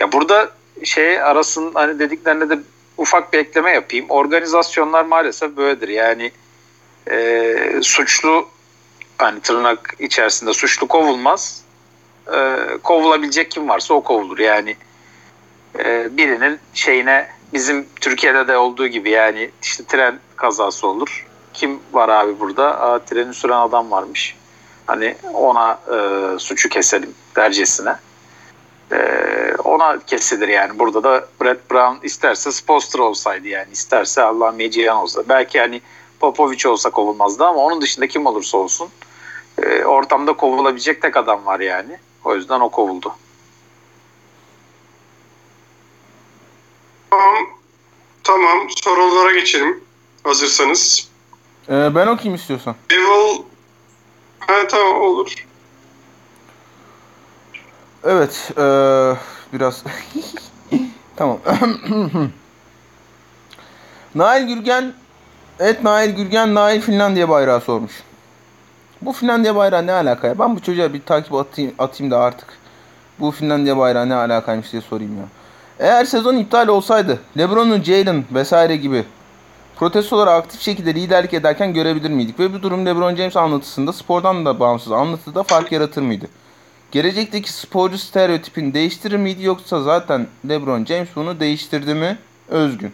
Ya 0.00 0.12
burada 0.12 0.50
şey 0.84 1.22
arasın 1.22 1.70
hani 1.74 1.98
dediklerine 1.98 2.50
de 2.50 2.58
ufak 2.96 3.32
bir 3.32 3.38
ekleme 3.38 3.70
yapayım. 3.70 4.06
Organizasyonlar 4.08 5.04
maalesef 5.04 5.56
böyledir. 5.56 5.88
Yani 5.88 6.32
e, 7.10 7.80
suçlu 7.82 8.48
hani 9.18 9.40
tırnak 9.40 9.94
içerisinde 9.98 10.52
suçlu 10.52 10.88
kovulmaz. 10.88 11.63
E, 12.32 12.58
kovulabilecek 12.82 13.50
kim 13.50 13.68
varsa 13.68 13.94
o 13.94 14.00
kovulur. 14.00 14.38
Yani 14.38 14.76
e, 15.78 16.16
birinin 16.16 16.58
şeyine 16.74 17.28
bizim 17.52 17.86
Türkiye'de 18.00 18.48
de 18.48 18.56
olduğu 18.56 18.86
gibi 18.86 19.10
yani 19.10 19.50
işte 19.62 19.84
tren 19.84 20.18
kazası 20.36 20.86
olur. 20.86 21.26
Kim 21.52 21.80
var 21.92 22.08
abi 22.08 22.40
burada? 22.40 22.80
Aa, 22.80 22.98
treni 22.98 23.34
süren 23.34 23.58
adam 23.58 23.90
varmış. 23.90 24.36
Hani 24.86 25.16
ona 25.34 25.78
e, 25.94 25.98
suçu 26.38 26.68
keselim 26.68 27.14
dercesine. 27.36 27.96
E, 28.92 28.98
ona 29.64 29.98
kesilir 30.06 30.48
yani. 30.48 30.78
Burada 30.78 31.02
da 31.02 31.26
Brett 31.42 31.70
Brown 31.70 32.06
isterse 32.06 32.52
Sposter 32.52 32.98
olsaydı 32.98 33.48
yani. 33.48 33.72
isterse 33.72 34.22
Allah 34.22 34.50
Meciyan 34.50 34.96
olsa. 34.96 35.22
Belki 35.28 35.60
hani 35.60 35.80
Popovic 36.20 36.68
olsa 36.68 36.90
kovulmazdı 36.90 37.44
ama 37.44 37.60
onun 37.60 37.80
dışında 37.80 38.06
kim 38.06 38.26
olursa 38.26 38.58
olsun 38.58 38.88
e, 39.62 39.84
ortamda 39.84 40.32
kovulabilecek 40.32 41.02
tek 41.02 41.16
adam 41.16 41.46
var 41.46 41.60
yani. 41.60 41.98
O 42.24 42.34
yüzden 42.34 42.60
o 42.60 42.68
kovuldu. 42.70 43.14
Tamam. 47.10 47.44
Tamam. 48.24 48.66
Sorulara 48.84 49.32
geçelim. 49.32 49.84
Hazırsanız. 50.24 51.08
Ee, 51.68 51.94
ben 51.94 52.06
okuyayım 52.06 52.34
istiyorsan. 52.34 52.76
Evil 52.90 53.42
Ha 54.38 54.66
tamam 54.68 55.02
olur. 55.02 55.46
Evet. 58.04 58.52
Ee, 58.58 59.16
biraz 59.52 59.84
tamam. 61.16 61.38
Nail 64.14 64.46
Gürgen 64.46 64.94
Evet 65.60 65.84
Nail 65.84 66.10
Gürgen 66.10 66.54
Nail 66.54 66.80
Finlandiya 66.80 67.28
bayrağı 67.28 67.60
sormuş. 67.60 67.92
Bu 69.04 69.12
Finlandiya 69.12 69.56
bayrağı 69.56 69.86
ne 69.86 69.92
alaka 69.92 70.26
ya? 70.26 70.38
Ben 70.38 70.56
bu 70.56 70.60
çocuğa 70.60 70.92
bir 70.92 71.02
takip 71.02 71.34
atayım, 71.34 71.74
atayım 71.78 72.10
da 72.10 72.18
artık. 72.18 72.48
Bu 73.20 73.30
Finlandiya 73.30 73.78
bayrağı 73.78 74.08
ne 74.08 74.14
alakaymış 74.14 74.72
diye 74.72 74.82
sorayım 74.82 75.16
ya. 75.16 75.24
Eğer 75.78 76.04
sezon 76.04 76.36
iptal 76.36 76.68
olsaydı 76.68 77.18
LeBron'un 77.38 77.82
Jalen 77.82 78.24
vesaire 78.34 78.76
gibi 78.76 79.04
protestolara 79.76 80.32
aktif 80.32 80.60
şekilde 80.60 80.94
liderlik 80.94 81.34
ederken 81.34 81.74
görebilir 81.74 82.10
miydik? 82.10 82.40
Ve 82.40 82.54
bu 82.54 82.62
durum 82.62 82.86
LeBron 82.86 83.14
James 83.14 83.36
anlatısında 83.36 83.92
spordan 83.92 84.46
da 84.46 84.60
bağımsız 84.60 84.92
anlatıda 84.92 85.42
fark 85.42 85.72
yaratır 85.72 86.02
mıydı? 86.02 86.26
Gelecekteki 86.90 87.52
sporcu 87.52 87.98
stereotipini 87.98 88.74
değiştirir 88.74 89.16
miydi 89.16 89.42
yoksa 89.42 89.82
zaten 89.82 90.26
LeBron 90.48 90.84
James 90.84 91.08
bunu 91.16 91.40
değiştirdi 91.40 91.94
mi? 91.94 92.18
Özgün. 92.48 92.92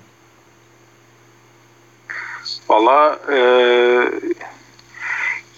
Valla 2.69 3.19
e, 3.33 3.39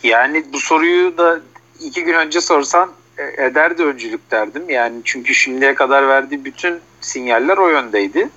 yani 0.03 0.45
bu 0.53 0.61
soruyu 0.61 1.19
da 1.19 1.41
iki 1.81 2.05
gün 2.05 2.15
önce 2.15 2.41
sorsan 2.41 2.91
e, 3.19 3.45
ederdi 3.45 3.83
öncülük 3.83 4.31
derdim. 4.31 4.71
Yani 4.71 5.01
çünkü 5.05 5.35
şimdiye 5.35 5.75
kadar 5.75 6.09
verdiği 6.09 6.45
bütün 6.45 6.81
sinyaller 7.01 7.59
o 7.59 7.69
yöndeydi. 7.69 8.29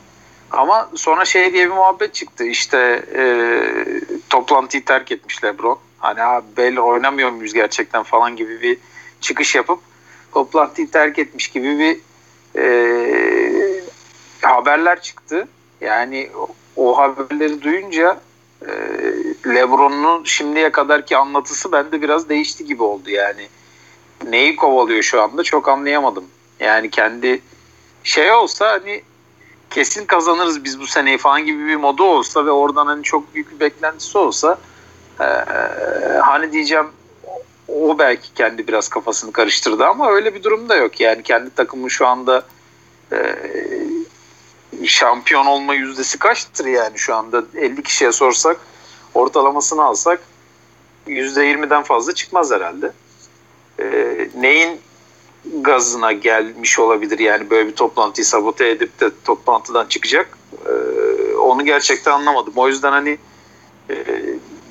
Ama 0.51 0.89
sonra 0.95 1.25
şey 1.25 1.53
diye 1.53 1.65
bir 1.65 1.73
muhabbet 1.73 2.13
çıktı. 2.13 2.43
İşte 2.45 3.05
e, 3.15 3.23
toplantıyı 4.29 4.85
terk 4.85 5.11
etmiş 5.11 5.43
LeBron. 5.43 5.79
Hani 5.97 6.23
abi 6.23 6.79
oynamıyor 6.79 7.29
muyuz 7.31 7.53
gerçekten 7.53 8.03
falan 8.03 8.35
gibi 8.35 8.61
bir 8.61 8.77
çıkış 9.21 9.55
yapıp 9.55 9.79
toplantıyı 10.33 10.91
terk 10.91 11.19
etmiş 11.19 11.47
gibi 11.47 11.79
bir 11.79 11.99
e, 12.61 13.81
haberler 14.41 15.01
çıktı. 15.01 15.47
Yani 15.81 16.29
o, 16.35 16.47
o 16.75 16.97
haberleri 16.97 17.61
duyunca 17.61 18.19
e, 18.61 18.71
LeBron'un 19.55 20.23
şimdiye 20.23 20.71
kadarki 20.71 21.17
anlatısı 21.17 21.71
bende 21.71 22.01
biraz 22.01 22.29
değişti 22.29 22.65
gibi 22.65 22.83
oldu 22.83 23.09
yani. 23.09 23.47
Neyi 24.29 24.55
kovalıyor 24.55 25.03
şu 25.03 25.21
anda 25.21 25.43
çok 25.43 25.69
anlayamadım. 25.69 26.25
Yani 26.59 26.89
kendi 26.89 27.41
şey 28.03 28.31
olsa 28.31 28.71
hani 28.71 29.01
kesin 29.69 30.05
kazanırız 30.05 30.63
biz 30.63 30.79
bu 30.79 30.87
seneyi 30.87 31.17
falan 31.17 31.45
gibi 31.45 31.67
bir 31.67 31.75
modu 31.75 32.03
olsa 32.03 32.45
ve 32.45 32.51
oradan 32.51 32.85
hani 32.85 33.03
çok 33.03 33.33
büyük 33.33 33.51
bir 33.51 33.59
beklentisi 33.59 34.17
olsa 34.17 34.57
e, 35.19 35.23
hani 36.21 36.51
diyeceğim 36.51 36.87
o 37.67 37.99
belki 37.99 38.33
kendi 38.33 38.67
biraz 38.67 38.89
kafasını 38.89 39.31
karıştırdı 39.31 39.85
ama 39.85 40.11
öyle 40.11 40.35
bir 40.35 40.43
durum 40.43 40.69
da 40.69 40.75
yok. 40.75 40.99
Yani 40.99 41.23
kendi 41.23 41.55
takımı 41.55 41.91
şu 41.91 42.07
anda 42.07 42.43
e, 43.11 43.35
şampiyon 44.85 45.45
olma 45.45 45.73
yüzdesi 45.75 46.19
kaçtır 46.19 46.65
yani 46.65 46.97
şu 46.97 47.15
anda 47.15 47.43
50 47.55 47.83
kişiye 47.83 48.11
sorsak 48.11 48.57
ortalamasını 49.13 49.83
alsak 49.83 50.19
%20'den 51.07 51.83
fazla 51.83 52.13
çıkmaz 52.13 52.51
herhalde. 52.51 52.91
E, 53.79 53.85
neyin 54.37 54.81
gazına 55.53 56.11
gelmiş 56.11 56.79
olabilir 56.79 57.19
yani 57.19 57.49
böyle 57.49 57.67
bir 57.67 57.75
toplantıyı 57.75 58.25
sabote 58.25 58.69
edip 58.69 58.99
de 58.99 59.11
toplantıdan 59.25 59.85
çıkacak. 59.85 60.37
E, 60.65 60.71
onu 61.35 61.65
gerçekten 61.65 62.11
anlamadım. 62.11 62.53
O 62.55 62.67
yüzden 62.67 62.91
hani 62.91 63.17
e, 63.89 63.95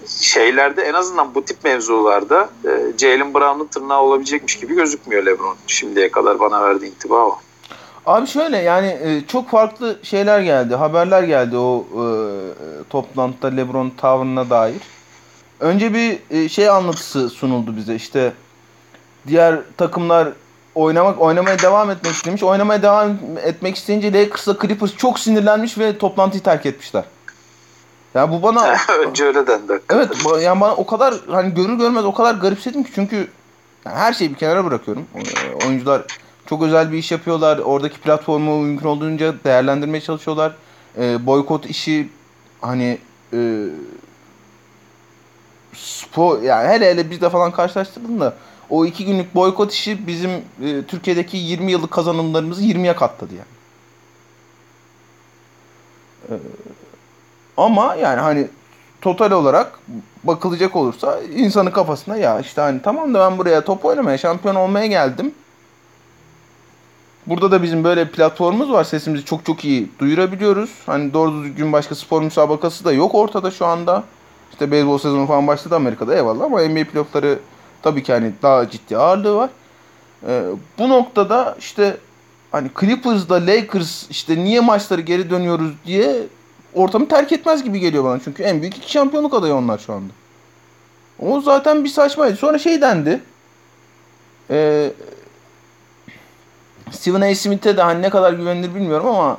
şeylerde 0.08 0.82
en 0.82 0.94
azından 0.94 1.34
bu 1.34 1.44
tip 1.44 1.64
mevzularda 1.64 2.50
e, 2.64 2.98
Jalen 2.98 3.34
Brown'un 3.34 3.66
tırnağı 3.66 4.02
olabilecekmiş 4.02 4.58
gibi 4.58 4.74
gözükmüyor 4.74 5.26
LeBron. 5.26 5.56
Şimdiye 5.66 6.10
kadar 6.10 6.40
bana 6.40 6.62
verdiği 6.62 6.86
intiba 6.86 7.26
o. 7.26 7.38
Abi 8.06 8.26
şöyle 8.26 8.58
yani 8.58 8.86
e, 8.86 9.26
çok 9.28 9.50
farklı 9.50 9.98
şeyler 10.02 10.40
geldi. 10.40 10.74
Haberler 10.74 11.22
geldi 11.22 11.56
o 11.56 11.86
e, 11.92 12.04
toplantıda 12.90 13.46
LeBron 13.46 13.90
tavrına 13.90 14.50
dair. 14.50 14.76
Önce 15.60 15.94
bir 15.94 16.18
e, 16.30 16.48
şey 16.48 16.68
anlatısı 16.68 17.30
sunuldu 17.30 17.76
bize. 17.76 17.94
İşte 17.94 18.32
diğer 19.26 19.58
takımlar 19.76 20.28
oynamak 20.74 21.20
oynamaya 21.20 21.58
devam 21.58 21.90
etmek 21.90 22.12
istemiş. 22.14 22.42
Oynamaya 22.42 22.82
devam 22.82 23.16
etmek 23.44 23.76
isteyince 23.76 24.12
Lakers'la 24.12 24.56
Clippers 24.62 24.96
çok 24.96 25.18
sinirlenmiş 25.18 25.78
ve 25.78 25.98
toplantıyı 25.98 26.42
terk 26.42 26.66
etmişler. 26.66 27.04
Ya 28.14 28.30
bu 28.30 28.42
bana 28.42 28.76
Önce 29.06 29.24
öyle 29.24 29.46
dendi. 29.46 29.80
evet 29.90 30.08
yani 30.42 30.60
bana 30.60 30.74
o 30.74 30.86
kadar 30.86 31.14
hani 31.30 31.54
görür 31.54 31.74
görmez 31.78 32.04
o 32.04 32.14
kadar 32.14 32.34
garipsedim 32.34 32.84
ki 32.84 32.90
çünkü 32.94 33.28
yani 33.86 33.96
her 33.96 34.12
şeyi 34.12 34.30
bir 34.30 34.36
kenara 34.38 34.64
bırakıyorum. 34.64 35.06
O- 35.14 35.66
Oyuncular 35.66 36.02
çok 36.46 36.62
özel 36.62 36.92
bir 36.92 36.98
iş 36.98 37.12
yapıyorlar. 37.12 37.58
Oradaki 37.58 38.00
platformu 38.00 38.62
mümkün 38.62 38.86
olduğunca 38.86 39.34
değerlendirmeye 39.44 40.00
çalışıyorlar. 40.00 40.54
E, 40.98 41.26
boykot 41.26 41.66
işi 41.66 42.08
hani 42.60 42.98
e, 43.32 43.66
spor 45.74 46.42
yani 46.42 46.68
hele 46.68 46.90
hele 46.90 47.10
bizde 47.10 47.30
falan 47.30 47.50
karşılaştırdığında 47.50 48.34
o 48.70 48.86
iki 48.86 49.04
günlük 49.04 49.34
boykot 49.34 49.72
işi 49.72 50.06
bizim 50.06 50.30
e, 50.30 50.82
Türkiye'deki 50.88 51.36
20 51.36 51.72
yıllık 51.72 51.90
kazanımlarımızı 51.90 52.62
20'ye 52.62 52.96
katladı 52.96 53.34
yani. 53.34 53.54
E, 56.30 56.34
ama 57.56 57.94
yani 57.94 58.20
hani 58.20 58.48
total 59.00 59.30
olarak 59.30 59.78
bakılacak 60.24 60.76
olursa 60.76 61.20
insanın 61.20 61.70
kafasında 61.70 62.16
ya 62.16 62.40
işte 62.40 62.60
hani 62.60 62.82
tamam 62.82 63.14
da 63.14 63.30
ben 63.30 63.38
buraya 63.38 63.64
top 63.64 63.84
oynamaya, 63.84 64.18
şampiyon 64.18 64.54
olmaya 64.54 64.86
geldim. 64.86 65.34
Burada 67.26 67.50
da 67.50 67.62
bizim 67.62 67.84
böyle 67.84 68.08
platformumuz 68.10 68.70
var. 68.70 68.84
Sesimizi 68.84 69.24
çok 69.24 69.44
çok 69.44 69.64
iyi 69.64 69.88
duyurabiliyoruz. 69.98 70.70
Hani 70.86 71.12
doğru 71.12 71.44
düzgün 71.44 71.72
başka 71.72 71.94
spor 71.94 72.22
müsabakası 72.22 72.84
da 72.84 72.92
yok 72.92 73.14
ortada 73.14 73.50
şu 73.50 73.66
anda. 73.66 74.04
İşte 74.52 74.70
beyzbol 74.70 74.98
sezonu 74.98 75.26
falan 75.26 75.46
başladı 75.46 75.74
Amerika'da 75.76 76.14
eyvallah 76.14 76.44
ama 76.44 76.62
NBA 76.62 76.84
playoffları 76.84 77.38
tabii 77.82 78.02
ki 78.02 78.12
hani 78.12 78.32
daha 78.42 78.70
ciddi 78.70 78.96
ağırlığı 78.96 79.36
var. 79.36 79.50
Ee, 80.28 80.42
bu 80.78 80.88
noktada 80.88 81.56
işte 81.58 81.96
hani 82.52 82.70
Clippers'da 82.80 83.34
Lakers 83.34 84.10
işte 84.10 84.36
niye 84.36 84.60
maçları 84.60 85.00
geri 85.00 85.30
dönüyoruz 85.30 85.72
diye 85.86 86.22
ortamı 86.74 87.08
terk 87.08 87.32
etmez 87.32 87.64
gibi 87.64 87.80
geliyor 87.80 88.04
bana. 88.04 88.20
Çünkü 88.24 88.42
en 88.42 88.60
büyük 88.60 88.76
iki 88.76 88.92
şampiyonluk 88.92 89.34
adayı 89.34 89.54
onlar 89.54 89.78
şu 89.78 89.92
anda. 89.92 90.12
O 91.18 91.40
zaten 91.40 91.84
bir 91.84 91.88
saçmaydı. 91.88 92.36
Sonra 92.36 92.58
şey 92.58 92.80
dendi. 92.80 93.20
Ee, 94.50 94.90
Stephen 96.94 97.20
A. 97.20 97.34
Smith'e 97.34 97.76
de 97.76 97.82
hani 97.82 98.02
ne 98.02 98.10
kadar 98.10 98.32
güvenilir 98.32 98.74
bilmiyorum 98.74 99.06
ama 99.06 99.38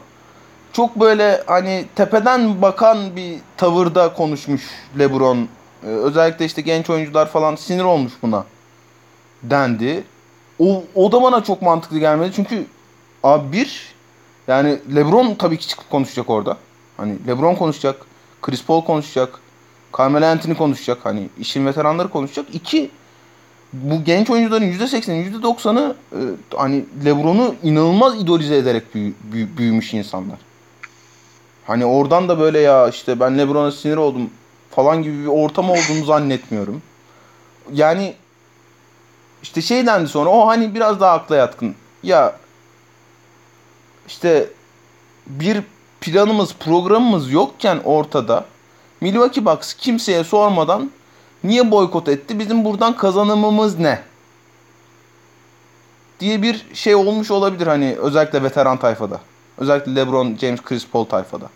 çok 0.74 0.99
böyle 0.99 1.43
hani 1.45 1.86
tepeden 1.95 2.62
bakan 2.62 3.16
bir 3.16 3.39
tavırda 3.58 4.14
konuşmuş 4.14 4.62
LeBron. 4.99 5.38
Ee, 5.84 5.88
özellikle 5.88 6.45
işte 6.45 6.62
genç 6.62 6.89
oyuncular 6.89 7.26
falan 7.26 7.56
sinir 7.56 7.84
olmuş 7.84 8.14
buna 8.22 8.45
dendi. 9.43 10.03
O, 10.60 10.84
o 10.95 11.12
da 11.12 11.22
bana 11.22 11.43
çok 11.43 11.62
mantıklı 11.62 11.99
gelmedi. 11.99 12.32
Çünkü 12.36 12.66
abi 13.24 13.51
bir 13.51 13.95
yani 14.47 14.80
LeBron 14.95 15.36
tabii 15.36 15.58
ki 15.58 15.68
çıkıp 15.68 15.89
konuşacak 15.89 16.30
orada. 16.30 16.58
Hani 16.97 17.28
LeBron 17.28 17.56
konuşacak, 17.56 17.95
Chris 18.41 18.66
Paul 18.66 18.82
konuşacak, 18.82 19.39
Carmelo 19.97 20.26
Anthony 20.26 20.56
konuşacak. 20.56 20.97
Hani 21.03 21.30
işin 21.39 21.66
veteranları 21.66 22.10
konuşacak. 22.10 22.45
İki 22.53 22.91
bu 23.84 24.03
genç 24.03 24.30
oyuncuların 24.30 24.71
%80'i 24.71 25.32
%90'ı 25.41 25.95
e, 26.13 26.19
hani 26.57 26.86
LeBron'u 27.05 27.55
inanılmaz 27.63 28.21
idolize 28.21 28.55
ederek 28.57 28.95
büyü- 28.95 29.13
büyü- 29.32 29.57
büyümüş 29.57 29.93
insanlar. 29.93 30.38
Hani 31.67 31.86
oradan 31.86 32.30
da 32.30 32.39
böyle 32.39 32.59
ya 32.59 32.88
işte 32.89 33.19
ben 33.19 33.38
LeBron'a 33.38 33.71
sinir 33.71 33.97
oldum 33.97 34.30
falan 34.71 35.03
gibi 35.03 35.21
bir 35.21 35.28
ortam 35.28 35.69
olduğunu 35.69 36.05
zannetmiyorum. 36.05 36.82
Yani 37.73 38.13
işte 39.43 39.61
şey 39.61 39.86
dendi 39.86 40.07
sonra 40.09 40.30
o 40.30 40.47
hani 40.47 40.76
biraz 40.76 40.99
daha 40.99 41.11
akla 41.11 41.36
yatkın. 41.36 41.76
Ya 42.03 42.36
işte 44.07 44.49
bir 45.28 45.61
planımız 46.01 46.53
programımız 46.53 47.32
yokken 47.32 47.80
ortada 47.84 48.45
Milwaukee 49.01 49.45
Bucks 49.45 49.73
kimseye 49.73 50.23
sormadan 50.23 50.91
niye 51.48 51.72
boykot 51.72 52.10
etti? 52.10 52.39
Bizim 52.39 52.66
buradan 52.66 52.98
kazanımımız 52.98 53.80
ne? 53.80 54.00
diye 56.20 56.41
bir 56.41 56.66
şey 56.74 56.96
olmuş 56.96 57.32
olabilir 57.32 57.68
hani 57.68 57.96
özellikle 58.00 58.43
veteran 58.43 58.78
tayfada. 58.78 59.22
Özellikle 59.58 59.96
LeBron, 59.96 60.38
James, 60.38 60.62
Chris 60.62 60.88
Paul 60.88 61.06
tayfada. 61.06 61.50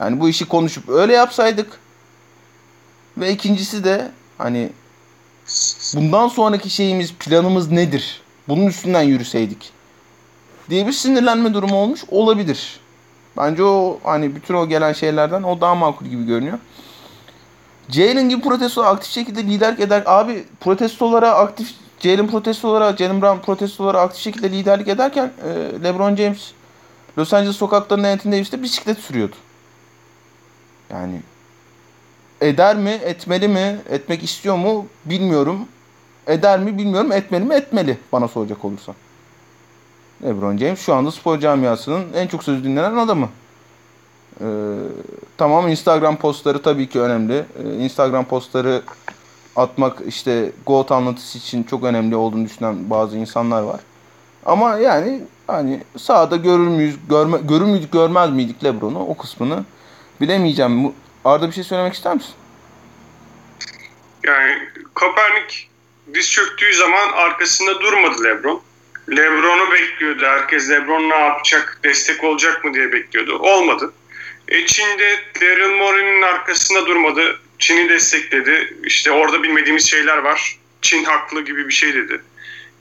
Yani 0.00 0.20
bu 0.20 0.28
işi 0.28 0.48
konuşup 0.48 0.88
öyle 0.88 1.12
yapsaydık 1.12 1.80
ve 3.18 3.32
ikincisi 3.32 3.84
de 3.84 4.10
hani 4.38 4.70
bundan 5.94 6.28
sonraki 6.28 6.70
şeyimiz, 6.70 7.14
planımız 7.14 7.70
nedir? 7.70 8.22
Bunun 8.48 8.66
üstünden 8.66 9.02
yürüseydik 9.02 9.72
diye 10.70 10.86
bir 10.86 10.92
sinirlenme 10.92 11.54
durumu 11.54 11.76
olmuş 11.76 12.04
olabilir. 12.08 12.80
Bence 13.36 13.64
o 13.64 13.98
hani 14.04 14.34
bütün 14.34 14.54
o 14.54 14.68
gelen 14.68 14.92
şeylerden 14.92 15.42
o 15.42 15.60
daha 15.60 15.74
makul 15.74 16.06
gibi 16.06 16.26
görünüyor. 16.26 16.58
Jalen 17.88 18.28
gibi 18.28 18.42
protesto 18.42 18.82
aktif 18.82 19.10
şekilde 19.10 19.44
liderlik 19.44 19.80
eder. 19.80 20.02
Abi 20.06 20.44
protestolara 20.60 21.30
aktif 21.30 21.74
Jalen 22.00 22.26
protestolara, 22.26 22.96
Jalen 22.96 23.22
Brown 23.22 23.38
protestolara 23.38 24.00
aktif 24.00 24.22
şekilde 24.22 24.50
liderlik 24.50 24.88
ederken 24.88 25.32
e, 25.44 25.82
LeBron 25.84 26.16
James 26.16 26.52
Los 27.18 27.32
Angeles 27.32 27.56
sokaklarında 27.56 28.08
Anthony 28.08 28.32
Davis'te 28.32 28.62
bisiklet 28.62 28.98
sürüyordu. 28.98 29.36
Yani 30.90 31.20
eder 32.40 32.76
mi, 32.76 32.90
etmeli 32.90 33.48
mi, 33.48 33.78
etmek 33.90 34.22
istiyor 34.22 34.56
mu 34.56 34.86
bilmiyorum. 35.04 35.58
Eder 36.26 36.60
mi 36.60 36.78
bilmiyorum, 36.78 37.12
etmeli 37.12 37.44
mi, 37.44 37.54
etmeli 37.54 37.98
bana 38.12 38.28
soracak 38.28 38.64
olursa. 38.64 38.94
LeBron 40.24 40.56
James 40.56 40.80
şu 40.80 40.94
anda 40.94 41.10
spor 41.10 41.38
camiasının 41.38 42.12
en 42.14 42.26
çok 42.26 42.44
söz 42.44 42.64
dinlenen 42.64 42.96
adamı. 42.96 43.28
Ee, 44.40 44.44
tamam 45.38 45.68
Instagram 45.68 46.16
postları 46.16 46.62
tabii 46.62 46.88
ki 46.88 47.00
önemli. 47.00 47.34
Ee, 47.34 47.84
Instagram 47.84 48.24
postları 48.24 48.82
atmak 49.56 49.98
işte 50.06 50.52
GOAT 50.66 50.92
anlatısı 50.92 51.38
için 51.38 51.62
çok 51.62 51.84
önemli 51.84 52.16
olduğunu 52.16 52.44
düşünen 52.44 52.90
bazı 52.90 53.16
insanlar 53.16 53.62
var. 53.62 53.80
Ama 54.46 54.78
yani 54.78 55.22
hani 55.46 55.80
sahada 55.96 56.36
görür 56.36 56.68
müyüz, 56.68 56.96
görme, 57.08 57.38
görür 57.38 57.66
müydük, 57.66 57.92
görmez 57.92 58.30
miydik 58.30 58.64
LeBron'u 58.64 59.06
o 59.06 59.16
kısmını 59.16 59.64
bilemeyeceğim. 60.20 60.92
Arda 61.24 61.48
bir 61.48 61.52
şey 61.52 61.64
söylemek 61.64 61.94
ister 61.94 62.14
misin? 62.14 62.34
Yani 64.24 64.58
Kopernik 64.94 65.70
diz 66.14 66.30
çöktüğü 66.30 66.74
zaman 66.74 67.12
arkasında 67.12 67.80
durmadı 67.80 68.24
LeBron. 68.24 68.60
LeBron'u 69.10 69.72
bekliyordu. 69.72 70.22
Herkes 70.24 70.70
LeBron 70.70 71.10
ne 71.10 71.18
yapacak, 71.18 71.78
destek 71.84 72.24
olacak 72.24 72.64
mı 72.64 72.74
diye 72.74 72.92
bekliyordu. 72.92 73.38
Olmadı. 73.38 73.92
E 74.52 74.66
Çin'de 74.66 75.20
Daryl 75.40 75.76
Morey'nin 75.76 76.22
arkasında 76.22 76.86
durmadı. 76.86 77.40
Çin'i 77.58 77.88
destekledi. 77.88 78.76
İşte 78.84 79.10
orada 79.10 79.42
bilmediğimiz 79.42 79.90
şeyler 79.90 80.18
var. 80.18 80.58
Çin 80.82 81.04
haklı 81.04 81.44
gibi 81.44 81.68
bir 81.68 81.72
şey 81.72 81.94
dedi. 81.94 82.22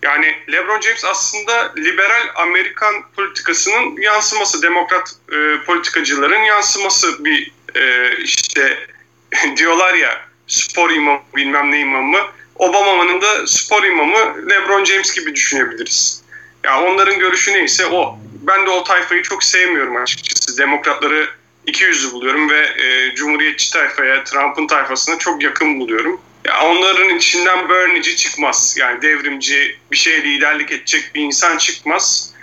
Yani 0.02 0.36
LeBron 0.52 0.82
James 0.82 1.06
aslında 1.06 1.74
liberal 1.78 2.28
Amerikan 2.36 2.96
politikasının 3.16 4.02
yansıması, 4.02 4.62
demokrat 4.62 5.16
e, 5.32 5.66
politikacıların 5.66 6.44
yansıması 6.44 7.26
bir 7.26 7.52
e, 7.76 8.16
işte 8.18 8.88
diyorlar 9.58 9.94
ya 9.94 10.22
spor 10.48 10.90
imamı 10.90 11.22
bilmem 11.36 11.72
ne 11.72 11.80
imamı. 11.80 12.20
Obama'nın 12.56 13.22
da 13.22 13.48
spor 13.48 13.84
imamı 13.84 14.50
LeBron 14.50 14.86
James 14.86 15.16
gibi 15.16 15.36
düşünebiliriz. 15.36 16.24
Ya 16.64 16.82
onların 16.82 17.20
görüşü 17.20 17.54
neyse 17.54 17.86
o. 17.86 18.20
Ben 18.42 18.66
de 18.66 18.70
o 18.70 18.84
tayfayı 18.84 19.24
çok 19.24 19.44
sevmiyorum 19.44 19.96
açıkçası. 19.96 20.58
Demokratları 20.58 21.41
iki 21.68 21.84
yüzlü 21.84 22.12
buluyorum 22.12 22.50
ve 22.50 22.60
e, 22.60 23.16
Cumhuriyetçi 23.16 23.74
tayfaya, 23.74 24.24
Trump'ın 24.24 24.68
tayfasına 24.68 25.18
çok 25.18 25.44
yakın 25.44 25.80
buluyorum. 25.80 26.22
Ya 26.46 26.62
onların 26.66 27.18
içinden 27.18 27.70
Bernie'ci 27.70 28.16
çıkmaz. 28.16 28.76
Yani 28.80 29.02
devrimci, 29.02 29.78
bir 29.92 29.98
şeye 29.98 30.24
liderlik 30.24 30.72
edecek 30.72 31.12
bir 31.16 31.22
insan 31.22 31.58
çıkmaz. 31.58 32.34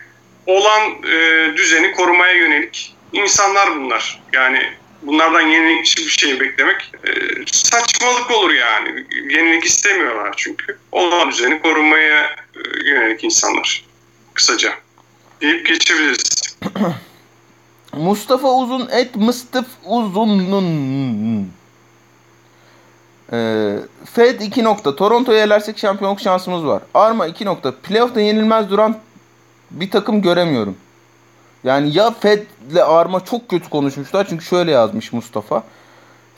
Olan 0.47 0.83
e, 1.11 1.47
düzeni 1.57 1.93
korumaya 1.93 2.33
yönelik 2.33 2.97
insanlar 3.13 3.77
bunlar. 3.77 4.23
Yani 4.33 4.73
bunlardan 5.03 5.41
yenilikçi 5.41 6.07
bir 6.07 6.11
şey 6.11 6.41
beklemek 6.41 6.93
e, 7.05 7.11
saçmalık 7.53 8.31
olur 8.31 8.51
yani. 8.51 9.05
Yenilik 9.11 9.65
istemiyorlar 9.65 10.35
çünkü. 10.37 10.79
Olan 10.93 11.31
düzeni 11.31 11.63
korumaya 11.63 12.25
e, 12.57 12.89
yönelik 12.89 13.25
insanlar. 13.25 13.85
Kısaca. 14.35 14.75
Deyip 15.41 15.67
geçebiliriz. 15.67 16.59
Mustafa 17.93 18.55
Uzun 18.55 18.89
et 18.91 19.17
Mıstıf 19.17 19.67
Uzun'un 19.85 21.49
Ee, 23.33 23.79
Fed 24.05 24.41
2 24.41 24.65
nokta. 24.65 24.97
Toronto'yu 24.97 25.39
elersek 25.39 25.79
şampiyonluk 25.79 26.21
şansımız 26.21 26.67
var. 26.67 26.83
Arma 26.95 27.27
2 27.27 27.45
nokta. 27.45 27.75
Playoff'ta 27.83 28.21
yenilmez 28.21 28.71
duran 28.71 28.97
bir 29.71 29.91
takım 29.91 30.23
göremiyorum. 30.23 30.77
Yani 31.65 31.97
ya 31.97 32.11
Fed'le 32.11 32.83
Arma 32.87 33.25
çok 33.25 33.49
kötü 33.49 33.71
konuşmuşlar. 33.71 34.27
Çünkü 34.29 34.45
şöyle 34.45 34.71
yazmış 34.71 35.13
Mustafa. 35.13 35.63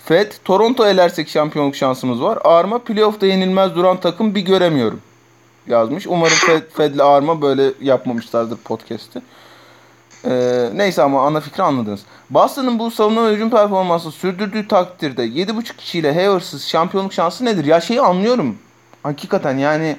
Fed, 0.05 0.33
Toronto 0.45 0.87
elersek 0.87 1.29
şampiyonluk 1.29 1.77
şansımız 1.77 2.23
var. 2.23 2.39
Arma 2.45 2.79
playoff'ta 2.79 3.27
yenilmez 3.27 3.75
duran 3.75 4.01
takım 4.01 4.35
bir 4.35 4.41
göremiyorum. 4.41 5.01
Yazmış. 5.67 6.07
Umarım 6.07 6.37
Fed, 6.37 6.63
Fed'le 6.73 7.01
Arma 7.01 7.43
böyle 7.43 7.73
yapmamışlardır 7.81 8.57
podcast'i. 8.57 9.23
Ee, 10.29 10.71
neyse 10.75 11.03
ama 11.03 11.27
ana 11.27 11.41
fikri 11.41 11.63
anladınız. 11.63 12.01
Boston'ın 12.31 12.79
bu 12.79 12.91
savunma 12.91 13.29
ve 13.29 13.35
hücum 13.35 13.51
performansı 13.51 14.11
sürdürdüğü 14.11 14.69
takdirde 14.69 15.27
7.5 15.27 15.77
kişiyle 15.77 16.15
Havers'ız 16.15 16.65
şampiyonluk 16.65 17.13
şansı 17.13 17.45
nedir? 17.45 17.65
Ya 17.65 17.81
şeyi 17.81 18.01
anlıyorum. 18.01 18.59
Hakikaten 19.03 19.59
yani 19.59 19.97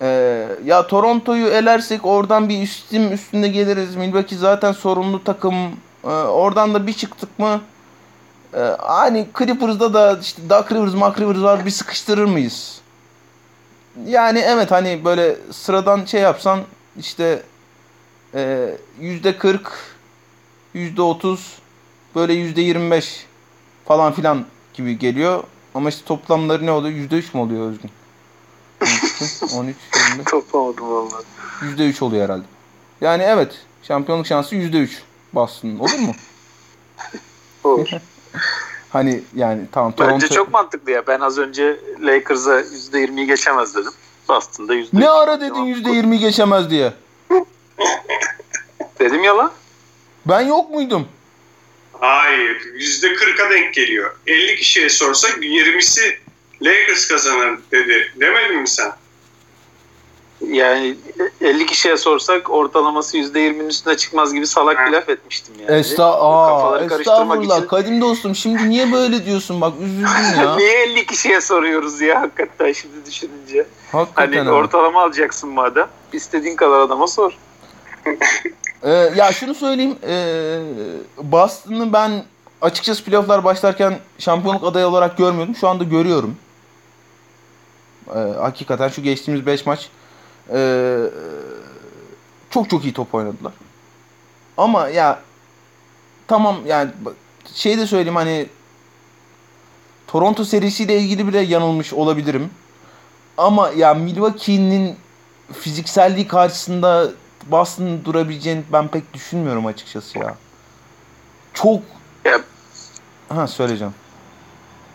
e, 0.00 0.46
ya 0.64 0.86
Toronto'yu 0.86 1.46
elersek 1.46 2.06
oradan 2.06 2.48
bir 2.48 2.62
üstüm 2.62 3.12
üstünde 3.12 3.48
geliriz. 3.48 3.96
Milwaukee 3.96 4.36
zaten 4.36 4.72
sorumlu 4.72 5.24
takım. 5.24 5.54
E, 6.04 6.08
oradan 6.08 6.74
da 6.74 6.86
bir 6.86 6.92
çıktık 6.92 7.38
mı 7.38 7.60
e, 8.54 8.60
hani 8.78 9.28
Clippers'da 9.38 9.94
da 9.94 10.18
işte 10.22 10.42
Duck 10.50 10.72
Rivers, 10.72 10.94
Mark 10.94 11.20
Rivers 11.20 11.42
var 11.42 11.66
bir 11.66 11.70
sıkıştırır 11.70 12.24
mıyız? 12.24 12.80
Yani 14.06 14.38
evet 14.38 14.70
hani 14.70 15.04
böyle 15.04 15.36
sıradan 15.52 16.04
şey 16.04 16.20
yapsan 16.20 16.60
işte 16.98 17.42
e, 18.34 18.70
yüzde 19.00 19.38
40 19.38 19.72
yüzde 20.74 21.02
30 21.02 21.58
böyle 22.14 22.32
yüzde 22.32 22.60
25 22.60 23.26
falan 23.84 24.12
filan 24.12 24.44
gibi 24.74 24.98
geliyor. 24.98 25.44
Ama 25.74 25.88
işte 25.88 26.04
toplamları 26.04 26.66
ne 26.66 26.70
oluyor? 26.70 26.94
Yüzde 26.94 27.16
3 27.16 27.34
mü 27.34 27.40
oluyor 27.40 27.70
Özgün? 27.70 27.90
13, 29.58 29.76
25. 30.10 30.26
Toplamadım. 30.30 31.24
Yüzde 31.62 31.88
3 31.88 32.02
oluyor 32.02 32.24
herhalde. 32.24 32.44
Yani 33.00 33.22
evet. 33.22 33.58
Şampiyonluk 33.82 34.26
şansı 34.26 34.54
yüzde 34.54 34.78
3 34.78 35.02
Boston'ın. 35.34 35.78
Olur 35.78 35.98
mu? 35.98 36.14
Olur. 37.64 37.88
Hani 38.92 39.22
yani 39.36 39.62
tamam 39.72 39.92
Toronto... 39.92 40.14
Bence 40.14 40.28
çok 40.28 40.52
mantıklı 40.52 40.90
ya. 40.90 41.06
Ben 41.06 41.20
az 41.20 41.38
önce 41.38 41.80
Lakers'a 42.00 42.60
%20'yi 42.60 43.26
geçemez 43.26 43.74
dedim. 43.74 43.92
Boston'da 44.28 44.74
%20. 44.74 44.86
Ne 44.92 45.08
ara 45.08 45.40
dedin 45.40 45.64
yüzde 45.64 45.90
20 45.90 46.18
geçemez 46.18 46.70
diye? 46.70 46.92
Dedim 49.00 49.24
ya 49.24 49.36
lan. 49.36 49.52
Ben 50.26 50.40
yok 50.40 50.70
muydum? 50.70 51.08
Hayır. 52.00 52.60
%40'a 52.78 53.50
denk 53.50 53.74
geliyor. 53.74 54.16
50 54.26 54.56
kişiye 54.56 54.88
sorsak 54.90 55.38
20'si 55.38 56.16
Lakers 56.62 57.08
kazanır 57.08 57.58
dedi. 57.72 58.12
Demedin 58.20 58.58
mi 58.60 58.68
sen? 58.68 58.92
Yani 60.48 60.96
50 61.40 61.66
kişiye 61.66 61.96
sorsak 61.96 62.50
ortalaması 62.50 63.16
%20'nin 63.18 63.68
üstüne 63.68 63.96
çıkmaz 63.96 64.34
gibi 64.34 64.46
salak 64.46 64.86
bir 64.86 64.92
laf 64.92 65.08
etmiştim 65.08 65.54
yani. 65.60 65.78
Esta 65.80 66.04
aa, 66.20 66.48
Kafaları 66.48 66.88
karıştırmak 66.88 67.20
estağfurullah 67.22 67.56
için. 67.58 67.68
kadim 67.68 68.00
dostum 68.00 68.34
şimdi 68.34 68.70
niye 68.70 68.92
böyle 68.92 69.24
diyorsun 69.26 69.60
bak 69.60 69.72
üzüldüm 69.80 70.04
ya. 70.42 70.56
Niye 70.56 70.82
50 70.82 71.06
kişiye 71.06 71.40
soruyoruz 71.40 72.00
ya 72.00 72.20
hakikaten 72.20 72.72
şimdi 72.72 73.06
düşününce. 73.06 73.66
Hakikaten 73.92 74.38
Hani 74.38 74.48
ha. 74.48 74.52
ortalama 74.54 75.02
alacaksın 75.02 75.48
madem. 75.50 75.88
İstediğin 76.12 76.56
kadar 76.56 76.80
adama 76.80 77.06
sor. 77.06 77.32
Ee, 78.82 78.90
ya 78.90 79.32
şunu 79.32 79.54
söyleyeyim. 79.54 79.96
Ee, 80.06 80.60
Boston'ı 81.22 81.92
ben 81.92 82.24
açıkçası 82.60 83.04
playofflar 83.04 83.44
başlarken 83.44 83.98
şampiyonluk 84.18 84.64
adayı 84.64 84.86
olarak 84.86 85.18
görmüyordum. 85.18 85.56
Şu 85.56 85.68
anda 85.68 85.84
görüyorum. 85.84 86.36
Ee, 88.08 88.18
hakikaten 88.18 88.88
şu 88.88 89.02
geçtiğimiz 89.02 89.46
5 89.46 89.66
maç 89.66 89.88
ee, 90.52 90.98
çok 92.50 92.70
çok 92.70 92.84
iyi 92.84 92.92
top 92.92 93.14
oynadılar. 93.14 93.52
Ama 94.56 94.88
ya 94.88 95.20
tamam 96.28 96.56
yani 96.66 96.90
şey 97.54 97.78
de 97.78 97.86
söyleyeyim 97.86 98.16
hani 98.16 98.46
Toronto 100.06 100.44
serisiyle 100.44 100.98
ilgili 100.98 101.28
bile 101.28 101.40
yanılmış 101.40 101.92
olabilirim. 101.92 102.50
Ama 103.36 103.70
ya 103.70 103.94
Milwaukee'nin 103.94 104.96
fizikselliği 105.52 106.28
karşısında 106.28 107.10
Boston'ın 107.46 108.04
durabileceğini 108.04 108.62
ben 108.72 108.88
pek 108.88 109.14
düşünmüyorum 109.14 109.66
açıkçası 109.66 110.18
ya. 110.18 110.34
Çok 111.54 111.80
Ya 112.24 112.40
ha 113.28 113.46
söyleyeceğim. 113.46 113.94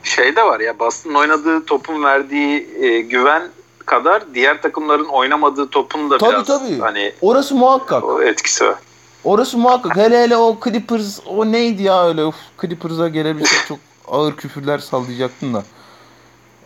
şey 0.04 0.36
de 0.36 0.44
var 0.44 0.60
ya 0.60 0.80
Boston'ın 0.80 1.16
oynadığı 1.16 1.66
topun 1.66 2.04
verdiği 2.04 2.70
e, 2.84 3.02
güven 3.02 3.44
kadar 3.86 4.24
diğer 4.34 4.62
takımların 4.62 5.06
oynamadığı 5.06 5.68
topun 5.70 6.10
da 6.10 6.18
Tabii, 6.18 6.32
biraz 6.32 6.48
tabii. 6.48 6.80
hani 6.80 7.14
Orası 7.22 7.56
muhakkak. 7.56 8.04
o 8.04 8.22
etkisi 8.22 8.66
var. 8.66 8.76
Orası 9.24 9.58
muhakkak. 9.58 9.96
Hele 9.96 10.24
hele 10.24 10.38
o 10.38 10.58
Clippers 10.64 11.20
o 11.26 11.52
neydi 11.52 11.84
ya 11.84 12.08
öyle. 12.08 12.26
Uf, 12.26 12.36
Clippers'a 12.62 13.08
gelebilsek 13.08 13.60
çok 13.68 13.80
ağır 14.08 14.36
küfürler 14.36 14.78
sallayacaktım 14.80 15.54
da. 15.54 15.64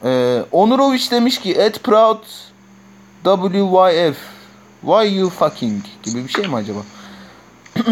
Ee, 0.04 0.42
Onurovic 0.52 1.12
demiş 1.12 1.40
ki 1.40 1.64
at 1.64 1.84
proud 1.84 2.24
WYF 3.24 4.18
Why 4.82 5.18
you 5.18 5.30
fucking 5.30 5.84
gibi 6.04 6.24
bir 6.24 6.30
şey 6.30 6.48
mi 6.48 6.56
acaba? 6.56 6.80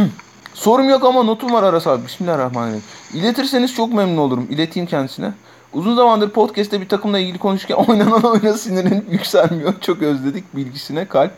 Sorum 0.53 0.89
yok 0.89 1.05
ama 1.05 1.23
notum 1.23 1.53
var 1.53 1.63
Aras 1.63 1.87
abi. 1.87 2.05
Bismillahirrahmanirrahim. 2.05 2.83
İletirseniz 3.13 3.75
çok 3.75 3.93
memnun 3.93 4.17
olurum. 4.17 4.47
İleteyim 4.49 4.87
kendisine. 4.89 5.33
Uzun 5.73 5.95
zamandır 5.95 6.29
podcast'te 6.29 6.81
bir 6.81 6.89
takımla 6.89 7.19
ilgili 7.19 7.37
konuşurken 7.37 7.75
oynanan 7.87 8.23
oyuna 8.23 8.53
sinirin 8.53 9.05
yükselmiyor. 9.11 9.73
Çok 9.81 10.01
özledik 10.01 10.55
bilgisine 10.55 11.07
kalp. 11.07 11.31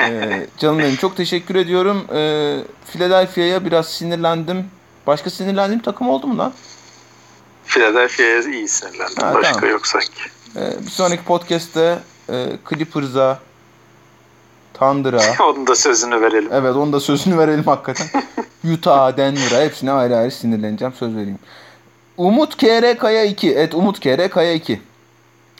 Ee, 0.00 0.46
canım 0.58 0.78
benim 0.78 0.96
çok 0.96 1.16
teşekkür 1.16 1.54
ediyorum. 1.54 2.04
Ee, 2.12 2.58
Philadelphia'ya 2.92 3.64
biraz 3.64 3.88
sinirlendim. 3.88 4.64
Başka 5.06 5.30
sinirlendiğim 5.30 5.82
takım 5.82 6.08
oldu 6.08 6.26
mu 6.26 6.38
lan? 6.38 6.52
Philadelphia'ya 7.66 8.40
iyi 8.42 8.68
sinirlendim. 8.68 9.22
Ha, 9.22 9.34
Başka 9.34 9.52
tamam. 9.52 9.70
yok 9.70 9.86
sanki. 9.86 10.22
Ee, 10.56 10.72
bir 10.86 10.90
sonraki 10.90 11.24
podcast'te 11.24 11.98
e, 12.30 12.46
Clippers'a, 12.70 13.38
Thunder'a, 14.80 15.44
Onun 15.44 15.66
da 15.66 15.74
sözünü 15.74 16.20
verelim. 16.20 16.48
evet 16.52 16.76
onun 16.76 16.92
da 16.92 17.00
sözünü 17.00 17.38
verelim 17.38 17.64
hakikaten. 17.64 18.06
Utah, 18.74 19.16
Denver'a 19.16 19.60
hepsine 19.64 19.92
ayrı 19.92 20.16
ayrı 20.16 20.30
sinirleneceğim 20.30 20.94
söz 20.94 21.16
vereyim. 21.16 21.38
Umut 22.16 22.56
KR 22.56 22.98
Kaya 22.98 23.24
2. 23.24 23.54
Evet 23.54 23.74
Umut 23.74 24.00
KR 24.00 24.28
Kaya 24.30 24.52
2. 24.52 24.80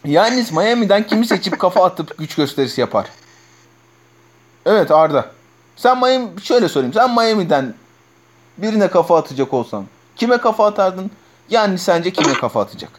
Yalnız 0.05 0.53
Miami'den 0.53 1.07
kimi 1.07 1.27
seçip 1.27 1.59
kafa 1.59 1.85
atıp 1.85 2.19
güç 2.19 2.35
gösterisi 2.35 2.81
yapar? 2.81 3.07
Evet 4.67 4.91
Arda. 4.91 5.31
Sen 5.77 5.99
Miami 5.99 6.29
şöyle 6.43 6.69
söyleyeyim. 6.69 6.95
Sen 6.95 7.11
Miami'den 7.15 7.75
birine 8.59 8.89
kafa 8.89 9.19
atacak 9.19 9.55
olsan 9.55 9.85
kime 10.17 10.39
kafa 10.39 10.67
atardın? 10.67 11.11
Yani 11.49 11.79
sence 11.79 12.11
kime 12.13 12.33
kafa 12.35 12.61
atacak? 12.61 12.91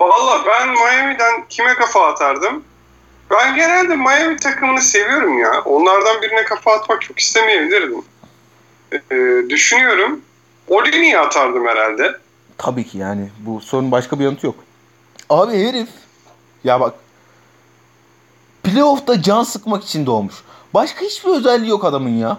Valla 0.00 0.46
ben 0.46 0.68
Miami'den 0.68 1.44
kime 1.48 1.74
kafa 1.74 2.06
atardım? 2.06 2.64
Ben 3.38 3.54
genelde 3.56 3.96
Miami 3.96 4.36
takımını 4.36 4.80
seviyorum 4.80 5.38
ya. 5.38 5.62
Onlardan 5.64 6.22
birine 6.22 6.44
kafa 6.44 6.72
atmak 6.72 7.02
çok 7.02 7.18
istemeyebilirdim. 7.18 8.04
Ee, 8.92 9.50
düşünüyorum. 9.50 10.20
Olini'yi 10.68 11.18
atardım 11.18 11.66
herhalde. 11.66 12.16
Tabii 12.58 12.86
ki 12.86 12.98
yani 12.98 13.30
bu 13.38 13.60
sorunun 13.60 13.90
başka 13.92 14.18
bir 14.18 14.24
yanıtı 14.24 14.46
yok. 14.46 14.56
Abi 15.30 15.66
herif 15.66 15.88
ya 16.64 16.80
bak 16.80 16.94
playoff'ta 18.62 19.22
can 19.22 19.42
sıkmak 19.42 19.84
için 19.84 20.06
doğmuş. 20.06 20.34
Başka 20.74 21.00
hiçbir 21.00 21.30
özelliği 21.30 21.70
yok 21.70 21.84
adamın 21.84 22.10
ya. 22.10 22.38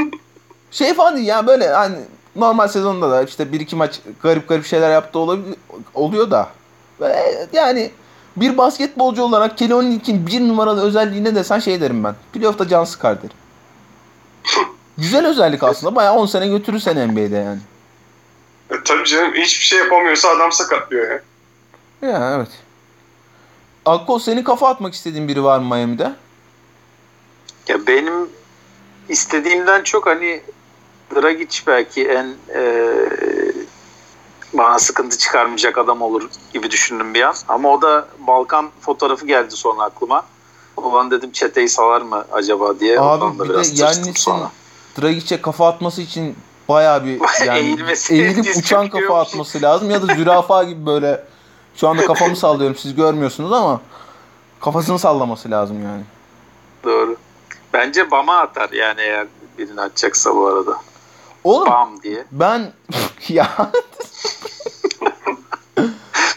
Şey 0.70 0.94
falan 0.94 1.16
değil 1.16 1.26
ya 1.26 1.46
böyle 1.46 1.68
hani 1.68 1.96
normal 2.36 2.68
sezonda 2.68 3.10
da 3.10 3.22
işte 3.22 3.52
bir 3.52 3.60
iki 3.60 3.76
maç 3.76 4.00
garip 4.22 4.48
garip 4.48 4.66
şeyler 4.66 4.90
yaptı 4.90 5.18
olabilir, 5.18 5.56
oluyor 5.94 6.30
da. 6.30 6.48
Ve 7.00 7.46
yani 7.52 7.90
bir 8.36 8.58
basketbolcu 8.58 9.22
olarak 9.22 9.58
Kelly 9.58 9.74
Olynyk'in 9.74 10.26
bir 10.26 10.40
numaralı 10.40 10.82
özelliği 10.82 11.24
ne 11.24 11.34
desen 11.34 11.58
şey 11.58 11.80
derim 11.80 12.04
ben. 12.04 12.14
Playoff'ta 12.32 12.68
can 12.68 12.84
sıkar 12.84 13.18
derim. 13.18 13.36
Güzel 14.98 15.26
özellik 15.26 15.62
aslında. 15.62 15.94
Bayağı 15.94 16.14
10 16.14 16.26
sene 16.26 16.48
götürür 16.48 16.78
seni 16.78 17.12
NBA'de 17.12 17.36
yani. 17.36 17.58
E, 18.70 18.74
tabii 18.84 19.04
canım 19.04 19.34
hiçbir 19.34 19.64
şey 19.64 19.78
yapamıyorsa 19.78 20.28
adam 20.28 20.52
sakatlıyor 20.52 21.10
ya. 21.10 21.20
Ya 22.08 22.34
evet. 22.36 22.48
Akko 23.86 24.18
senin 24.18 24.42
kafa 24.42 24.68
atmak 24.68 24.94
istediğin 24.94 25.28
biri 25.28 25.44
var 25.44 25.58
mı 25.58 25.74
Miami'de? 25.74 26.12
Ya 27.68 27.86
benim 27.86 28.28
istediğimden 29.08 29.82
çok 29.82 30.06
hani 30.06 30.42
Dragic 31.14 31.62
belki 31.66 32.08
en 32.08 32.26
e, 32.54 32.62
bana 34.54 34.78
sıkıntı 34.78 35.18
çıkarmayacak 35.18 35.78
adam 35.78 36.02
olur 36.02 36.30
gibi 36.52 36.70
düşündüm 36.70 37.14
bir 37.14 37.22
an. 37.22 37.34
Ama 37.48 37.68
o 37.68 37.82
da 37.82 38.06
Balkan 38.18 38.70
fotoğrafı 38.80 39.26
geldi 39.26 39.56
sonra 39.56 39.82
aklıma. 39.82 40.24
O 40.76 40.96
an 40.96 41.10
dedim 41.10 41.32
çeteyi 41.32 41.68
salar 41.68 42.00
mı 42.00 42.24
acaba 42.32 42.80
diye. 42.80 43.00
Abi 43.00 43.38
bir 43.38 43.44
de 43.44 43.48
biraz 43.48 43.68
tırstım 43.68 43.86
Yannis'in 43.86 44.12
sonra. 44.12 44.50
Dragic'e 45.00 45.42
kafa 45.42 45.68
atması 45.68 46.02
için 46.02 46.36
bayağı 46.68 47.04
bir 47.04 47.20
yani 47.46 47.58
Eğilmesi, 47.58 48.14
eğilip 48.14 48.56
uçan 48.56 48.88
kafa 48.88 49.20
atması 49.20 49.62
lazım 49.62 49.90
ya 49.90 50.08
da 50.08 50.14
zürafa 50.14 50.64
gibi 50.64 50.86
böyle 50.86 51.24
şu 51.76 51.88
anda 51.88 52.06
kafamı 52.06 52.36
sallıyorum 52.46 52.76
siz 52.76 52.94
görmüyorsunuz 52.94 53.52
ama 53.52 53.80
kafasını 54.60 54.98
sallaması 54.98 55.50
lazım 55.50 55.82
yani. 55.82 56.02
Doğru. 56.84 57.16
Bence 57.72 58.10
Bam'a 58.10 58.38
atar 58.38 58.70
yani 58.70 59.00
eğer 59.00 59.26
birini 59.58 59.80
atacaksa 59.80 60.34
bu 60.34 60.46
arada. 60.46 60.76
Oğlum 61.44 61.66
Bam 61.70 62.02
diye. 62.02 62.24
ben 62.32 62.72
ya 63.28 63.48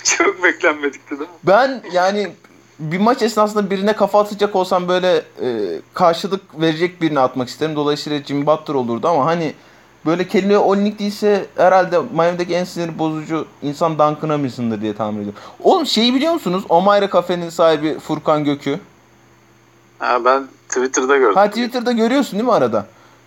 Çok 0.03 0.43
beklenmedikti 0.43 1.09
değil 1.09 1.21
mi? 1.21 1.27
ben 1.43 1.81
yani 1.93 2.31
bir 2.79 2.97
maç 2.99 3.21
esnasında 3.21 3.69
birine 3.69 3.93
kafa 3.93 4.19
atacak 4.21 4.55
olsam 4.55 4.87
böyle 4.87 5.17
e, 5.41 5.79
karşılık 5.93 6.61
verecek 6.61 7.01
birini 7.01 7.19
atmak 7.19 7.49
isterim. 7.49 7.75
Dolayısıyla 7.75 8.23
Jimmy 8.23 8.45
Butler 8.45 8.75
olurdu 8.75 9.07
ama 9.07 9.25
hani 9.25 9.53
böyle 10.05 10.27
Kelly 10.27 10.57
Olynyk 10.57 10.99
değilse 10.99 11.45
herhalde 11.55 11.99
Miami'deki 12.13 12.55
en 12.55 12.63
sinir 12.63 12.99
bozucu 12.99 13.45
insan 13.61 13.91
Duncan 13.93 14.29
Robinson'dır 14.29 14.81
diye 14.81 14.95
tahmin 14.95 15.17
ediyorum. 15.19 15.39
Oğlum 15.63 15.85
şeyi 15.85 16.13
biliyor 16.15 16.33
musunuz? 16.33 16.63
Omayra 16.69 17.09
Kafe'nin 17.09 17.49
sahibi 17.49 17.99
Furkan 17.99 18.43
Gökü. 18.43 18.79
Ha, 19.99 20.25
ben 20.25 20.47
Twitter'da 20.69 21.17
gördüm. 21.17 21.35
Ha 21.35 21.47
Twitter'da 21.49 21.91
görüyorsun 21.91 22.33
değil 22.33 22.43
mi 22.43 22.53
arada? 22.53 22.85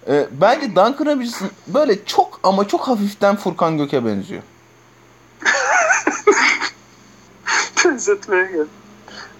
E, 0.09 0.27
bence 0.41 0.69
Duncan 0.69 1.07
Robinson 1.07 1.51
böyle 1.67 2.05
çok 2.05 2.41
ama 2.43 2.69
çok 2.69 2.89
hafiften 2.89 3.37
Furkan 3.37 3.79
Gök'e 3.79 4.05
benziyor. 4.05 4.43
Benzetmeye 7.85 8.53
gel. 8.53 8.67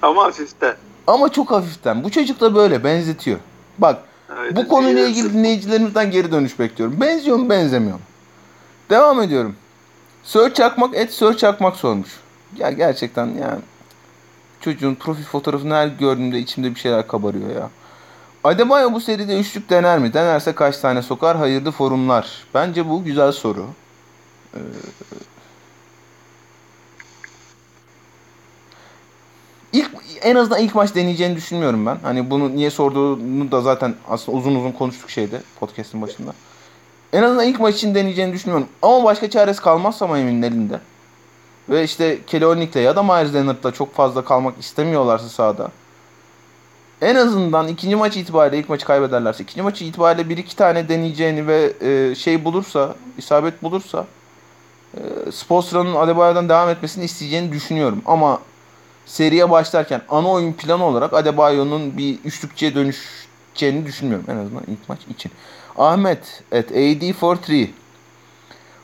Ama 0.03 0.25
hafiften. 0.25 0.77
Ama 1.07 1.33
çok 1.33 1.51
hafiften. 1.51 2.05
Bu 2.05 2.11
çocuk 2.11 2.41
da 2.41 2.55
böyle 2.55 2.85
benzetiyor. 2.85 3.39
Bak 3.79 3.99
Öyle 4.39 4.57
Bu 4.57 4.69
konuyla 4.69 5.07
ilgili 5.07 5.33
dinleyicilerimizden 5.33 6.11
geri 6.11 6.33
dönüş 6.33 6.59
bekliyorum. 6.59 7.01
Benziyor 7.01 7.37
mu 7.37 7.51
benzemiyor 7.51 7.95
mu? 7.95 8.01
Devam 8.91 9.23
ediyorum. 9.23 9.57
Sör 10.23 10.55
Çakmak 10.55 10.97
et 10.97 11.13
Sör 11.13 11.35
Çakmak 11.35 11.77
sormuş. 11.77 12.11
Ya 12.57 12.71
gerçekten 12.71 13.27
yani 13.27 13.61
çocuğun 14.61 14.95
profil 14.95 15.25
fotoğrafını 15.25 15.75
her 15.75 15.87
gördüğümde 15.87 16.39
içimde 16.39 16.75
bir 16.75 16.81
şeyler 16.81 17.09
kabarıyor 17.09 17.51
ya. 17.55 17.71
Adebayo 18.45 18.93
bu 18.93 19.01
seride 19.01 19.41
üçlük 19.41 19.71
dener 19.71 19.99
mi? 19.99 20.13
Denerse 20.13 20.55
kaç 20.55 20.79
tane 20.79 21.03
sokar? 21.03 21.37
Hayırlı 21.37 21.71
forumlar. 21.71 22.47
Bence 22.55 22.89
bu 22.89 23.05
güzel 23.05 23.33
soru. 23.33 23.67
Ee, 24.55 24.59
İlk 29.73 29.91
en 30.23 30.37
azından 30.37 30.61
ilk 30.61 30.75
maç 30.75 30.95
deneyeceğini 30.95 31.37
düşünmüyorum 31.37 31.87
ben. 31.87 31.99
Hani 32.03 32.31
bunu 32.31 32.57
niye 32.57 32.71
sorduğunu 32.71 33.53
da 33.53 33.61
zaten 33.61 33.95
aslında 34.09 34.39
uzun 34.39 34.55
uzun 34.55 34.73
konuştuk 34.73 35.11
şeyde 35.11 35.43
podcast'in 35.61 36.03
başında. 36.03 36.33
En 37.13 37.23
azından 37.23 37.47
ilk 37.47 37.61
maç 37.61 37.75
için 37.75 37.95
deneyeceğini 37.95 38.33
düşünmüyorum. 38.33 38.69
Ama 38.83 39.05
başka 39.05 39.31
çaresi 39.31 39.63
kalmazsa 39.63 40.07
Miami'nin 40.07 40.43
elinde. 40.43 40.81
Ve 41.69 41.85
işte 41.85 42.19
Kelly 42.27 42.47
Olynyk'le 42.47 42.77
ya 42.77 42.97
da 42.97 43.03
Myers 43.03 43.35
Leonard'la 43.35 43.73
çok 43.73 43.95
fazla 43.95 44.25
kalmak 44.25 44.59
istemiyorlarsa 44.59 45.29
sahada. 45.29 45.71
En 47.03 47.15
azından 47.15 47.69
ikinci 47.69 47.97
maç 47.97 48.17
itibariyle 48.17 48.59
ilk 48.59 48.69
maçı 48.69 48.87
kaybederlerse 48.87 49.43
ikinci 49.43 49.63
maçı 49.63 49.85
itibariyle 49.85 50.29
bir 50.29 50.37
iki 50.37 50.57
tane 50.57 50.89
deneyeceğini 50.89 51.47
ve 51.47 51.73
e, 51.81 52.15
şey 52.15 52.45
bulursa, 52.45 52.95
isabet 53.19 53.63
bulursa 53.63 54.07
e, 54.95 55.33
Spoelstra'nın 55.33 55.95
Adebayo'dan 55.95 56.49
devam 56.49 56.69
etmesini 56.69 57.05
isteyeceğini 57.05 57.53
düşünüyorum. 57.53 58.03
Ama 58.07 58.41
seriye 59.07 59.51
başlarken 59.51 60.03
ana 60.09 60.29
oyun 60.31 60.53
planı 60.53 60.85
olarak 60.85 61.15
Adebayo'nun 61.15 61.99
bir 61.99 62.19
üçlükçüye 62.25 62.75
dönüşeceğini 62.75 63.87
düşünmüyorum 63.87 64.27
en 64.29 64.37
azından 64.37 64.63
ilk 64.67 64.89
maç 64.89 64.99
için. 65.11 65.33
Ahmet 65.79 66.43
at 66.53 66.73
AD 66.73 67.13
for 67.13 67.37
3 67.49 67.71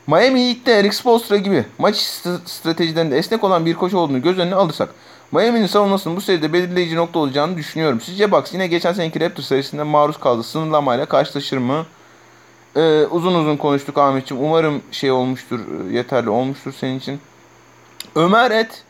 Miami 0.07 0.49
Heat'te 0.49 0.73
Eric 0.73 0.97
Spoelstra 0.97 1.37
gibi 1.37 1.65
maç 1.79 1.97
st- 1.97 2.49
stratejilerinde 2.49 3.19
esnek 3.19 3.45
olan 3.45 3.67
bir 3.67 3.75
koç 3.75 3.95
olduğunu 3.95 4.23
göz 4.23 4.39
önüne 4.39 4.55
alırsak 4.55 4.89
Miami'nin 5.35 5.67
savunmasının 5.67 6.17
bu 6.17 6.21
seride 6.21 6.53
belirleyici 6.53 6.97
nokta 6.97 7.19
olacağını 7.19 7.57
düşünüyorum. 7.57 8.01
Sizce 8.01 8.33
Bucks 8.33 8.53
yine 8.55 8.67
geçen 8.67 8.93
seneki 8.93 9.21
Raptors 9.21 9.47
serisinde 9.47 9.83
maruz 9.83 10.21
kaldı 10.21 10.43
sınırlamayla 10.43 11.07
karşılaşır 11.07 11.59
mı? 11.59 11.87
Ee, 12.77 13.07
uzun 13.11 13.35
uzun 13.35 13.57
konuştuk 13.57 13.99
Ahmetciğim. 13.99 14.45
Umarım 14.45 14.83
şey 14.91 15.11
olmuştur, 15.11 15.61
yeterli 15.91 16.31
olmuştur 16.31 16.75
senin 16.81 16.99
için. 16.99 17.21
Ömer 18.15 18.51
et 18.51 18.85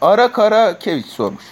Ara 0.00 0.32
Kara 0.32 0.78
Keviç 0.78 1.06
sormuş. 1.06 1.44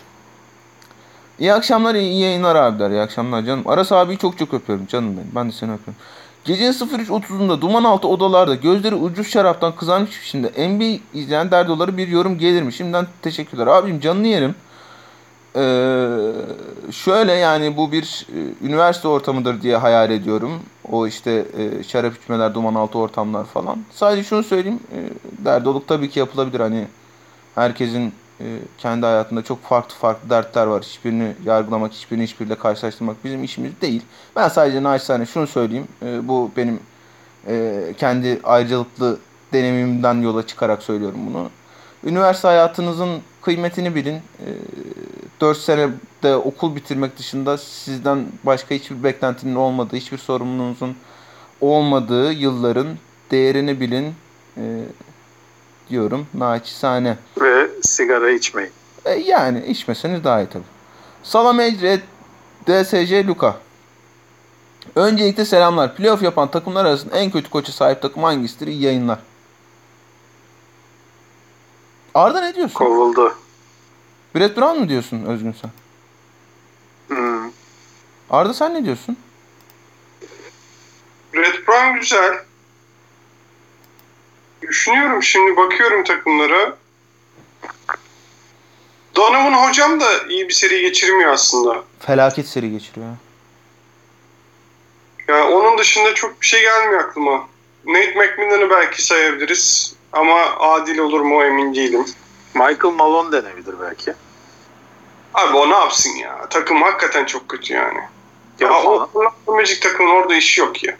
İyi 1.39 1.53
akşamlar, 1.53 1.95
iyi 1.95 2.21
yayınlar 2.21 2.57
abiler. 2.57 2.91
İyi 2.91 3.01
akşamlar 3.01 3.43
canım. 3.43 3.69
Aras 3.69 3.93
abiyi 3.93 4.19
çok 4.19 4.39
çok 4.39 4.55
öpüyorum 4.55 4.87
canım 4.87 5.17
benim. 5.17 5.31
Ben 5.35 5.49
de 5.49 5.53
seni 5.53 5.73
öpüyorum. 5.73 6.03
Gecenin 6.49 6.73
03.30'unda 6.73 7.61
duman 7.61 7.85
altı 7.85 8.09
odalarda 8.09 8.55
gözleri 8.55 8.95
ucuz 8.95 9.29
şaraptan 9.29 9.77
kızarmış 9.77 10.23
biçimde 10.23 10.69
NBA 10.69 11.19
izleyen 11.19 11.51
derdoları 11.51 11.97
bir 11.97 12.09
yorum 12.09 12.39
gelir 12.39 12.63
mi? 12.63 12.73
Şimdiden 12.73 13.07
teşekkürler. 13.23 13.67
Abim 13.67 14.01
canını 14.01 14.27
yerim. 14.27 14.55
Ee, 15.57 16.09
şöyle 16.93 17.33
yani 17.33 17.77
bu 17.77 17.93
bir 17.93 18.27
e, 18.35 18.67
üniversite 18.67 19.09
ortamıdır 19.09 19.63
diye 19.63 19.77
hayal 19.77 20.11
ediyorum. 20.11 20.53
O 20.91 21.07
işte 21.07 21.45
e, 21.59 21.83
şarap 21.83 22.17
içmeler, 22.17 22.55
duman 22.55 22.75
altı 22.75 22.99
ortamlar 22.99 23.45
falan. 23.45 23.79
Sadece 23.93 24.23
şunu 24.23 24.43
söyleyeyim. 24.43 24.81
E, 24.93 24.99
derdoluk 25.45 25.89
tabii 25.89 26.11
ki 26.11 26.19
yapılabilir. 26.19 26.61
Hani 26.61 26.87
herkesin 27.55 28.13
kendi 28.79 29.07
hayatında 29.07 29.43
çok 29.43 29.63
farklı 29.63 29.95
farklı 29.95 30.31
dertler 30.31 30.67
var. 30.67 30.83
Hiçbirini 30.83 31.33
yargılamak, 31.45 31.93
hiçbirini 31.93 32.25
hiçbiriyle 32.25 32.55
karşılaştırmak 32.55 33.25
bizim 33.25 33.45
işimiz 33.45 33.81
değil. 33.81 34.03
Ben 34.37 34.49
sadece 34.49 34.83
naçizane 34.83 35.27
şunu 35.27 35.47
söyleyeyim. 35.47 35.89
E, 36.03 36.29
bu 36.29 36.51
benim 36.57 36.81
e, 37.47 37.81
kendi 37.99 38.41
ayrıcalıklı 38.45 39.19
deneyimimden 39.53 40.15
yola 40.15 40.47
çıkarak 40.47 40.83
söylüyorum 40.83 41.21
bunu. 41.31 41.51
Üniversite 42.05 42.49
hayatınızın 42.49 43.21
kıymetini 43.43 43.95
bilin. 43.95 44.15
E, 44.15 44.49
4 45.41 45.59
senede 45.59 46.37
okul 46.37 46.77
bitirmek 46.77 47.19
dışında 47.19 47.59
sizden 47.59 48.27
başka 48.45 48.75
hiçbir 48.75 49.03
beklentinin 49.03 49.55
olmadığı, 49.55 49.97
hiçbir 49.97 50.19
sorumluluğunuzun 50.19 50.97
olmadığı 51.61 52.33
yılların 52.33 52.87
değerini 53.31 53.81
bilin 53.81 54.15
e, 54.57 54.63
diyorum 55.91 56.27
naçizane. 56.35 57.17
Ve 57.41 57.58
sigara 57.83 58.31
içmeyin. 58.31 58.73
E, 59.05 59.11
yani 59.15 59.67
içmeseniz 59.67 60.25
daha 60.25 60.41
iyi 60.43 60.49
tabii. 60.49 60.65
Salam 61.23 61.61
Ecre, 61.61 62.01
DSC 62.67 63.27
Luka. 63.27 63.57
Öncelikle 64.95 65.45
selamlar. 65.45 65.97
Playoff 65.97 66.23
yapan 66.23 66.51
takımlar 66.51 66.85
arasında 66.85 67.19
en 67.19 67.31
kötü 67.31 67.51
koça 67.51 67.73
sahip 67.73 68.03
takım 68.03 68.23
hangisidir? 68.23 68.67
İyi 68.67 68.83
yayınlar. 68.83 69.19
Arda 72.15 72.41
ne 72.41 72.55
diyorsun? 72.55 72.75
Kovuldu. 72.75 73.35
Brett 74.35 74.57
Brown 74.57 74.81
mu 74.81 74.89
diyorsun 74.89 75.25
Özgün 75.25 75.55
sen? 75.63 75.71
Hmm. 77.09 77.51
Arda 78.31 78.55
sen 78.55 78.75
ne 78.75 78.85
diyorsun? 78.85 79.17
Red 81.35 81.67
Brown 81.69 82.01
güzel. 82.01 82.39
Düşünüyorum 84.63 85.23
şimdi 85.23 85.57
bakıyorum 85.57 86.05
takımlara. 86.05 86.77
Donovan 89.17 89.69
hocam 89.69 90.01
da 90.01 90.07
iyi 90.29 90.49
bir 90.49 90.55
seri 90.55 90.81
geçirmiyor 90.81 91.33
aslında. 91.33 91.83
Felaket 92.01 92.49
seri 92.49 92.71
geçiriyor. 92.71 93.07
Yani 95.29 95.45
onun 95.55 95.79
dışında 95.79 96.15
çok 96.15 96.41
bir 96.41 96.47
şey 96.47 96.61
gelmiyor 96.63 97.01
aklıma. 97.01 97.49
Nate 97.87 98.15
McMillan'ı 98.15 98.71
belki 98.71 99.03
sayabiliriz. 99.03 99.95
Ama 100.13 100.43
adil 100.59 100.99
olur 100.99 101.21
mu 101.21 101.45
emin 101.45 101.75
değilim. 101.75 102.05
Michael 102.55 102.95
Malone 102.95 103.33
denebilir 103.33 103.75
belki. 103.81 104.15
Abi 105.35 105.57
o 105.57 105.71
ne 105.71 105.75
yapsın 105.75 106.11
ya? 106.17 106.47
Takım 106.51 106.83
hakikaten 106.83 107.25
çok 107.25 107.49
kötü 107.49 107.73
yani. 107.75 108.01
Ya, 108.61 108.69
falan. 108.69 109.09
o 109.15 109.33
o 109.47 109.53
Magic 109.55 109.81
takımın 109.81 110.11
orada 110.11 110.35
işi 110.35 110.61
yok 110.61 110.85
ya. 110.85 110.97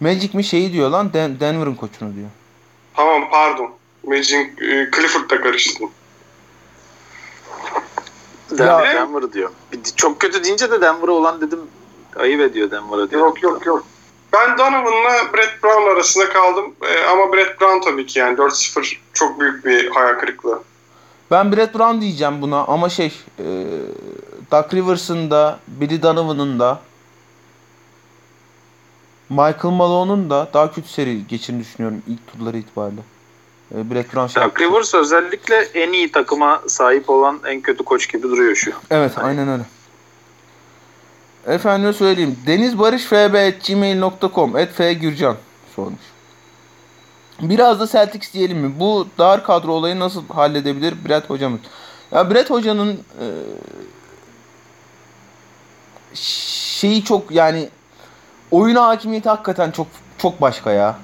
Magic 0.00 0.30
mi 0.36 0.44
şeyi 0.44 0.72
diyor 0.72 0.90
lan 0.90 1.12
Den- 1.12 1.40
Denver'ın 1.40 1.74
koçunu 1.74 2.14
diyor. 2.14 2.28
Tamam 2.94 3.30
pardon. 3.30 3.70
Magic 4.06 4.36
e, 4.60 4.90
Clifford'la 4.96 5.40
karıştım. 5.40 5.90
Denver, 8.50 8.84
Ya- 8.86 8.94
Denver 8.94 9.32
diyor. 9.32 9.50
Bir- 9.72 9.84
Çok 9.96 10.20
kötü 10.20 10.44
deyince 10.44 10.70
de 10.70 10.80
Denver'a 10.80 11.12
olan 11.12 11.40
dedim 11.40 11.60
ayıp 12.16 12.40
ediyor 12.40 12.70
Denver'a 12.70 13.10
diyor. 13.10 13.20
Yok 13.22 13.42
yok 13.42 13.66
yok. 13.66 13.84
Ben 14.32 14.58
Donovan'la 14.58 15.32
Brett 15.34 15.62
Brown 15.62 15.90
arasında 15.90 16.28
kaldım. 16.28 16.74
E, 16.82 17.04
ama 17.04 17.32
Brett 17.32 17.60
Brown 17.60 17.80
tabii 17.90 18.06
ki 18.06 18.18
yani 18.18 18.36
4-0 18.38 18.96
çok 19.12 19.40
büyük 19.40 19.64
bir 19.64 19.90
hayal 19.90 20.14
kırıklığı. 20.18 20.62
Ben 21.30 21.52
Brett 21.56 21.74
Brown 21.74 22.00
diyeceğim 22.00 22.42
buna 22.42 22.64
ama 22.64 22.88
şey 22.88 23.06
e, 23.38 23.44
Doug 24.52 24.74
Rivers'ın 24.74 25.30
da 25.30 25.58
Billy 25.68 26.02
Donovan'ın 26.02 26.58
da 26.58 26.80
Michael 29.28 29.74
Malone'un 29.74 30.30
da 30.30 30.48
daha 30.54 30.72
kötü 30.72 30.88
seri 30.88 31.26
geçirdiğini 31.26 31.62
düşünüyorum 31.64 32.02
ilk 32.06 32.26
turları 32.32 32.56
itibariyle. 32.58 33.00
E, 33.74 33.90
Brett 33.90 34.14
Brown 34.14 34.26
şey 34.26 34.42
Rivers 34.42 34.94
özellikle 34.94 35.56
en 35.56 35.92
iyi 35.92 36.12
takıma 36.12 36.62
sahip 36.66 37.10
olan 37.10 37.40
en 37.46 37.60
kötü 37.60 37.84
koç 37.84 38.12
gibi 38.12 38.22
duruyor 38.22 38.56
şu. 38.56 38.72
Evet 38.90 39.12
aynen 39.16 39.48
öyle. 39.48 39.62
Efendime 41.46 41.92
söyleyeyim. 41.92 42.38
denizbarışfb.gmail.com 42.46 44.56
et 44.56 44.72
F. 44.72 44.92
Gürcan 44.92 45.36
sormuş. 45.76 46.00
Biraz 47.40 47.80
da 47.80 47.86
Celtics 47.86 48.32
diyelim 48.32 48.58
mi? 48.58 48.80
Bu 48.80 49.06
dar 49.18 49.44
kadro 49.44 49.72
olayı 49.72 49.98
nasıl 49.98 50.28
halledebilir 50.28 50.94
Brett 51.08 51.30
hocamız? 51.30 51.60
Ya 52.12 52.30
Brett 52.30 52.50
hocanın 52.50 52.92
e, 52.92 53.26
şeyi 56.14 57.04
çok 57.04 57.30
yani 57.30 57.68
oyuna 58.50 58.86
hakimiyeti 58.86 59.28
hakikaten 59.28 59.70
çok 59.70 59.86
çok 60.18 60.40
başka 60.40 60.72
ya. 60.72 60.98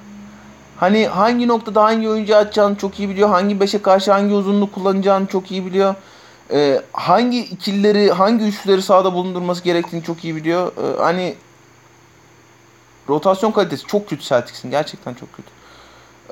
Hani 0.76 1.06
hangi 1.06 1.48
noktada 1.48 1.84
hangi 1.84 2.08
oyuncu 2.08 2.36
atacağını 2.36 2.76
çok 2.76 2.98
iyi 3.00 3.08
biliyor. 3.08 3.28
Hangi 3.28 3.60
beşe 3.60 3.82
karşı 3.82 4.12
hangi 4.12 4.34
uzunluk 4.34 4.74
kullanacağını 4.74 5.26
çok 5.26 5.50
iyi 5.50 5.66
biliyor. 5.66 5.94
Ee, 6.52 6.82
hangi 6.92 7.40
ikilileri, 7.40 8.10
hangi 8.10 8.44
üçlüleri 8.44 8.82
sahada 8.82 9.12
bulundurması 9.12 9.64
gerektiğini 9.64 10.02
çok 10.02 10.24
iyi 10.24 10.36
biliyor. 10.36 10.72
Ee, 10.76 11.02
hani 11.02 11.34
rotasyon 13.08 13.52
kalitesi 13.52 13.86
çok 13.86 14.08
kötü 14.08 14.22
Celtics'in. 14.22 14.70
Gerçekten 14.70 15.14
çok 15.14 15.28
kötü. 15.32 15.48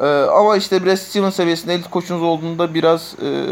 Ee, 0.00 0.06
ama 0.30 0.56
işte 0.56 0.84
Brad 0.86 0.96
Stevens 0.96 1.34
seviyesinde 1.34 1.74
elit 1.74 1.90
koçunuz 1.90 2.22
olduğunda 2.22 2.74
biraz 2.74 3.14
e, 3.22 3.46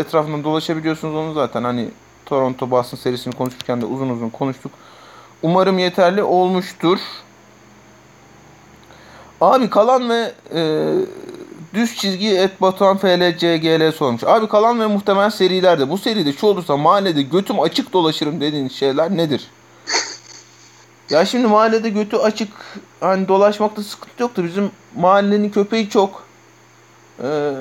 etrafından 0.00 0.44
dolaşabiliyorsunuz 0.44 1.14
onu 1.14 1.32
zaten. 1.32 1.64
Hani 1.64 1.88
Toronto 2.26 2.70
Boston 2.70 2.98
serisini 2.98 3.34
konuşurken 3.34 3.80
de 3.80 3.86
uzun 3.86 4.08
uzun 4.08 4.28
konuştuk. 4.28 4.72
Umarım 5.42 5.78
yeterli 5.78 6.22
olmuştur. 6.22 6.98
Abi 9.42 9.70
kalan 9.70 10.10
ve 10.10 10.32
e, 10.54 10.92
düz 11.74 11.96
çizgi 11.96 12.38
et 12.38 12.60
Batuhan 12.60 12.96
FLCGL 12.96 13.92
sormuş. 13.92 14.24
Abi 14.24 14.48
kalan 14.48 14.80
ve 14.80 14.86
muhtemel 14.86 15.30
serilerde 15.30 15.90
bu 15.90 15.98
seride 15.98 16.32
şu 16.32 16.46
olursa 16.46 16.76
mahallede 16.76 17.22
götüm 17.22 17.60
açık 17.60 17.92
dolaşırım 17.92 18.40
dediğiniz 18.40 18.72
şeyler 18.72 19.16
nedir? 19.16 19.50
Ya 21.10 21.24
şimdi 21.24 21.46
mahallede 21.46 21.88
götü 21.88 22.16
açık 22.16 22.48
hani 23.00 23.28
dolaşmakta 23.28 23.82
sıkıntı 23.82 24.22
yoktu. 24.22 24.44
Bizim 24.44 24.70
mahallenin 24.96 25.50
köpeği 25.50 25.88
çok. 25.88 26.24
Ee, 27.22 27.52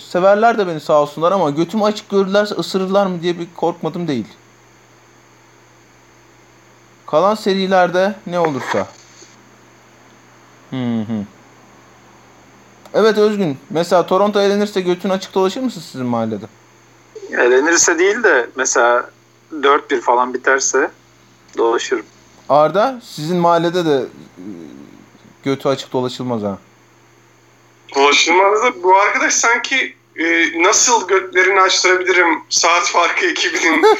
severler 0.00 0.58
de 0.58 0.66
beni 0.66 0.80
sağ 0.80 1.02
olsunlar 1.02 1.32
ama 1.32 1.50
götümü 1.50 1.84
açık 1.84 2.10
görürlerse 2.10 2.54
ısırırlar 2.54 3.06
mı 3.06 3.22
diye 3.22 3.38
bir 3.38 3.46
korkmadım 3.56 4.08
değil. 4.08 4.26
Kalan 7.06 7.34
serilerde 7.34 8.14
ne 8.26 8.38
olursa. 8.38 8.86
Hı 10.72 10.76
hı. 10.76 11.24
Evet 12.94 13.18
Özgün. 13.18 13.58
Mesela 13.70 14.06
Toronto 14.06 14.40
elenirse 14.40 14.80
götün 14.80 15.10
açık 15.10 15.34
dolaşır 15.34 15.60
mısın 15.60 15.82
sizin 15.92 16.06
mahallede? 16.06 16.44
Elenirse 17.30 17.98
değil 17.98 18.22
de 18.22 18.46
mesela 18.56 19.10
4-1 19.52 20.00
falan 20.00 20.34
biterse 20.34 20.90
dolaşırım. 21.58 22.06
Arda 22.48 23.00
sizin 23.04 23.36
mahallede 23.36 23.84
de 23.84 23.96
e, 23.98 24.44
götü 25.44 25.68
açık 25.68 25.92
dolaşılmaz 25.92 26.42
ha. 26.42 26.58
Dolaşılmaz 27.94 28.62
da 28.62 28.82
bu 28.82 28.96
arkadaş 28.96 29.34
sanki 29.34 29.96
e, 30.16 30.24
nasıl 30.62 31.08
götlerini 31.08 31.60
açtırabilirim 31.60 32.38
saat 32.48 32.86
farkı 32.86 33.26
ekibinin. 33.26 33.82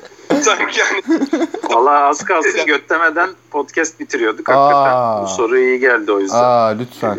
sanki 0.42 0.80
yani 0.80 1.20
Valla 1.70 1.90
az 2.08 2.24
kalsın 2.24 2.66
götlemeden 2.66 3.30
podcast 3.50 4.00
bitiriyorduk 4.00 4.48
hakikaten. 4.48 4.92
Aa. 4.96 5.22
Bu 5.22 5.26
soru 5.28 5.58
iyi 5.58 5.80
geldi 5.80 6.12
o 6.12 6.20
yüzden. 6.20 6.38
Aa 6.44 6.66
lütfen. 6.66 7.18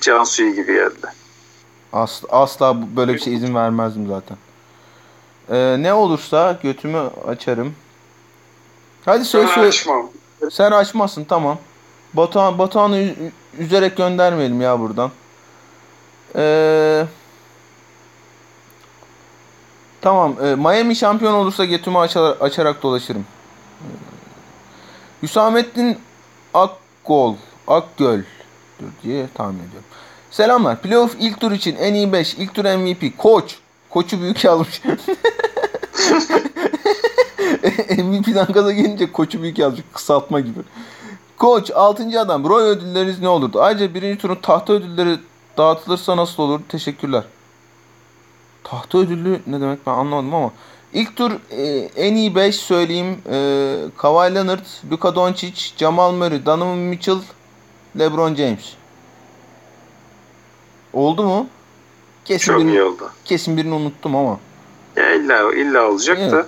Can 0.00 0.24
suyu 0.24 0.54
gibi 0.54 0.72
geldi. 0.72 1.06
Asla, 1.92 2.28
asla 2.30 2.82
bu- 2.82 2.96
böyle 2.96 3.14
bir 3.14 3.18
şey 3.18 3.34
izin 3.34 3.54
vermezdim 3.54 4.06
zaten. 4.08 4.36
Ee, 5.50 5.76
ne 5.82 5.94
olursa 5.94 6.58
götümü 6.62 7.10
açarım. 7.28 7.74
Hadi 9.04 9.24
söyle 9.24 9.48
söyle. 9.48 9.68
açmam. 9.68 10.10
Sen 10.50 10.72
açmazsın 10.72 11.24
tamam. 11.24 11.58
Batuhan, 12.14 12.58
Batuhan'ı 12.58 13.14
üzerek 13.58 13.96
göndermeyelim 13.96 14.60
ya 14.60 14.80
buradan. 14.80 15.10
Ee, 16.36 17.04
tamam. 20.00 20.36
e, 20.44 20.54
Miami 20.54 20.96
şampiyon 20.96 21.34
olursa 21.34 21.64
götümü 21.64 21.98
açar, 21.98 22.36
açarak 22.40 22.82
dolaşırım. 22.82 23.26
Hüsamettin 25.22 25.98
Akgol, 26.54 27.34
Akgöl 27.66 28.20
diye 29.02 29.26
tahmin 29.34 29.58
ediyorum. 29.58 29.88
Selamlar. 30.30 30.82
Playoff 30.82 31.16
ilk 31.20 31.40
tur 31.40 31.52
için 31.52 31.76
en 31.76 31.94
iyi 31.94 32.12
5, 32.12 32.34
ilk 32.34 32.54
tur 32.54 32.64
MVP, 32.64 33.18
koç. 33.18 33.58
Koçu 33.90 34.20
büyük 34.20 34.44
yazmış. 34.44 34.82
MVP'den 37.98 38.46
gaza 38.46 38.72
gelince 38.72 39.12
koçu 39.12 39.42
büyük 39.42 39.58
yazmış. 39.58 39.82
Kısaltma 39.92 40.40
gibi. 40.40 40.58
Koç 41.38 41.70
6. 41.70 42.20
adam. 42.20 42.48
Roy 42.48 42.62
ödülleriniz 42.62 43.20
ne 43.20 43.28
olurdu? 43.28 43.62
Ayrıca 43.62 43.94
birinci 43.94 44.18
turun 44.18 44.34
tahta 44.34 44.72
ödülleri 44.72 45.18
dağıtılırsa 45.58 46.16
nasıl 46.16 46.42
olur? 46.42 46.60
Teşekkürler. 46.68 47.24
Tahta 48.70 48.98
ödülü 48.98 49.40
ne 49.46 49.60
demek 49.60 49.86
ben 49.86 49.92
anlamadım 49.92 50.34
ama. 50.34 50.52
İlk 50.92 51.16
tur 51.16 51.32
e, 51.50 51.62
en 51.96 52.14
iyi 52.14 52.34
5 52.34 52.56
söyleyeyim. 52.56 53.22
E, 53.30 53.36
Kawhi 53.96 54.34
Leonard, 54.34 54.64
Luka 54.90 55.14
Doncic, 55.14 55.62
Jamal 55.76 56.12
Murray, 56.12 56.46
Donovan 56.46 56.78
Mitchell, 56.78 57.18
LeBron 57.98 58.34
James. 58.34 58.72
Oldu 60.92 61.22
mu? 61.22 61.46
Kesin 62.24 62.46
Çok 62.46 62.58
birini, 62.60 62.70
iyi 62.70 62.82
oldu. 62.82 63.10
kesin 63.24 63.56
birini 63.56 63.74
unuttum 63.74 64.16
ama. 64.16 64.38
Ya 64.96 65.14
illa 65.14 65.52
illa 65.54 65.88
olacak 65.90 66.18
Evet. 66.20 66.32
da. 66.32 66.46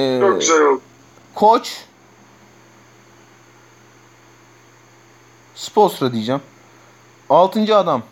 E, 0.00 0.20
Çok 0.20 0.40
güzel 0.40 0.60
oldu. 0.62 0.80
Koç 1.34 1.76
Spolstra 5.54 6.12
diyeceğim. 6.12 6.40
Altıncı 7.30 7.76
adam 7.76 8.02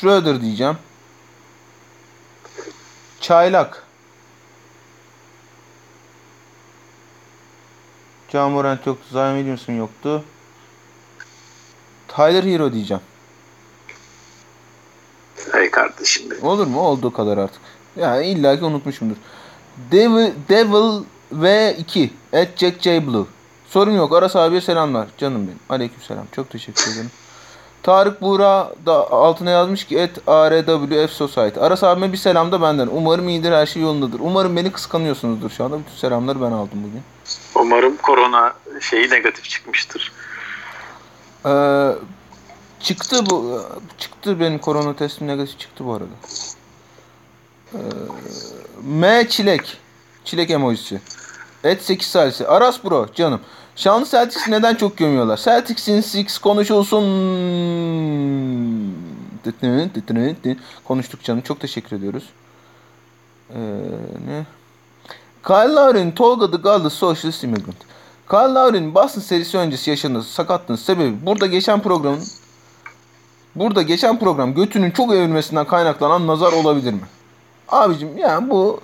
Schroeder 0.00 0.40
diyeceğim. 0.40 0.76
Çaylak 3.20 3.82
John 8.28 8.52
Morant 8.52 8.86
yoktu. 8.86 9.04
Zion 9.10 9.34
Williamson 9.34 9.72
yoktu. 9.72 10.24
Tyler 12.08 12.44
Hero 12.44 12.72
diyeceğim. 12.72 13.02
Hey 15.52 15.70
kardeşim 15.70 16.30
benim. 16.30 16.44
Olur 16.44 16.66
mu? 16.66 16.80
Olduğu 16.80 17.12
kadar 17.12 17.38
artık. 17.38 17.60
Yani 17.96 18.26
illa 18.26 18.58
ki 18.58 18.64
unutmuşumdur. 18.64 19.16
Devil, 19.92 20.32
Devil 20.48 21.04
V2 21.34 22.10
at 22.32 22.58
Jack 22.58 22.82
J. 22.82 23.06
Blue. 23.06 23.26
Sorun 23.68 23.92
yok. 23.92 24.14
Aras 24.14 24.36
abiye 24.36 24.60
selamlar. 24.60 25.08
Canım 25.18 25.46
benim. 25.46 25.60
Aleyküm 25.68 26.02
selam. 26.02 26.26
Çok 26.32 26.50
teşekkür 26.50 26.92
ederim. 26.92 27.10
Tarık 27.82 28.22
Buğra 28.22 28.72
da 28.86 29.10
altına 29.10 29.50
yazmış 29.50 29.84
ki 29.84 29.98
et 29.98 30.10
ARWF 30.26 31.10
Society. 31.10 31.60
Aras 31.60 31.84
abime 31.84 32.12
bir 32.12 32.16
selam 32.16 32.52
da 32.52 32.62
benden. 32.62 32.88
Umarım 32.92 33.28
iyidir 33.28 33.52
her 33.52 33.66
şey 33.66 33.82
yolundadır. 33.82 34.20
Umarım 34.22 34.56
beni 34.56 34.72
kıskanıyorsunuzdur 34.72 35.50
şu 35.50 35.64
anda. 35.64 35.78
Bütün 35.78 35.96
selamları 35.96 36.40
ben 36.40 36.52
aldım 36.52 36.84
bugün. 36.84 37.02
Umarım 37.54 37.96
korona 37.96 38.54
şeyi 38.80 39.10
negatif 39.10 39.44
çıkmıştır. 39.44 40.12
Ee, 41.46 41.92
çıktı 42.80 43.26
bu 43.30 43.62
çıktı 43.98 44.40
benim 44.40 44.58
korona 44.58 44.96
testim 44.96 45.26
negatif 45.26 45.58
çıktı 45.58 45.86
bu 45.86 45.92
arada. 45.92 46.04
Ee, 47.74 47.78
M 48.84 49.28
çilek. 49.28 49.78
Çilek 50.24 50.50
emojisi. 50.50 51.00
Et 51.64 51.82
8 51.82 52.08
salisi. 52.08 52.48
Aras 52.48 52.84
bro 52.84 53.06
canım. 53.14 53.40
Şanlı 53.80 54.06
Celtics'i 54.06 54.50
neden 54.50 54.74
çok 54.74 54.96
gömüyorlar? 54.96 55.36
Celtics'in 55.36 56.00
Six 56.00 56.38
konuşulsun. 56.38 57.04
Konuştuk 60.84 61.22
canım. 61.22 61.40
Çok 61.40 61.60
teşekkür 61.60 61.96
ediyoruz. 61.96 62.24
Ee, 63.50 63.58
ne? 64.26 64.46
Kyle 65.46 65.74
Lowry'nin 65.74 66.12
Tolga 66.12 66.50
the 66.50 66.56
Godless 66.56 66.92
Socialist 66.92 67.44
Immigrant. 67.44 67.76
Kyle 68.30 68.54
Lowry'nin 68.54 68.94
Boston 68.94 69.20
serisi 69.20 69.58
öncesi 69.58 69.90
yaşadığı 69.90 70.22
sakatlığın 70.22 70.76
sebebi 70.76 71.26
burada 71.26 71.46
geçen 71.46 71.82
programın 71.82 72.24
burada 73.56 73.82
geçen 73.82 74.18
program 74.18 74.54
götünün 74.54 74.90
çok 74.90 75.12
övülmesinden 75.12 75.66
kaynaklanan 75.66 76.26
nazar 76.26 76.52
olabilir 76.52 76.92
mi? 76.92 77.04
Abicim 77.68 78.18
yani 78.18 78.50
bu 78.50 78.80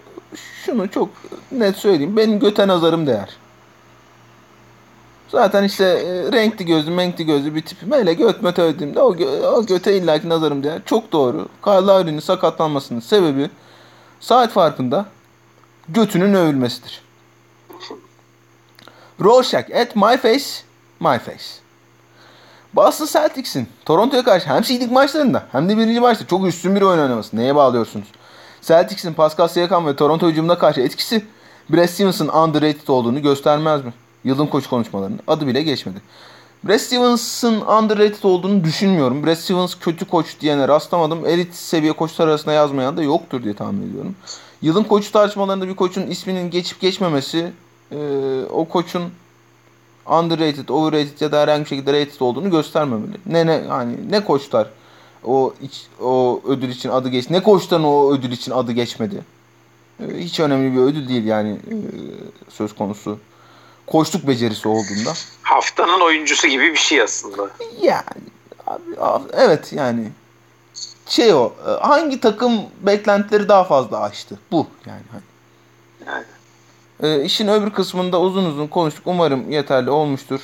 şunu 0.65 0.91
çok 0.91 1.09
net 1.53 1.77
söyleyeyim. 1.77 2.17
Benim 2.17 2.39
göte 2.39 2.69
nazarım 2.69 3.07
değer. 3.07 3.37
Zaten 5.29 5.65
işte 5.65 5.85
e, 5.85 6.33
renkli 6.33 6.67
gözlü, 6.67 6.97
renkli 6.97 7.27
gözlü 7.27 7.55
bir 7.55 7.63
tipim. 7.63 7.93
Öyle 7.93 8.15
göt 8.15 8.43
möt 8.43 8.59
övdüğümde 8.59 9.01
o, 9.01 9.15
gö- 9.15 9.47
o 9.47 9.67
göte 9.67 9.97
illaki 9.97 10.29
nazarım 10.29 10.63
değer. 10.63 10.83
Çok 10.85 11.13
doğru. 11.13 11.49
Kyle 11.65 11.75
Lowry'nin 11.75 12.21
sakatlanmasının 12.21 13.01
sebebi 13.01 13.51
saat 14.21 14.51
farkında 14.51 15.07
götünün 15.89 16.35
övülmesidir. 16.35 17.03
Rorschach 19.25 19.77
at 19.77 19.97
my 19.97 20.17
face, 20.17 20.45
my 21.01 21.19
face. 21.19 21.45
Boston 22.75 23.07
Celtics'in 23.07 23.69
Toronto'ya 23.85 24.25
karşı 24.25 24.47
hem 24.47 24.65
seeding 24.65 24.93
maçlarında 24.93 25.43
hem 25.53 25.69
de 25.69 25.77
birinci 25.77 26.01
maçta 26.01 26.27
çok 26.27 26.47
üstün 26.47 26.77
bir 26.77 26.83
oyun 26.83 27.03
oynaması. 27.03 27.37
Neye 27.37 27.55
bağlıyorsunuz? 27.55 28.07
Celtics'in 28.63 29.15
Pascal 29.15 29.49
Siakam 29.49 29.87
ve 29.87 29.97
Toronto 29.97 30.29
hücumuna 30.29 30.59
karşı 30.59 30.81
etkisi 30.81 31.27
Brad 31.71 31.87
Stevens'ın 31.87 32.29
underrated 32.29 32.89
olduğunu 32.89 33.23
göstermez 33.23 33.85
mi? 33.85 33.93
Yılın 34.27 34.47
koç 34.47 34.67
konuşmalarının 34.67 35.21
adı 35.27 35.47
bile 35.47 35.63
geçmedi. 35.63 35.99
Brad 36.65 36.79
Stevens'ın 36.79 37.61
underrated 37.61 38.23
olduğunu 38.23 38.65
düşünmüyorum. 38.65 39.27
Brad 39.27 39.35
Stevens 39.35 39.75
kötü 39.75 40.05
koç 40.05 40.27
diyene 40.41 40.69
rastlamadım. 40.69 41.27
Elit 41.27 41.55
seviye 41.55 41.93
koçlar 41.93 42.29
arasında 42.29 42.53
yazmayan 42.53 42.97
da 42.97 43.03
yoktur 43.03 43.43
diye 43.45 43.55
tahmin 43.55 43.91
ediyorum. 43.91 44.15
Yılın 44.63 44.83
koçu 44.85 45.13
tartışmalarında 45.13 45.69
bir 45.69 45.77
koçun 45.77 46.03
isminin 46.07 46.51
geçip 46.51 46.81
geçmemesi 46.81 47.53
e, 47.93 47.97
o 48.51 48.65
koçun 48.65 49.03
underrated, 50.07 50.69
overrated 50.69 51.21
ya 51.21 51.33
da 51.33 51.41
herhangi 51.41 51.65
bir 51.65 51.69
şekilde 51.69 51.93
rated 51.93 52.21
olduğunu 52.21 52.51
göstermemeli. 52.51 53.17
Ne 53.27 53.47
ne 53.47 53.65
hani 53.69 54.11
ne 54.11 54.25
koçlar 54.25 54.71
o 55.25 55.55
iç- 55.63 55.87
o 56.03 56.41
ödül 56.49 56.69
için 56.69 56.89
adı 56.89 57.09
geç. 57.09 57.31
Ne 57.31 57.43
koçtan 57.43 57.85
o 57.85 58.13
ödül 58.13 58.33
için 58.33 58.53
adı 58.53 58.73
geçmedi. 58.73 59.25
E, 60.01 60.19
hiç 60.19 60.41
önemli 60.41 60.77
bir 60.77 60.81
ödül 60.83 61.09
değil 61.09 61.25
yani 61.25 61.51
e, 61.51 61.75
söz 62.49 62.75
konusu. 62.75 63.19
Koçluk 63.87 64.29
becerisi 64.29 64.69
olduğunda. 64.69 65.13
Haftanın 65.43 66.01
oyuncusu 66.01 66.49
gibi 66.49 66.73
bir 66.73 66.79
şey 66.79 67.03
aslında. 67.03 67.51
Yani 67.83 68.03
abi, 68.67 69.01
abi, 69.01 69.25
evet 69.33 69.73
yani 69.73 70.09
şey 71.07 71.35
o 71.35 71.53
e, 71.69 71.71
hangi 71.71 72.21
takım 72.21 72.61
beklentileri 72.81 73.49
daha 73.49 73.65
fazla 73.65 74.01
aştı 74.01 74.39
bu 74.53 74.67
yani. 74.87 75.03
hani. 75.13 75.23
Yani. 76.07 76.25
E, 77.03 77.25
işin 77.25 77.49
öbür 77.49 77.71
kısmında 77.71 78.21
uzun 78.21 78.45
uzun 78.45 78.67
konuştuk. 78.67 79.07
Umarım 79.07 79.51
yeterli 79.51 79.91
olmuştur. 79.91 80.41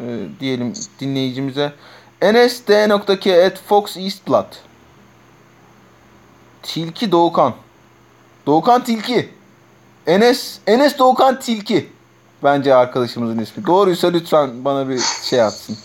E, 0.00 0.04
diyelim 0.40 0.72
dinleyicimize. 1.00 1.72
Enes 2.20 2.66
D.K 2.68 3.46
at 3.46 3.58
Fox 3.68 3.96
Eastblood. 3.96 4.52
Tilki 6.62 7.12
Doğukan. 7.12 7.54
Doğukan 8.46 8.84
Tilki. 8.84 9.28
Enes 10.06 10.58
Enes 10.66 10.98
Doğukan 10.98 11.40
Tilki. 11.40 11.93
Bence 12.44 12.74
arkadaşımızın 12.74 13.38
ismi. 13.38 13.66
Doğruysa 13.66 14.08
lütfen 14.08 14.64
bana 14.64 14.88
bir 14.88 15.00
şey 15.22 15.42
atsın. 15.42 15.76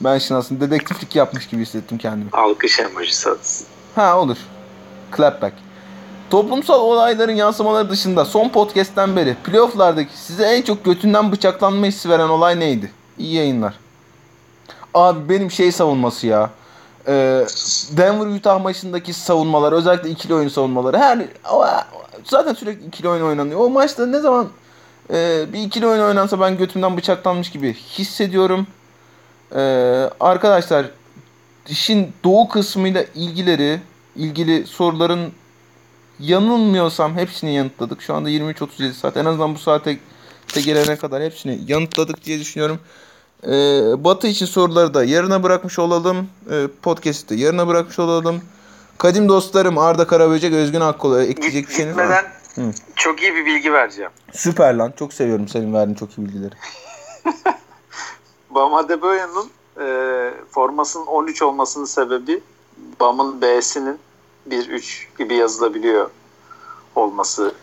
Ben 0.00 0.18
şimdi 0.18 0.38
aslında 0.38 0.60
dedektiflik 0.60 1.16
yapmış 1.16 1.46
gibi 1.46 1.62
hissettim 1.62 1.98
kendimi. 1.98 2.30
Alkış 2.32 2.80
emojisi 2.80 3.30
atsın. 3.30 3.66
Ha 3.94 4.18
olur. 4.18 4.36
Clapback. 5.16 5.54
Toplumsal 6.30 6.80
olayların 6.80 7.32
yansımaları 7.32 7.90
dışında 7.90 8.24
son 8.24 8.48
podcast'ten 8.48 9.16
beri 9.16 9.34
playoff'lardaki 9.44 10.18
size 10.18 10.44
en 10.44 10.62
çok 10.62 10.84
götünden 10.84 11.32
bıçaklanma 11.32 11.86
hissi 11.86 12.08
veren 12.08 12.28
olay 12.28 12.60
neydi? 12.60 12.92
İyi 13.18 13.34
yayınlar. 13.34 13.74
Abi 14.94 15.28
benim 15.28 15.50
şey 15.50 15.72
savunması 15.72 16.26
ya. 16.26 16.50
Ee, 17.06 17.44
Denver 17.96 18.26
Utah 18.26 18.62
maçındaki 18.62 19.12
savunmalar 19.12 19.72
özellikle 19.72 20.10
ikili 20.10 20.34
oyun 20.34 20.48
savunmaları 20.48 20.98
her 20.98 21.18
zaten 22.24 22.54
sürekli 22.54 22.86
ikili 22.86 23.08
oyun 23.08 23.24
oynanıyor. 23.24 23.60
O 23.60 23.70
maçta 23.70 24.06
ne 24.06 24.20
zaman 24.20 24.48
e, 25.10 25.46
bir 25.52 25.62
ikili 25.62 25.86
oyun 25.86 26.02
oynansa 26.02 26.40
ben 26.40 26.56
götümden 26.58 26.96
bıçaklanmış 26.96 27.50
gibi 27.50 27.74
hissediyorum. 27.74 28.66
Ee, 29.54 30.10
arkadaşlar 30.20 30.86
işin 31.68 32.12
doğu 32.24 32.48
kısmıyla 32.48 33.04
ilgileri 33.14 33.80
ilgili 34.16 34.66
soruların 34.66 35.32
yanılmıyorsam 36.20 37.16
hepsini 37.16 37.54
yanıtladık. 37.54 38.02
Şu 38.02 38.14
anda 38.14 38.30
23.37 38.30 38.92
saat. 38.92 39.16
En 39.16 39.24
azından 39.24 39.54
bu 39.54 39.58
saate 39.58 39.98
gelene 40.54 40.96
kadar 40.96 41.22
hepsini 41.22 41.60
yanıtladık 41.66 42.24
diye 42.24 42.40
düşünüyorum. 42.40 42.78
Ee, 43.44 43.50
Batı 44.04 44.26
için 44.26 44.46
soruları 44.46 44.94
da 44.94 45.04
yarına 45.04 45.42
bırakmış 45.42 45.78
olalım. 45.78 46.28
Ee, 46.50 46.66
podcast'ı 46.82 47.34
yarına 47.34 47.68
bırakmış 47.68 47.98
olalım. 47.98 48.40
Kadim 48.98 49.28
dostlarım 49.28 49.78
Arda 49.78 50.06
Karaböcek, 50.06 50.52
Özgün 50.52 50.80
Akkol 50.80 51.20
ekleyecek 51.20 51.68
bir 51.68 51.74
şeyiniz 51.74 51.96
var? 51.96 52.24
Hı. 52.58 52.72
çok 52.96 53.22
iyi 53.22 53.34
bir 53.34 53.46
bilgi 53.46 53.72
vereceğim. 53.72 54.10
Süper 54.32 54.74
lan. 54.74 54.92
Çok 54.98 55.12
seviyorum 55.12 55.48
senin 55.48 55.74
verdiğin 55.74 55.96
çok 55.96 56.18
iyi 56.18 56.26
bilgileri. 56.26 56.54
Bam 58.50 58.74
Adebayo'nun 58.74 59.50
e, 59.80 60.34
formasının 60.50 61.06
13 61.06 61.42
olmasının 61.42 61.84
sebebi 61.84 62.42
Bam'ın 63.00 63.42
B'sinin 63.42 63.98
1-3 64.50 65.18
gibi 65.18 65.34
yazılabiliyor 65.34 66.10
olması 66.96 67.54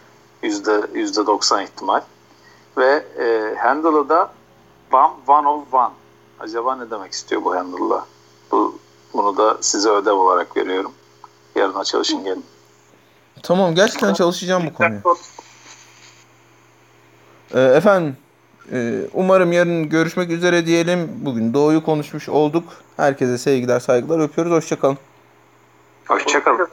yüzde 0.94 1.26
90 1.28 1.64
ihtimal. 1.64 2.02
Ve 2.78 3.06
e, 3.20 3.56
handle'ı 3.56 4.10
da 4.10 4.32
Bam 4.92 5.16
one 5.28 5.48
of 5.48 5.74
one. 5.74 5.94
Acaba 6.40 6.76
ne 6.76 6.92
demek 6.92 7.12
istiyor 7.12 7.44
bu 7.44 7.56
handle'la? 7.56 8.06
Bu, 8.52 8.78
bunu 9.14 9.38
da 9.38 9.58
size 9.62 9.90
ödev 9.90 10.14
olarak 10.14 10.58
veriyorum. 10.58 10.92
Yarına 11.56 11.84
çalışın 11.84 12.24
gelin. 12.24 12.46
Tamam 13.44 13.76
gerçekten 13.76 14.14
çalışacağım 14.14 14.64
bu 14.66 14.74
konuya. 14.74 15.02
Ee, 17.54 17.60
efendim 17.62 18.18
e, 18.72 19.02
umarım 19.14 19.52
yarın 19.52 19.90
görüşmek 19.90 20.32
üzere 20.32 20.66
diyelim. 20.66 21.10
Bugün 21.16 21.54
Doğu'yu 21.54 21.84
konuşmuş 21.84 22.30
olduk. 22.30 22.64
Herkese 22.98 23.38
sevgiler 23.38 23.80
saygılar 23.80 24.20
öpüyoruz. 24.20 24.54
Hoşçakalın. 24.54 24.98
Hoşçakalın. 26.08 26.68